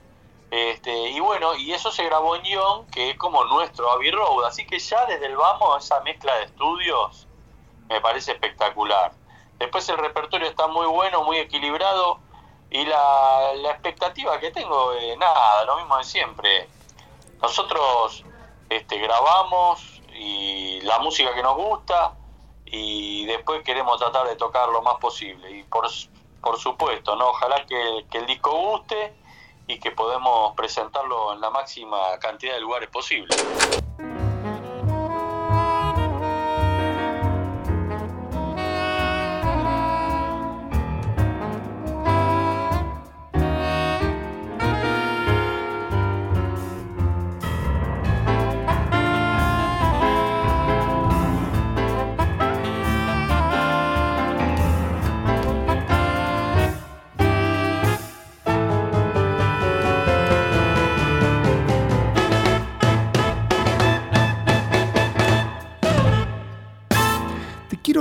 Este, 0.52 1.10
y 1.10 1.20
bueno, 1.20 1.56
y 1.56 1.74
eso 1.74 1.92
se 1.92 2.04
grabó 2.06 2.36
en 2.36 2.46
Ion, 2.46 2.88
que 2.88 3.12
es 3.12 3.18
como 3.18 3.44
nuestro 3.46 3.92
Abbey 3.92 4.12
Road. 4.12 4.46
Así 4.46 4.66
que 4.66 4.80
ya 4.80 5.06
desde 5.06 5.26
el 5.26 5.36
vamos, 5.36 5.84
esa 5.84 6.00
mezcla 6.02 6.36
de 6.36 6.46
estudios 6.46 7.28
me 7.88 8.00
parece 8.02 8.32
espectacular. 8.34 9.12
Después 9.58 9.88
el 9.90 9.98
repertorio 9.98 10.48
está 10.48 10.68
muy 10.68 10.88
bueno, 10.88 11.24
muy 11.24 11.38
equilibrado. 11.38 12.20
Y 12.72 12.86
la, 12.86 13.54
la 13.56 13.72
expectativa 13.72 14.40
que 14.40 14.52
tengo, 14.52 14.94
eh, 14.94 15.18
nada, 15.18 15.66
lo 15.66 15.78
mismo 15.78 15.98
de 15.98 16.04
siempre. 16.04 16.70
Nosotros 17.42 18.24
este, 18.70 18.98
grabamos 19.00 20.02
y 20.14 20.82
la 20.82 21.00
música 21.00 21.34
que 21.34 21.42
nos 21.42 21.56
gusta 21.56 22.14
y 22.66 23.26
después 23.26 23.64
queremos 23.64 23.98
tratar 23.98 24.28
de 24.28 24.36
tocar 24.36 24.70
lo 24.70 24.82
más 24.82 24.96
posible. 24.98 25.50
Y 25.52 25.64
por, 25.64 25.88
por 26.42 26.60
supuesto, 26.60 27.16
¿no? 27.16 27.30
ojalá 27.30 27.66
que, 27.66 28.06
que 28.10 28.20
el 28.20 28.26
disco 28.26 28.52
guste 28.52 29.14
y 29.68 29.80
que 29.80 29.92
podemos 29.92 30.56
presentarlo 30.56 31.34
en 31.34 31.42
la 31.42 31.50
máxima 31.50 32.18
cantidad 32.20 32.54
de 32.54 32.62
lugares 32.62 32.90
posible. 32.90 33.36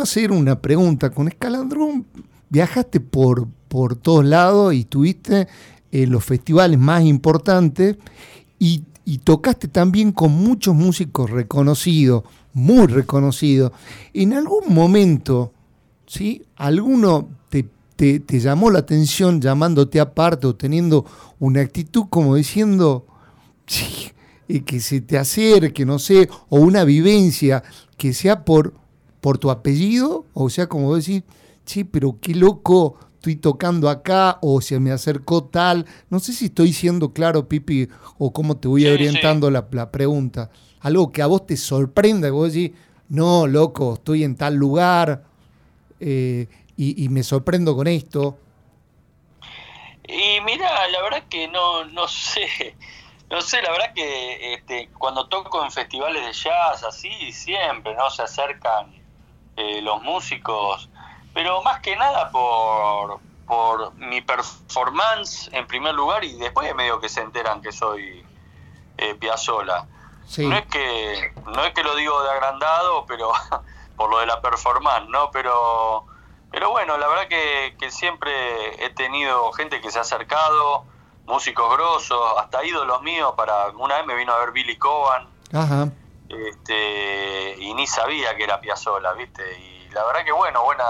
Hacer 0.02 0.32
una 0.32 0.60
pregunta. 0.60 1.10
Con 1.10 1.28
Escalandrón 1.28 2.06
viajaste 2.48 3.00
por, 3.00 3.48
por 3.68 3.96
todos 3.96 4.24
lados 4.24 4.74
y 4.74 4.80
estuviste 4.80 5.48
en 5.92 6.10
los 6.10 6.24
festivales 6.24 6.78
más 6.78 7.02
importantes 7.04 7.96
y, 8.58 8.84
tocaste 9.24 9.68
también 9.68 10.12
con 10.12 10.32
muchos 10.32 10.74
músicos 10.74 11.30
reconocidos, 11.30 12.24
muy 12.52 12.86
reconocidos. 12.86 13.72
En 14.12 14.34
algún 14.34 14.74
momento, 14.74 15.52
¿sí? 16.06 16.42
¿Alguno 16.56 17.28
te, 17.48 17.66
te- 17.96 18.20
te 18.20 18.38
llamó 18.38 18.70
la 18.70 18.80
atención 18.80 19.40
llamándote 19.40 19.98
aparte 19.98 20.46
o 20.46 20.54
teniendo 20.54 21.06
una 21.38 21.62
actitud 21.62 22.04
como 22.10 22.34
diciendo, 22.34 23.06
sí, 23.66 24.10
eh, 24.46 24.60
que 24.62 24.78
se 24.80 25.00
te 25.00 25.16
acerque, 25.16 25.86
no 25.86 25.98
sé, 25.98 26.28
o 26.50 26.60
una 26.60 26.84
vivencia 26.84 27.62
que 27.96 28.12
sea 28.12 28.44
por, 28.44 28.74
por 29.20 29.38
tu 29.38 29.50
apellido, 29.50 30.26
o 30.34 30.50
sea, 30.50 30.68
como 30.68 30.94
decir, 30.94 31.24
sí, 31.64 31.84
pero 31.84 32.18
qué 32.20 32.34
loco 32.34 32.96
estoy 33.14 33.36
tocando 33.36 33.88
acá, 33.88 34.38
o 34.42 34.60
se 34.60 34.78
me 34.80 34.92
acercó 34.92 35.44
tal. 35.44 35.86
No 36.10 36.20
sé 36.20 36.32
si 36.32 36.46
estoy 36.46 36.72
siendo 36.72 37.12
claro, 37.12 37.48
Pipi, 37.48 37.88
o 38.18 38.32
cómo 38.32 38.56
te 38.56 38.68
voy 38.68 38.86
Sí, 38.86 38.88
orientando 38.88 39.50
la, 39.50 39.66
la 39.72 39.90
pregunta. 39.90 40.50
Algo 40.80 41.10
que 41.10 41.22
a 41.22 41.26
vos 41.26 41.46
te 41.46 41.56
sorprenda, 41.56 42.30
vos 42.30 42.52
decís, 42.52 42.76
no, 43.08 43.46
loco, 43.46 43.94
estoy 43.94 44.22
en 44.24 44.36
tal 44.36 44.54
lugar 44.54 45.24
eh, 46.00 46.46
y, 46.76 47.04
y 47.04 47.08
me 47.08 47.22
sorprendo 47.24 47.74
con 47.74 47.88
esto. 47.88 48.38
Y 50.06 50.40
mira, 50.44 50.88
la 50.88 51.02
verdad 51.02 51.24
que 51.28 51.48
no, 51.48 51.84
no 51.86 52.08
sé. 52.08 52.76
No 53.30 53.42
sé, 53.42 53.60
la 53.60 53.70
verdad 53.72 53.92
que 53.94 54.54
este, 54.54 54.88
cuando 54.98 55.28
toco 55.28 55.62
en 55.62 55.70
festivales 55.70 56.24
de 56.24 56.32
jazz, 56.32 56.82
así, 56.82 57.10
siempre, 57.30 57.94
¿no? 57.94 58.08
Se 58.10 58.22
acercan 58.22 58.97
eh, 59.58 59.82
los 59.82 60.00
músicos, 60.02 60.88
pero 61.34 61.60
más 61.62 61.80
que 61.80 61.96
nada 61.96 62.30
por, 62.30 63.18
por 63.44 63.92
mi 63.94 64.20
performance 64.20 65.50
en 65.52 65.66
primer 65.66 65.94
lugar 65.94 66.22
y 66.22 66.36
después 66.36 66.72
medio 66.76 67.00
que 67.00 67.08
se 67.08 67.22
enteran 67.22 67.60
que 67.60 67.72
soy 67.72 68.24
eh, 68.98 69.14
Piazzola. 69.16 69.84
No 70.36 70.56
es 70.56 70.66
que 70.66 71.32
no 71.46 71.64
es 71.64 71.74
que 71.74 71.82
lo 71.82 71.96
digo 71.96 72.22
de 72.22 72.30
agrandado, 72.30 73.04
pero 73.06 73.32
por 73.96 74.10
lo 74.10 74.20
de 74.20 74.26
la 74.26 74.40
performance, 74.40 75.08
¿no? 75.08 75.32
Pero 75.32 76.04
pero 76.52 76.70
bueno, 76.70 76.96
la 76.96 77.08
verdad 77.08 77.26
que, 77.26 77.74
que 77.80 77.90
siempre 77.90 78.84
he 78.84 78.90
tenido 78.90 79.50
gente 79.52 79.80
que 79.80 79.90
se 79.90 79.98
ha 79.98 80.02
acercado, 80.02 80.84
músicos 81.26 81.68
grosos, 81.74 82.20
hasta 82.38 82.64
ídolos 82.64 83.02
míos 83.02 83.34
para 83.36 83.70
una 83.70 83.96
vez 83.96 84.06
me 84.06 84.14
vino 84.14 84.32
a 84.32 84.38
ver 84.38 84.52
Billy 84.52 84.76
Coban. 84.76 85.26
Ajá. 85.52 85.88
Este, 86.28 87.56
y 87.58 87.72
ni 87.74 87.86
sabía 87.86 88.36
que 88.36 88.44
era 88.44 88.60
Piazzola, 88.60 89.12
¿viste? 89.14 89.42
Y 89.58 89.88
la 89.90 90.04
verdad 90.04 90.24
que 90.24 90.32
bueno, 90.32 90.62
buena 90.62 90.84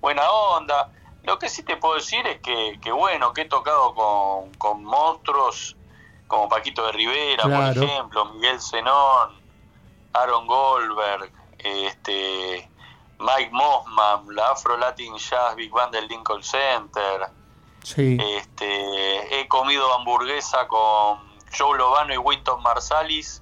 buena 0.00 0.30
onda. 0.30 0.90
Lo 1.22 1.38
que 1.38 1.48
sí 1.48 1.62
te 1.62 1.76
puedo 1.76 1.94
decir 1.94 2.26
es 2.26 2.40
que, 2.40 2.78
que 2.82 2.90
bueno, 2.90 3.32
que 3.32 3.42
he 3.42 3.44
tocado 3.44 3.94
con, 3.94 4.52
con 4.54 4.82
monstruos 4.82 5.76
como 6.26 6.48
Paquito 6.48 6.84
de 6.86 6.92
Rivera, 6.92 7.44
por 7.44 7.84
ejemplo, 7.84 8.24
Miguel 8.32 8.60
Zenón, 8.60 9.38
Aaron 10.14 10.46
Goldberg, 10.46 11.30
este, 11.58 12.68
Mike 13.18 13.50
Mossman, 13.52 14.34
la 14.34 14.48
Afro 14.50 14.76
Latin 14.76 15.16
Jazz 15.16 15.54
Big 15.54 15.70
Band 15.70 15.92
del 15.92 16.08
Lincoln 16.08 16.42
Center. 16.42 17.28
Sí. 17.84 18.16
Este, 18.18 19.40
he 19.40 19.46
comido 19.46 19.92
hamburguesa 19.94 20.66
con 20.68 21.18
Joe 21.56 21.78
Lovano 21.78 22.14
y 22.14 22.16
Winton 22.16 22.62
Marsalis 22.62 23.41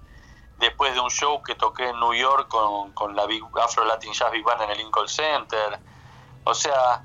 después 0.60 0.94
de 0.94 1.00
un 1.00 1.10
show 1.10 1.42
que 1.42 1.54
toqué 1.54 1.88
en 1.88 1.98
New 1.98 2.14
York 2.14 2.48
con, 2.48 2.92
con 2.92 3.16
la 3.16 3.26
Big 3.26 3.42
Afro 3.60 3.84
Latin 3.84 4.12
Jazz 4.12 4.30
Big 4.30 4.44
Band 4.44 4.62
en 4.62 4.70
el 4.70 4.78
Lincoln 4.78 5.08
Center. 5.08 5.80
O 6.44 6.54
sea, 6.54 7.02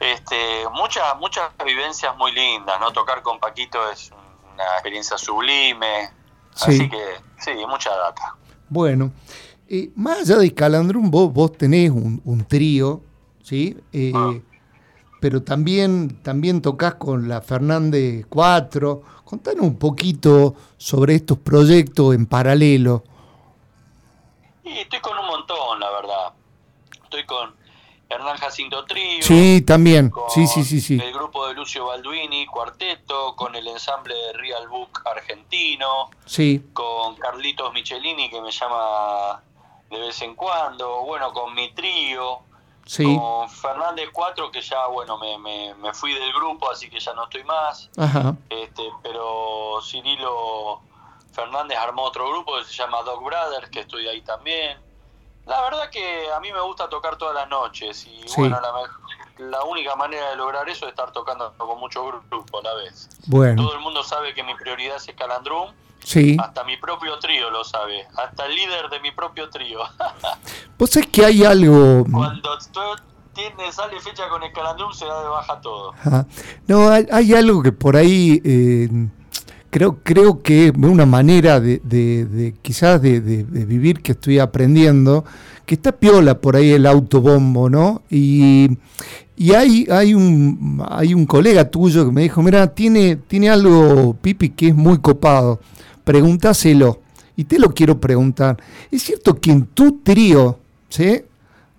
este, 0.00 0.64
muchas, 0.72 1.16
muchas 1.18 1.50
vivencias 1.64 2.16
muy 2.16 2.32
lindas, 2.32 2.78
¿no? 2.80 2.92
Tocar 2.92 3.22
con 3.22 3.38
Paquito 3.38 3.78
es 3.90 4.10
una 4.54 4.64
experiencia 4.74 5.18
sublime. 5.18 6.10
Así 6.54 6.88
que, 6.88 7.02
sí, 7.38 7.50
mucha 7.68 7.90
data. 7.90 8.36
Bueno, 8.68 9.12
eh, 9.68 9.90
más 9.96 10.20
allá 10.20 10.38
de 10.38 10.54
Calandrum, 10.54 11.10
vos, 11.10 11.32
vos 11.32 11.52
tenés 11.52 11.90
un, 11.90 12.44
trío, 12.48 13.02
¿sí? 13.42 13.76
Eh, 13.92 14.12
ah. 14.14 14.34
Pero 15.20 15.42
también, 15.42 16.22
también 16.22 16.60
tocas 16.60 16.94
con 16.96 17.28
la 17.28 17.40
Fernández 17.40 18.26
4. 18.28 19.02
Contanos 19.24 19.62
un 19.62 19.78
poquito 19.78 20.54
sobre 20.84 21.14
estos 21.14 21.38
proyectos 21.38 22.14
en 22.14 22.26
paralelo. 22.26 23.04
Sí, 24.62 24.68
estoy 24.80 25.00
con 25.00 25.16
un 25.16 25.26
montón, 25.26 25.80
la 25.80 25.90
verdad. 25.90 26.34
Estoy 27.04 27.24
con 27.24 27.54
Hernán 28.10 28.36
Jacinto 28.36 28.84
Trío. 28.84 29.22
Sí, 29.22 29.62
también. 29.62 30.12
Sí, 30.28 30.46
sí, 30.46 30.62
sí, 30.62 30.82
sí. 30.82 31.00
El 31.02 31.14
grupo 31.14 31.48
de 31.48 31.54
Lucio 31.54 31.86
Balduini, 31.86 32.44
cuarteto, 32.44 33.34
con 33.34 33.54
el 33.54 33.66
ensamble 33.66 34.14
de 34.14 34.34
Real 34.34 34.68
Book 34.68 35.00
argentino. 35.06 36.10
Sí. 36.26 36.62
Con 36.74 37.16
Carlitos 37.16 37.72
Michelini, 37.72 38.28
que 38.28 38.42
me 38.42 38.50
llama 38.50 39.42
de 39.88 39.98
vez 39.98 40.20
en 40.20 40.34
cuando. 40.34 41.00
Bueno, 41.04 41.32
con 41.32 41.54
mi 41.54 41.72
trío. 41.72 42.40
Sí. 42.86 43.04
Con 43.04 43.48
Fernández 43.48 44.10
4, 44.12 44.50
que 44.50 44.60
ya, 44.60 44.86
bueno, 44.88 45.16
me, 45.18 45.38
me, 45.38 45.74
me, 45.74 45.94
fui 45.94 46.12
del 46.12 46.32
grupo, 46.32 46.70
así 46.70 46.90
que 46.90 47.00
ya 47.00 47.14
no 47.14 47.24
estoy 47.24 47.44
más. 47.44 47.88
Ajá. 47.96 48.36
Este, 48.50 48.92
pero 49.02 49.80
Cirilo 49.82 50.80
Fernández 51.32 51.78
armó 51.78 52.02
otro 52.02 52.28
grupo 52.30 52.56
que 52.58 52.64
se 52.64 52.74
llama 52.74 53.02
Dog 53.02 53.24
Brothers, 53.24 53.70
que 53.70 53.80
estoy 53.80 54.06
ahí 54.06 54.20
también. 54.22 54.78
La 55.46 55.60
verdad 55.62 55.90
que 55.90 56.32
a 56.32 56.40
mí 56.40 56.52
me 56.52 56.60
gusta 56.60 56.88
tocar 56.88 57.16
todas 57.16 57.34
las 57.34 57.48
noches 57.48 58.06
y 58.06 58.24
bueno, 58.36 58.58
la, 58.60 59.44
la, 59.46 59.64
única 59.64 59.94
manera 59.94 60.30
de 60.30 60.36
lograr 60.36 60.66
eso 60.70 60.86
es 60.86 60.92
estar 60.92 61.12
tocando 61.12 61.52
con 61.58 61.78
mucho 61.78 62.04
grupo 62.30 62.60
a 62.60 62.62
la 62.62 62.74
vez. 62.74 63.10
Bueno. 63.26 63.62
Todo 63.62 63.74
el 63.74 63.80
mundo 63.80 64.02
sabe 64.02 64.32
que 64.32 64.42
mi 64.42 64.54
prioridad 64.54 64.96
es 64.96 65.14
Calandrum. 65.14 65.70
Sí. 66.04 66.36
Hasta 66.38 66.62
mi 66.64 66.76
propio 66.76 67.18
trío 67.18 67.50
lo 67.50 67.64
sabe. 67.64 68.06
Hasta 68.16 68.46
el 68.46 68.54
líder 68.54 68.88
de 68.90 69.00
mi 69.00 69.10
propio 69.10 69.48
trío. 69.50 69.80
Vos 70.78 70.90
sabés 70.90 71.08
que 71.08 71.24
hay 71.24 71.44
algo... 71.44 72.04
Cuando 72.10 72.50
tiene, 73.32 73.72
sale 73.72 73.98
fecha 74.00 74.28
con 74.28 74.42
el 74.44 74.52
Calandrum 74.52 74.92
se 74.92 75.06
da 75.06 75.22
de 75.22 75.28
baja 75.28 75.60
todo. 75.60 75.92
No, 76.68 76.88
hay, 76.88 77.06
hay, 77.10 77.34
algo 77.34 77.62
que 77.62 77.72
por 77.72 77.96
ahí... 77.96 78.40
Eh, 78.44 78.88
creo, 79.74 79.98
creo 80.04 80.40
que 80.40 80.72
una 80.76 81.04
manera 81.04 81.58
de, 81.58 81.80
de, 81.82 82.54
quizás 82.62 83.02
de, 83.02 83.18
vivir 83.18 84.02
que 84.02 84.12
estoy 84.12 84.38
aprendiendo, 84.38 85.24
que 85.66 85.74
está 85.74 85.90
piola 85.90 86.40
por 86.40 86.54
ahí 86.54 86.70
el 86.70 86.86
autobombo, 86.86 87.68
¿no? 87.68 88.02
Y, 88.08 88.78
y 89.36 89.52
hay, 89.52 89.84
hay, 89.90 90.14
un, 90.14 90.80
hay 90.88 91.12
un 91.12 91.26
colega 91.26 91.68
tuyo 91.68 92.06
que 92.06 92.12
me 92.12 92.22
dijo, 92.22 92.40
mira, 92.40 92.68
tiene, 92.68 93.16
tiene 93.16 93.50
algo, 93.50 94.14
Pipi, 94.22 94.50
que 94.50 94.68
es 94.68 94.76
muy 94.76 94.98
copado, 94.98 95.58
pregúntaselo. 96.04 97.00
Y 97.36 97.44
te 97.44 97.58
lo 97.58 97.74
quiero 97.74 98.00
preguntar. 98.00 98.62
¿Es 98.90 99.02
cierto 99.02 99.40
que 99.40 99.50
en 99.50 99.66
tu 99.66 100.00
trío, 100.02 100.60
¿sí? 100.88 101.24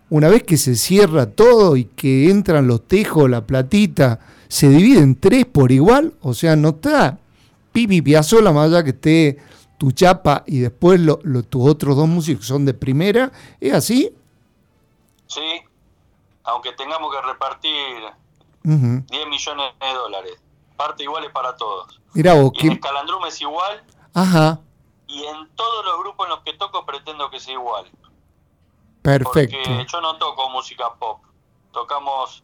una 0.09 0.27
vez 0.27 0.43
que 0.43 0.57
se 0.57 0.75
cierra 0.75 1.27
todo 1.31 1.77
y 1.77 1.85
que 1.85 2.29
entran 2.29 2.67
los 2.67 2.87
tejos, 2.87 3.29
la 3.29 3.45
platita, 3.45 4.19
se 4.47 4.69
divide 4.69 4.99
en 4.99 5.15
tres 5.15 5.45
por 5.45 5.71
igual? 5.71 6.13
O 6.21 6.33
sea, 6.33 6.55
no 6.55 6.69
está 6.69 7.19
Pipi 7.71 8.01
Piazzolla, 8.01 8.51
más 8.51 8.67
allá 8.67 8.83
que 8.83 8.91
esté 8.91 9.37
tu 9.77 9.91
chapa 9.91 10.43
y 10.45 10.59
después 10.59 10.99
lo, 10.99 11.17
tus 11.43 11.69
otros 11.69 11.95
dos 11.95 12.07
músicos 12.07 12.45
son 12.45 12.65
de 12.65 12.73
primera, 12.73 13.31
¿es 13.59 13.73
así? 13.73 14.13
Sí, 15.27 15.61
aunque 16.43 16.71
tengamos 16.73 17.13
que 17.13 17.21
repartir 17.21 17.73
10 18.63 19.27
millones 19.27 19.65
de 19.81 19.93
dólares, 19.93 20.33
parte 20.77 21.03
igual 21.03 21.25
es 21.25 21.31
para 21.31 21.55
todos. 21.55 21.99
Mira 22.13 22.33
vos, 22.33 22.51
y 22.55 22.67
en 22.67 22.77
Calandrum 22.77 23.25
es 23.25 23.41
igual. 23.41 23.83
Ajá. 24.15 24.59
Y 25.07 25.23
en 25.25 25.55
todos 25.55 25.85
los 25.85 25.99
grupos 25.99 26.25
en 26.25 26.29
los 26.31 26.39
que 26.39 26.53
toco 26.53 26.85
pretendo 26.85 27.29
que 27.29 27.39
sea 27.39 27.53
igual. 27.53 27.91
Perfecto. 29.01 29.57
Porque 29.57 29.85
yo 29.87 30.01
no 30.01 30.17
toco 30.17 30.49
música 30.49 30.95
pop, 30.95 31.23
tocamos 31.71 32.43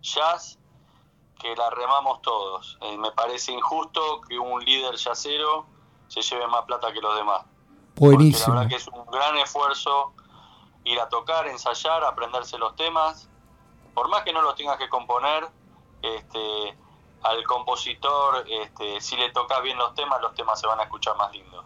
jazz 0.00 0.58
que 1.38 1.54
la 1.54 1.70
remamos 1.70 2.22
todos. 2.22 2.78
Eh, 2.80 2.96
me 2.96 3.10
parece 3.12 3.52
injusto 3.52 4.20
que 4.28 4.38
un 4.38 4.64
líder 4.64 4.94
yacero 4.96 5.66
se 6.06 6.22
lleve 6.22 6.46
más 6.46 6.64
plata 6.64 6.92
que 6.92 7.00
los 7.00 7.14
demás. 7.16 7.44
Buenísimo. 7.96 8.54
la 8.54 8.60
verdad 8.60 8.70
que 8.70 8.76
es 8.76 8.88
un 8.88 9.04
gran 9.06 9.36
esfuerzo 9.38 10.14
ir 10.84 11.00
a 11.00 11.08
tocar, 11.08 11.46
ensayar, 11.48 12.04
aprenderse 12.04 12.58
los 12.58 12.74
temas. 12.76 13.28
Por 13.92 14.08
más 14.08 14.22
que 14.22 14.32
no 14.32 14.40
los 14.40 14.54
tengas 14.54 14.78
que 14.78 14.88
componer, 14.88 15.48
este, 16.00 16.78
al 17.22 17.44
compositor, 17.44 18.44
este, 18.48 19.00
si 19.00 19.16
le 19.16 19.30
tocas 19.30 19.62
bien 19.62 19.76
los 19.78 19.94
temas, 19.94 20.20
los 20.20 20.34
temas 20.34 20.60
se 20.60 20.66
van 20.66 20.80
a 20.80 20.84
escuchar 20.84 21.16
más 21.16 21.32
lindos. 21.32 21.64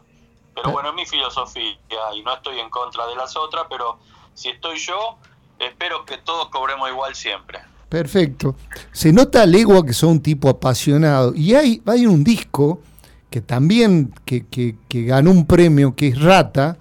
Pero 0.55 0.71
bueno, 0.71 0.91
es 0.91 0.95
mi 0.95 1.07
filosofía 1.07 1.77
y 2.15 2.23
no 2.23 2.35
estoy 2.35 2.59
en 2.61 2.69
contra 2.71 3.07
de 3.07 3.17
las 3.17 3.37
otras, 3.37 3.67
pero 3.71 3.99
si 4.35 4.51
estoy 4.51 4.79
yo, 4.79 5.17
espero 5.59 6.05
que 6.05 6.19
todos 6.19 6.49
cobremos 6.49 6.91
igual 6.91 7.15
siempre. 7.15 7.61
Perfecto. 7.89 8.57
Se 8.91 9.13
nota 9.13 9.43
a 9.43 9.47
legua 9.47 9.85
que 9.85 9.93
son 9.93 10.11
un 10.11 10.23
tipo 10.23 10.49
apasionado. 10.49 11.35
Y 11.35 11.55
hay, 11.55 11.83
hay 11.87 12.07
un 12.07 12.25
disco 12.25 12.81
que 13.29 13.41
también 13.41 14.15
que, 14.25 14.47
ganó 14.91 15.31
un 15.31 15.47
premio, 15.47 15.95
que 15.95 16.09
es 16.09 16.21
Rata, 16.21 16.79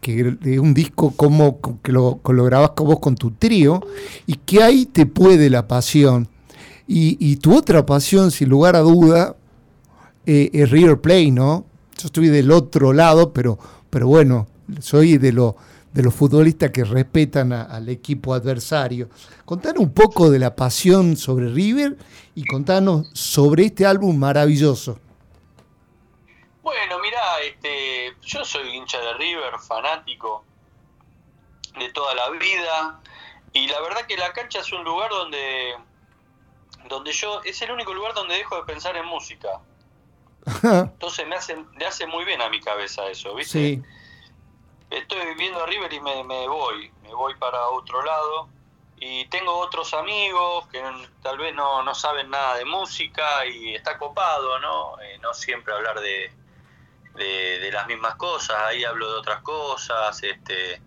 que 0.00 0.36
es 0.42 0.58
un 0.58 0.74
disco 0.74 1.14
como 1.16 1.60
que 1.82 1.92
lo, 1.92 2.20
lo 2.24 2.44
grabás 2.44 2.72
vos 2.76 2.98
con 3.00 3.14
tu 3.14 3.30
trío, 3.32 3.80
y 4.26 4.34
que 4.34 4.62
ahí 4.62 4.86
te 4.86 5.06
puede 5.06 5.48
la 5.48 5.68
pasión. 5.68 6.28
Y, 6.86 7.36
tu 7.36 7.56
otra 7.56 7.86
pasión, 7.86 8.30
sin 8.30 8.48
lugar 8.48 8.76
a 8.76 8.80
duda, 8.80 9.36
eh, 10.26 10.50
es 10.52 10.70
River 10.70 11.00
Play, 11.00 11.30
¿no? 11.30 11.64
Yo 11.96 12.06
estoy 12.06 12.28
del 12.28 12.50
otro 12.50 12.92
lado, 12.92 13.32
pero, 13.32 13.58
pero 13.88 14.08
bueno, 14.08 14.46
soy 14.80 15.16
de 15.16 15.32
lo 15.32 15.56
de 15.92 16.02
los 16.02 16.14
futbolistas 16.14 16.70
que 16.70 16.84
respetan 16.84 17.52
al 17.52 17.88
equipo 17.88 18.32
adversario. 18.32 19.10
Contanos 19.44 19.80
un 19.80 19.92
poco 19.92 20.30
de 20.30 20.38
la 20.38 20.56
pasión 20.56 21.16
sobre 21.16 21.48
River 21.48 21.96
y 22.34 22.44
contanos 22.44 23.08
sobre 23.12 23.66
este 23.66 23.84
álbum 23.84 24.16
maravilloso. 24.16 24.98
Bueno, 26.62 26.98
mira, 27.00 27.20
este, 27.46 28.14
yo 28.22 28.44
soy 28.44 28.76
hincha 28.76 28.98
de 29.00 29.14
River, 29.14 29.58
fanático 29.60 30.44
de 31.78 31.90
toda 31.90 32.14
la 32.14 32.30
vida 32.30 33.00
y 33.52 33.66
la 33.66 33.80
verdad 33.80 34.06
que 34.06 34.16
la 34.16 34.32
cancha 34.32 34.60
es 34.60 34.72
un 34.72 34.84
lugar 34.84 35.10
donde 35.10 35.74
donde 36.92 37.12
yo 37.12 37.40
es 37.42 37.60
el 37.62 37.72
único 37.72 37.92
lugar 37.92 38.14
donde 38.14 38.36
dejo 38.36 38.56
de 38.56 38.62
pensar 38.62 38.96
en 38.96 39.06
música. 39.06 39.60
Entonces 40.62 41.26
me 41.26 41.36
hace 41.36 41.56
le 41.76 41.86
hace 41.86 42.06
muy 42.06 42.24
bien 42.24 42.40
a 42.40 42.48
mi 42.48 42.60
cabeza 42.60 43.06
eso, 43.08 43.34
¿viste? 43.34 43.58
Sí 43.58 43.82
estoy 44.92 45.26
viviendo 45.26 45.62
a 45.62 45.66
River 45.66 45.92
y 45.92 46.00
me, 46.00 46.46
voy, 46.48 46.92
me 47.02 47.14
voy 47.14 47.34
para 47.36 47.68
otro 47.68 48.02
lado. 48.02 48.48
Y 48.96 49.26
tengo 49.26 49.56
otros 49.58 49.94
amigos 49.94 50.68
que 50.68 50.80
tal 51.22 51.38
vez 51.38 51.54
no, 51.54 51.92
saben 51.94 52.30
nada 52.30 52.56
de 52.56 52.64
música 52.64 53.44
y 53.46 53.74
está 53.74 53.98
copado, 53.98 54.60
¿no? 54.60 55.00
Eh, 55.00 55.18
no 55.20 55.34
siempre 55.34 55.74
hablar 55.74 55.98
de, 56.00 56.30
de, 57.14 57.70
las 57.72 57.88
mismas 57.88 58.14
cosas, 58.14 58.56
ahí 58.58 58.84
hablo 58.84 59.12
de 59.12 59.18
otras 59.18 59.42
cosas, 59.42 60.22
este, 60.22 60.80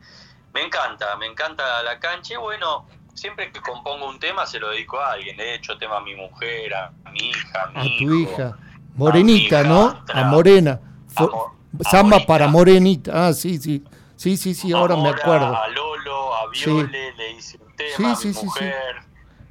me 0.54 0.62
encanta, 0.62 1.18
me 1.18 1.26
encanta 1.26 1.84
la 1.84 2.00
cancha 2.00 2.36
y 2.36 2.38
bueno, 2.38 2.88
siempre 3.16 3.52
que 3.52 3.62
compongo 3.62 4.08
un 4.08 4.20
tema 4.20 4.46
se 4.46 4.60
lo 4.60 4.70
dedico 4.70 5.00
a 5.00 5.14
alguien, 5.14 5.36
le 5.38 5.52
he 5.52 5.56
hecho 5.56 5.78
tema 5.78 5.98
a 5.98 6.02
mi 6.02 6.14
mujer, 6.16 6.74
a 6.74 6.92
mi 7.12 7.30
hija, 7.30 7.72
a 7.74 7.84
mi 7.84 7.98
tu 7.98 8.14
hija, 8.14 8.58
Morenita, 8.96 9.64
¿no? 9.64 10.04
A 10.14 10.24
Morena. 10.26 10.80
Samba 11.90 12.26
para 12.26 12.48
Morenita, 12.48 13.28
ah, 13.28 13.34
sí, 13.34 13.58
sí. 13.58 13.84
Sí, 14.16 14.38
sí, 14.38 14.54
sí, 14.54 14.72
ahora 14.72 14.96
me 14.96 15.10
acuerdo. 15.10 15.56
A 15.56 15.68
Lolo, 15.68 16.36
a 16.36 16.50
Viole, 16.50 17.14
le 17.14 17.32
hice 17.32 17.58
un 17.58 17.76
tema, 17.76 18.14
a 18.14 18.18
mi 18.18 18.32
mujer, 18.32 18.96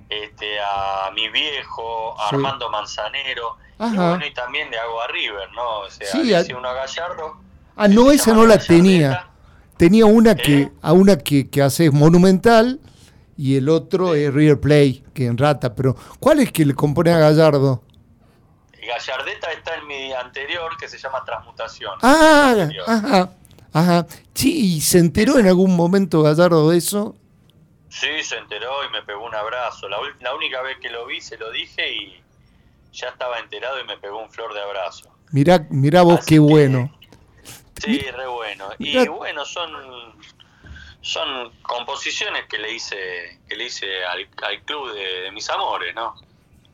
este, 0.08 0.58
a 0.60 1.10
mi 1.14 1.28
viejo, 1.28 2.18
a 2.18 2.28
Armando 2.28 2.70
Manzanero. 2.70 3.56
Y 3.78 3.96
bueno, 3.96 4.24
y 4.24 4.32
también 4.32 4.70
le 4.70 4.78
hago 4.78 5.02
a 5.02 5.08
River, 5.08 5.52
¿no? 5.52 5.80
O 5.80 5.90
sea, 5.90 6.06
sí, 6.06 6.32
a... 6.32 6.56
uno 6.56 6.68
a 6.68 6.74
Gallardo. 6.74 7.36
Ah, 7.76 7.88
no, 7.88 8.10
esa 8.10 8.32
no 8.32 8.46
la 8.46 8.56
tenía. 8.58 9.28
Tenía 9.76 10.06
una 10.06 10.34
que, 10.34 10.62
¿Eh? 10.62 10.72
a 10.80 10.92
una 10.92 11.18
que, 11.18 11.50
que 11.50 11.60
haces 11.60 11.92
monumental 11.92 12.80
y 13.36 13.56
el 13.56 13.68
otro 13.68 14.14
es 14.14 14.32
River 14.32 14.60
Play, 14.60 15.04
que 15.12 15.26
en 15.26 15.38
rata, 15.38 15.74
pero 15.74 15.96
¿cuál 16.20 16.40
es 16.40 16.52
que 16.52 16.64
le 16.64 16.74
compone 16.74 17.12
a 17.12 17.18
Gallardo? 17.18 17.82
Gallardeta 18.86 19.50
está 19.52 19.74
en 19.76 19.86
mi 19.86 20.12
anterior 20.12 20.76
que 20.78 20.88
se 20.88 20.98
llama 20.98 21.24
Transmutación. 21.24 21.98
Ah, 22.02 22.68
ajá, 22.86 23.30
ajá. 23.72 24.06
Sí, 24.34 24.76
¿y 24.76 24.80
se 24.80 24.98
enteró 24.98 25.38
en 25.38 25.46
algún 25.46 25.74
momento 25.74 26.22
Gallardo 26.22 26.70
de 26.70 26.78
eso? 26.78 27.16
Sí, 27.88 28.22
se 28.22 28.36
enteró 28.36 28.84
y 28.88 28.92
me 28.92 29.02
pegó 29.02 29.24
un 29.24 29.34
abrazo. 29.34 29.88
La, 29.88 29.98
la 30.20 30.34
única 30.34 30.60
vez 30.62 30.78
que 30.80 30.90
lo 30.90 31.06
vi 31.06 31.20
se 31.20 31.38
lo 31.38 31.50
dije 31.50 31.94
y 31.94 32.22
ya 32.92 33.08
estaba 33.08 33.38
enterado 33.38 33.80
y 33.80 33.84
me 33.84 33.96
pegó 33.98 34.20
un 34.22 34.30
flor 34.30 34.52
de 34.52 34.60
abrazo. 34.60 35.08
Mirá, 35.30 35.66
mirá 35.70 36.02
vos 36.02 36.24
qué 36.26 36.38
bueno. 36.38 36.92
Sí, 37.82 37.98
re 37.98 38.26
bueno. 38.26 38.68
Y 38.78 39.06
bueno, 39.08 39.44
son 39.44 39.70
son 41.04 41.52
composiciones 41.62 42.44
que 42.48 42.56
le 42.58 42.74
hice 42.74 42.96
que 43.46 43.56
le 43.56 43.66
hice 43.66 43.86
al, 44.10 44.26
club 44.64 44.90
de, 44.94 45.30
mis 45.32 45.48
amores, 45.50 45.94
¿no? 45.94 46.14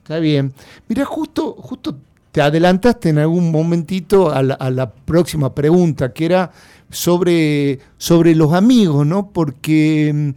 Está 0.02 0.20
bien. 0.20 0.54
Mira, 0.88 1.04
justo 1.04 1.54
justo 1.54 1.96
te 2.30 2.40
adelantaste 2.40 3.08
en 3.08 3.18
algún 3.18 3.50
momentito 3.50 4.30
a 4.30 4.42
la, 4.42 4.92
próxima 4.92 5.52
pregunta, 5.52 6.12
que 6.12 6.26
era 6.26 6.52
sobre, 6.90 7.80
sobre 7.98 8.36
los 8.36 8.52
amigos, 8.52 9.04
¿no? 9.04 9.32
Porque 9.32 10.12
mm, 10.14 10.30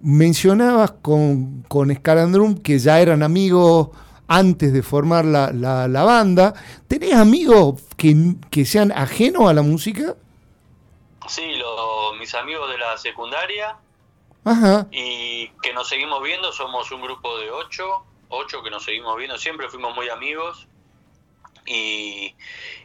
mencionabas 0.00 0.92
con, 1.02 1.62
con 1.68 1.94
Scalandrum 1.94 2.56
que 2.56 2.78
ya 2.78 3.00
eran 3.00 3.22
amigos 3.22 3.90
antes 4.28 4.72
de 4.72 4.82
formar 4.82 5.26
la, 5.26 5.52
la, 5.52 6.04
banda. 6.04 6.54
¿Tenés 6.88 7.14
amigos 7.14 7.82
que, 7.96 8.64
sean 8.64 8.92
ajenos 8.92 9.48
a 9.48 9.52
la 9.52 9.62
música? 9.62 10.16
Sí, 11.28 11.60
mis 12.18 12.34
amigos 12.34 12.70
de 12.70 12.78
la 12.78 12.96
secundaria. 12.96 13.76
Ajá. 14.44 14.86
Y 14.92 15.48
que 15.62 15.72
nos 15.72 15.88
seguimos 15.88 16.22
viendo, 16.22 16.52
somos 16.52 16.90
un 16.92 17.02
grupo 17.02 17.36
de 17.38 17.50
ocho, 17.50 18.04
ocho 18.28 18.62
que 18.62 18.70
nos 18.70 18.84
seguimos 18.84 19.16
viendo, 19.16 19.36
siempre 19.38 19.68
fuimos 19.68 19.94
muy 19.94 20.08
amigos. 20.08 20.68
Y, 21.66 22.34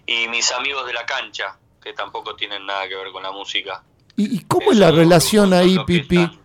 y 0.08 0.28
mis 0.30 0.52
amigos 0.52 0.88
de 0.88 0.94
la 0.94 1.06
cancha, 1.06 1.60
que 1.82 1.94
tampoco 1.94 2.36
tienen 2.36 2.66
nada 2.66 2.88
que 2.88 2.96
ver 2.96 3.12
con 3.12 3.22
la 3.22 3.32
música. 3.32 3.84
¿Y, 4.18 4.40
cómo 4.46 4.72
es 4.72 4.78
la 4.78 4.92
relación 4.92 5.54
ahí, 5.54 5.78
Pipi? 5.86 6.40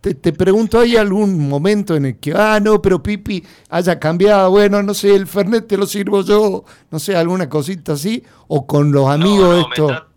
Te, 0.00 0.32
pregunto, 0.32 0.78
¿hay 0.80 0.96
algún 0.96 1.46
momento 1.46 1.94
en 1.94 2.06
el 2.06 2.18
que, 2.18 2.32
ah, 2.34 2.58
no, 2.58 2.80
pero 2.80 3.02
Pipi 3.02 3.44
haya 3.68 4.00
cambiado? 4.00 4.50
Bueno, 4.50 4.82
no 4.82 4.94
sé, 4.94 5.14
el 5.14 5.26
Fernet 5.26 5.66
te 5.66 5.76
lo 5.76 5.86
sirvo 5.86 6.22
yo, 6.22 6.64
no 6.90 6.98
sé, 6.98 7.14
alguna 7.14 7.50
cosita 7.50 7.92
así, 7.92 8.24
o 8.48 8.66
con 8.66 8.92
los 8.92 9.08
amigos 9.08 9.66
esto. 9.68 10.09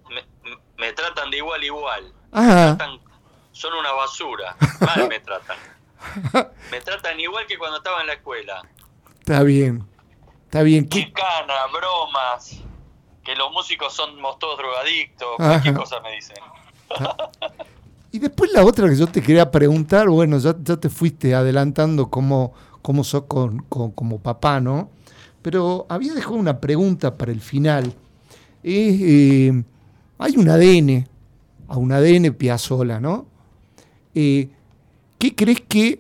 Me, 0.78 0.92
tratan 0.94 1.30
de 1.32 1.38
igual 1.38 1.64
igual. 1.64 2.14
Ajá. 2.32 2.78
son 3.52 3.74
una 3.74 3.92
basura. 3.92 4.56
Mal 4.82 5.08
me 5.08 5.20
tratan. 5.20 5.58
Me 6.72 6.82
tratan 6.82 7.18
igual 7.20 7.46
que 7.48 7.58
cuando 7.58 7.78
estaba 7.78 8.02
en 8.02 8.08
la 8.08 8.14
escuela. 8.14 8.62
Está 9.20 9.42
bien. 9.44 9.88
Está 10.46 10.62
bien. 10.62 10.90
Chicana, 10.90 11.68
bromas. 11.72 12.62
Que 13.24 13.36
los 13.36 13.52
músicos 13.52 13.94
somos 13.94 14.38
todos 14.38 14.58
drogadictos. 14.58 15.38
Cualquier 15.38 15.76
cosa 15.76 16.02
me 16.02 16.12
dicen. 16.12 16.38
Y 18.12 18.20
después 18.20 18.52
la 18.52 18.64
otra 18.64 18.88
que 18.88 18.96
yo 18.96 19.08
te 19.08 19.24
quería 19.24 19.50
preguntar, 19.50 20.08
bueno, 20.08 20.38
ya, 20.38 20.54
te 20.54 20.90
fuiste 20.90 21.34
adelantando 21.34 22.12
cómo, 22.12 22.54
cómo 22.84 23.04
sos 23.04 23.24
con, 23.24 23.60
como 23.64 24.20
papá, 24.20 24.60
¿no? 24.60 24.92
Pero 25.42 25.88
había 25.90 26.14
dejado 26.14 26.36
una 26.36 26.60
pregunta 26.60 27.18
para 27.18 27.32
el 27.32 27.42
final. 27.42 27.92
Eh, 28.64 29.64
hay 30.24 30.38
un 30.38 30.48
ADN, 30.48 31.06
a 31.68 31.76
un 31.76 31.92
ADN 31.92 32.34
Piazzola, 32.36 33.02
¿no? 33.02 33.26
Eh, 34.16 34.48
¿Qué 35.20 35.36
crees 35.36 35.60
que 35.60 36.00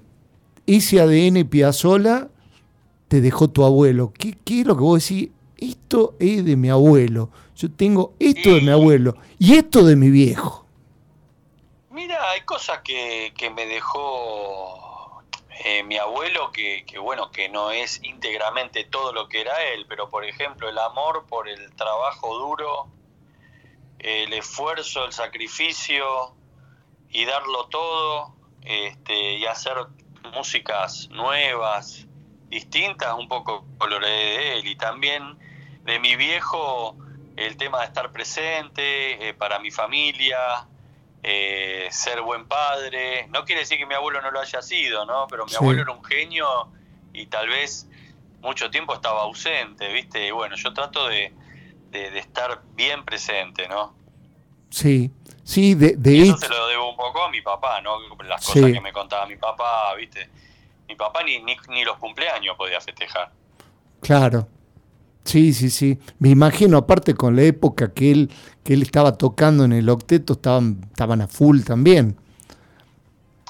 ese 0.65 1.01
ADN 1.01 1.45
Piazzola 1.49 2.29
te 3.09 3.19
dejó 3.19 3.49
tu 3.49 3.65
abuelo? 3.65 4.13
¿Qué, 4.17 4.37
¿Qué, 4.45 4.61
es 4.61 4.65
lo 4.65 4.77
que 4.77 4.81
vos 4.81 5.05
decís? 5.05 5.29
Esto 5.57 6.15
es 6.19 6.45
de 6.45 6.55
mi 6.55 6.69
abuelo. 6.69 7.31
Yo 7.57 7.69
tengo 7.69 8.13
esto 8.17 8.55
de 8.55 8.61
mi 8.61 8.69
abuelo 8.69 9.17
y 9.39 9.55
esto 9.55 9.83
de 9.83 9.97
mi 9.97 10.09
viejo. 10.09 10.65
Mira, 11.91 12.17
hay 12.29 12.41
cosas 12.41 12.79
que, 12.79 13.33
me 13.53 13.65
dejó 13.65 15.21
eh, 15.65 15.83
mi 15.83 15.97
abuelo 15.97 16.49
que, 16.53 16.85
bueno, 16.97 17.29
que 17.29 17.49
no 17.49 17.71
es 17.71 18.01
íntegramente 18.03 18.85
todo 18.85 19.11
lo 19.11 19.27
que 19.27 19.41
era 19.41 19.51
él, 19.73 19.85
pero 19.89 20.09
por 20.09 20.23
ejemplo 20.23 20.69
el 20.69 20.77
amor 20.77 21.25
por 21.27 21.49
el 21.49 21.73
trabajo 21.75 22.37
duro, 22.37 22.87
el 24.03 24.33
esfuerzo, 24.33 25.05
el 25.05 25.13
sacrificio 25.13 26.35
y 27.09 27.25
darlo 27.25 27.67
todo 27.67 28.35
este, 28.61 29.35
y 29.35 29.45
hacer 29.45 29.77
músicas 30.33 31.07
nuevas, 31.09 32.05
distintas, 32.49 33.13
un 33.17 33.29
poco 33.29 33.65
coloré 33.77 34.09
de 34.09 34.53
él 34.59 34.67
y 34.67 34.75
también 34.75 35.37
de 35.83 35.99
mi 35.99 36.15
viejo 36.15 36.97
el 37.37 37.57
tema 37.57 37.79
de 37.79 37.85
estar 37.85 38.11
presente 38.11 39.29
eh, 39.29 39.33
para 39.33 39.57
mi 39.59 39.71
familia, 39.71 40.67
eh, 41.23 41.87
ser 41.89 42.21
buen 42.21 42.45
padre. 42.47 43.27
No 43.29 43.45
quiere 43.45 43.61
decir 43.61 43.77
que 43.77 43.85
mi 43.85 43.95
abuelo 43.95 44.21
no 44.21 44.31
lo 44.31 44.41
haya 44.41 44.61
sido, 44.61 45.05
¿no? 45.05 45.27
Pero 45.27 45.45
mi 45.45 45.55
abuelo 45.55 45.81
era 45.81 45.91
un 45.91 46.03
genio 46.03 46.69
y 47.13 47.27
tal 47.27 47.47
vez 47.47 47.87
mucho 48.41 48.69
tiempo 48.69 48.93
estaba 48.93 49.21
ausente, 49.21 49.91
¿viste? 49.93 50.27
Y 50.27 50.31
bueno, 50.31 50.55
yo 50.57 50.73
trato 50.73 51.07
de, 51.07 51.33
estar 51.93 52.61
bien 52.75 53.03
presente, 53.05 53.67
¿no? 53.67 53.95
Sí, 54.69 55.11
sí, 55.43 55.75
de, 55.75 55.95
y 56.11 56.29
eso 56.29 56.37
se 56.37 56.49
lo 56.49 56.67
debo 56.67 56.91
un 56.91 56.97
poco 56.97 57.23
a 57.23 57.29
mi 57.29 57.41
papá, 57.41 57.81
¿no? 57.81 57.97
Las 58.23 58.45
cosas 58.45 58.71
que 58.71 58.81
me 58.81 58.91
contaba 58.91 59.25
mi 59.27 59.35
papá, 59.35 59.93
¿viste? 59.95 60.29
Mi 60.87 60.95
papá 60.95 61.23
ni, 61.23 61.41
ni, 61.43 61.55
ni 61.69 61.83
los 61.83 61.97
cumpleaños 61.97 62.57
podía 62.57 62.81
festejar. 62.81 63.31
Claro, 64.01 64.47
Sí, 65.23 65.53
sí, 65.53 65.69
sí. 65.69 65.99
Me 66.19 66.29
imagino, 66.29 66.77
aparte 66.77 67.15
con 67.15 67.35
la 67.35 67.43
época 67.43 67.93
que 67.93 68.11
él, 68.11 68.31
que 68.63 68.73
él 68.73 68.81
estaba 68.81 69.17
tocando 69.17 69.63
en 69.63 69.73
el 69.73 69.89
octeto, 69.89 70.33
estaban, 70.33 70.81
estaban 70.91 71.21
a 71.21 71.27
full 71.27 71.61
también. 71.63 72.17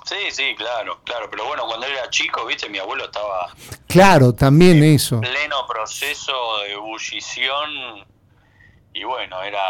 Sí, 0.06 0.16
sí, 0.32 0.56
claro, 0.56 1.02
claro. 1.04 1.30
Pero 1.32 1.48
bueno, 1.48 1.66
cuando 1.66 1.88
él 1.88 1.94
era 1.94 2.10
chico, 2.10 2.46
viste, 2.46 2.70
mi 2.70 2.78
abuelo 2.78 3.06
estaba. 3.06 3.54
Claro, 3.88 4.34
también 4.34 4.84
eso. 4.84 5.20
Pleno 5.22 5.66
proceso 5.68 6.34
de 6.64 6.74
ebullición. 6.74 8.06
Y 8.94 9.04
bueno, 9.04 9.42
era. 9.42 9.62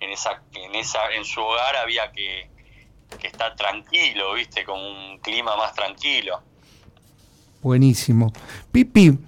En, 0.00 0.10
esa, 0.10 0.42
en, 0.54 0.74
esa, 0.74 1.10
en 1.16 1.24
su 1.24 1.40
hogar 1.40 1.76
había 1.76 2.12
que, 2.12 2.48
que 3.18 3.28
estar 3.28 3.54
tranquilo, 3.56 4.34
viste, 4.34 4.64
con 4.64 4.78
un 4.78 5.18
clima 5.18 5.56
más 5.56 5.72
tranquilo. 5.74 6.40
Buenísimo. 7.62 8.32
Pipi, 8.70 9.18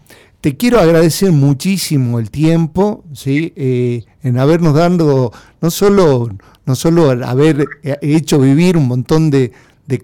te 0.47 0.57
quiero 0.57 0.79
agradecer 0.79 1.33
muchísimo 1.33 2.19
el 2.19 2.31
tiempo, 2.31 3.03
¿sí? 3.15 3.53
Eh, 3.57 4.05
en 4.23 4.39
habernos 4.39 4.75
dado, 4.75 5.33
no 5.61 5.71
solo, 5.71 6.29
no 6.67 6.75
solo 6.77 7.11
haber 7.11 7.67
hecho 8.03 8.39
vivir 8.39 8.77
un 8.77 8.87
montón 8.87 9.31
de, 9.31 9.53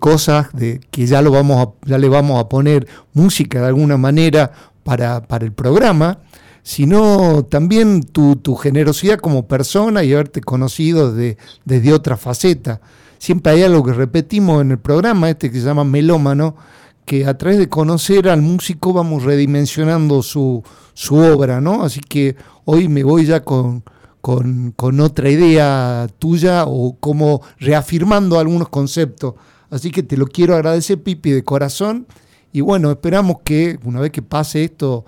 cosas 0.01 0.53
de, 0.53 0.80
que 0.90 1.07
ya, 1.07 1.22
lo 1.22 1.30
vamos 1.30 1.64
a, 1.64 1.86
ya 1.86 1.99
le 1.99 2.09
vamos 2.09 2.40
a 2.40 2.49
poner 2.49 2.88
música 3.12 3.61
de 3.61 3.66
alguna 3.66 3.97
manera 3.99 4.53
para, 4.82 5.22
para 5.28 5.45
el 5.45 5.53
programa, 5.53 6.18
sino 6.62 7.44
también 7.44 8.02
tu, 8.02 8.54
generosidad 8.56 9.18
como 9.18 9.46
persona 9.46 10.04
y 10.04 10.12
haberte 10.12 10.40
conocido 10.40 11.12
desde 11.12 11.92
otra 11.92 12.16
faceta. 12.16 12.80
Siempre 13.18 13.52
hay 13.52 13.62
algo 13.62 13.84
que 13.84 13.92
repetimos 13.92 14.62
en 14.62 14.72
el 14.72 14.78
programa, 14.78 15.30
este 15.30 15.50
que 15.50 15.60
se 15.60 15.66
llama 15.66 15.84
Melómano, 15.84 16.56
que 17.04 17.26
a 17.26 17.36
través 17.36 17.58
de 17.58 17.68
conocer 17.68 18.28
al 18.28 18.42
músico 18.42 18.92
vamos 18.92 19.24
redimensionando 19.24 20.22
su, 20.22 20.62
su 20.94 21.16
obra, 21.16 21.60
¿no? 21.60 21.82
Así 21.82 22.00
que 22.00 22.36
hoy 22.64 22.88
me 22.88 23.02
voy 23.02 23.26
ya 23.26 23.42
con, 23.42 23.82
con, 24.20 25.00
otra 25.00 25.28
idea 25.28 26.08
tuya 26.18 26.64
o 26.66 26.96
como 26.98 27.42
reafirmando 27.58 28.38
algunos 28.38 28.68
conceptos. 28.68 29.34
Así 29.68 29.90
que 29.90 30.02
te 30.02 30.16
lo 30.16 30.26
quiero 30.26 30.54
agradecer, 30.54 31.02
Pipi, 31.02 31.32
de 31.32 31.44
corazón. 31.44 32.06
Y 32.52 32.60
bueno, 32.60 32.90
esperamos 32.90 33.38
que 33.44 33.78
una 33.84 34.00
vez 34.00 34.12
que 34.12 34.22
pase 34.22 34.64
esto, 34.64 35.04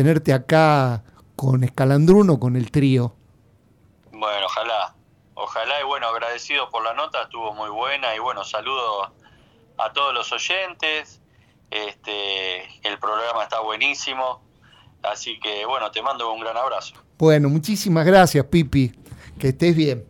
tenerte 0.00 0.32
acá 0.32 1.04
con 1.36 1.62
Escalandruno, 1.62 2.40
con 2.40 2.56
el 2.56 2.70
trío. 2.70 3.14
Bueno, 4.10 4.46
ojalá. 4.46 4.94
Ojalá 5.34 5.78
y 5.78 5.84
bueno, 5.84 6.06
agradecido 6.06 6.70
por 6.70 6.82
la 6.82 6.94
nota, 6.94 7.24
estuvo 7.24 7.52
muy 7.52 7.68
buena 7.68 8.16
y 8.16 8.18
bueno, 8.18 8.42
saludo 8.42 9.12
a 9.76 9.92
todos 9.92 10.14
los 10.14 10.32
oyentes. 10.32 11.20
Este, 11.70 12.62
el 12.82 12.98
programa 12.98 13.42
está 13.42 13.60
buenísimo. 13.60 14.42
Así 15.02 15.38
que 15.38 15.66
bueno, 15.66 15.90
te 15.90 16.00
mando 16.00 16.32
un 16.32 16.40
gran 16.40 16.56
abrazo. 16.56 16.94
Bueno, 17.18 17.50
muchísimas 17.50 18.06
gracias, 18.06 18.46
Pipi. 18.46 18.92
Que 19.38 19.48
estés 19.48 19.76
bien. 19.76 20.09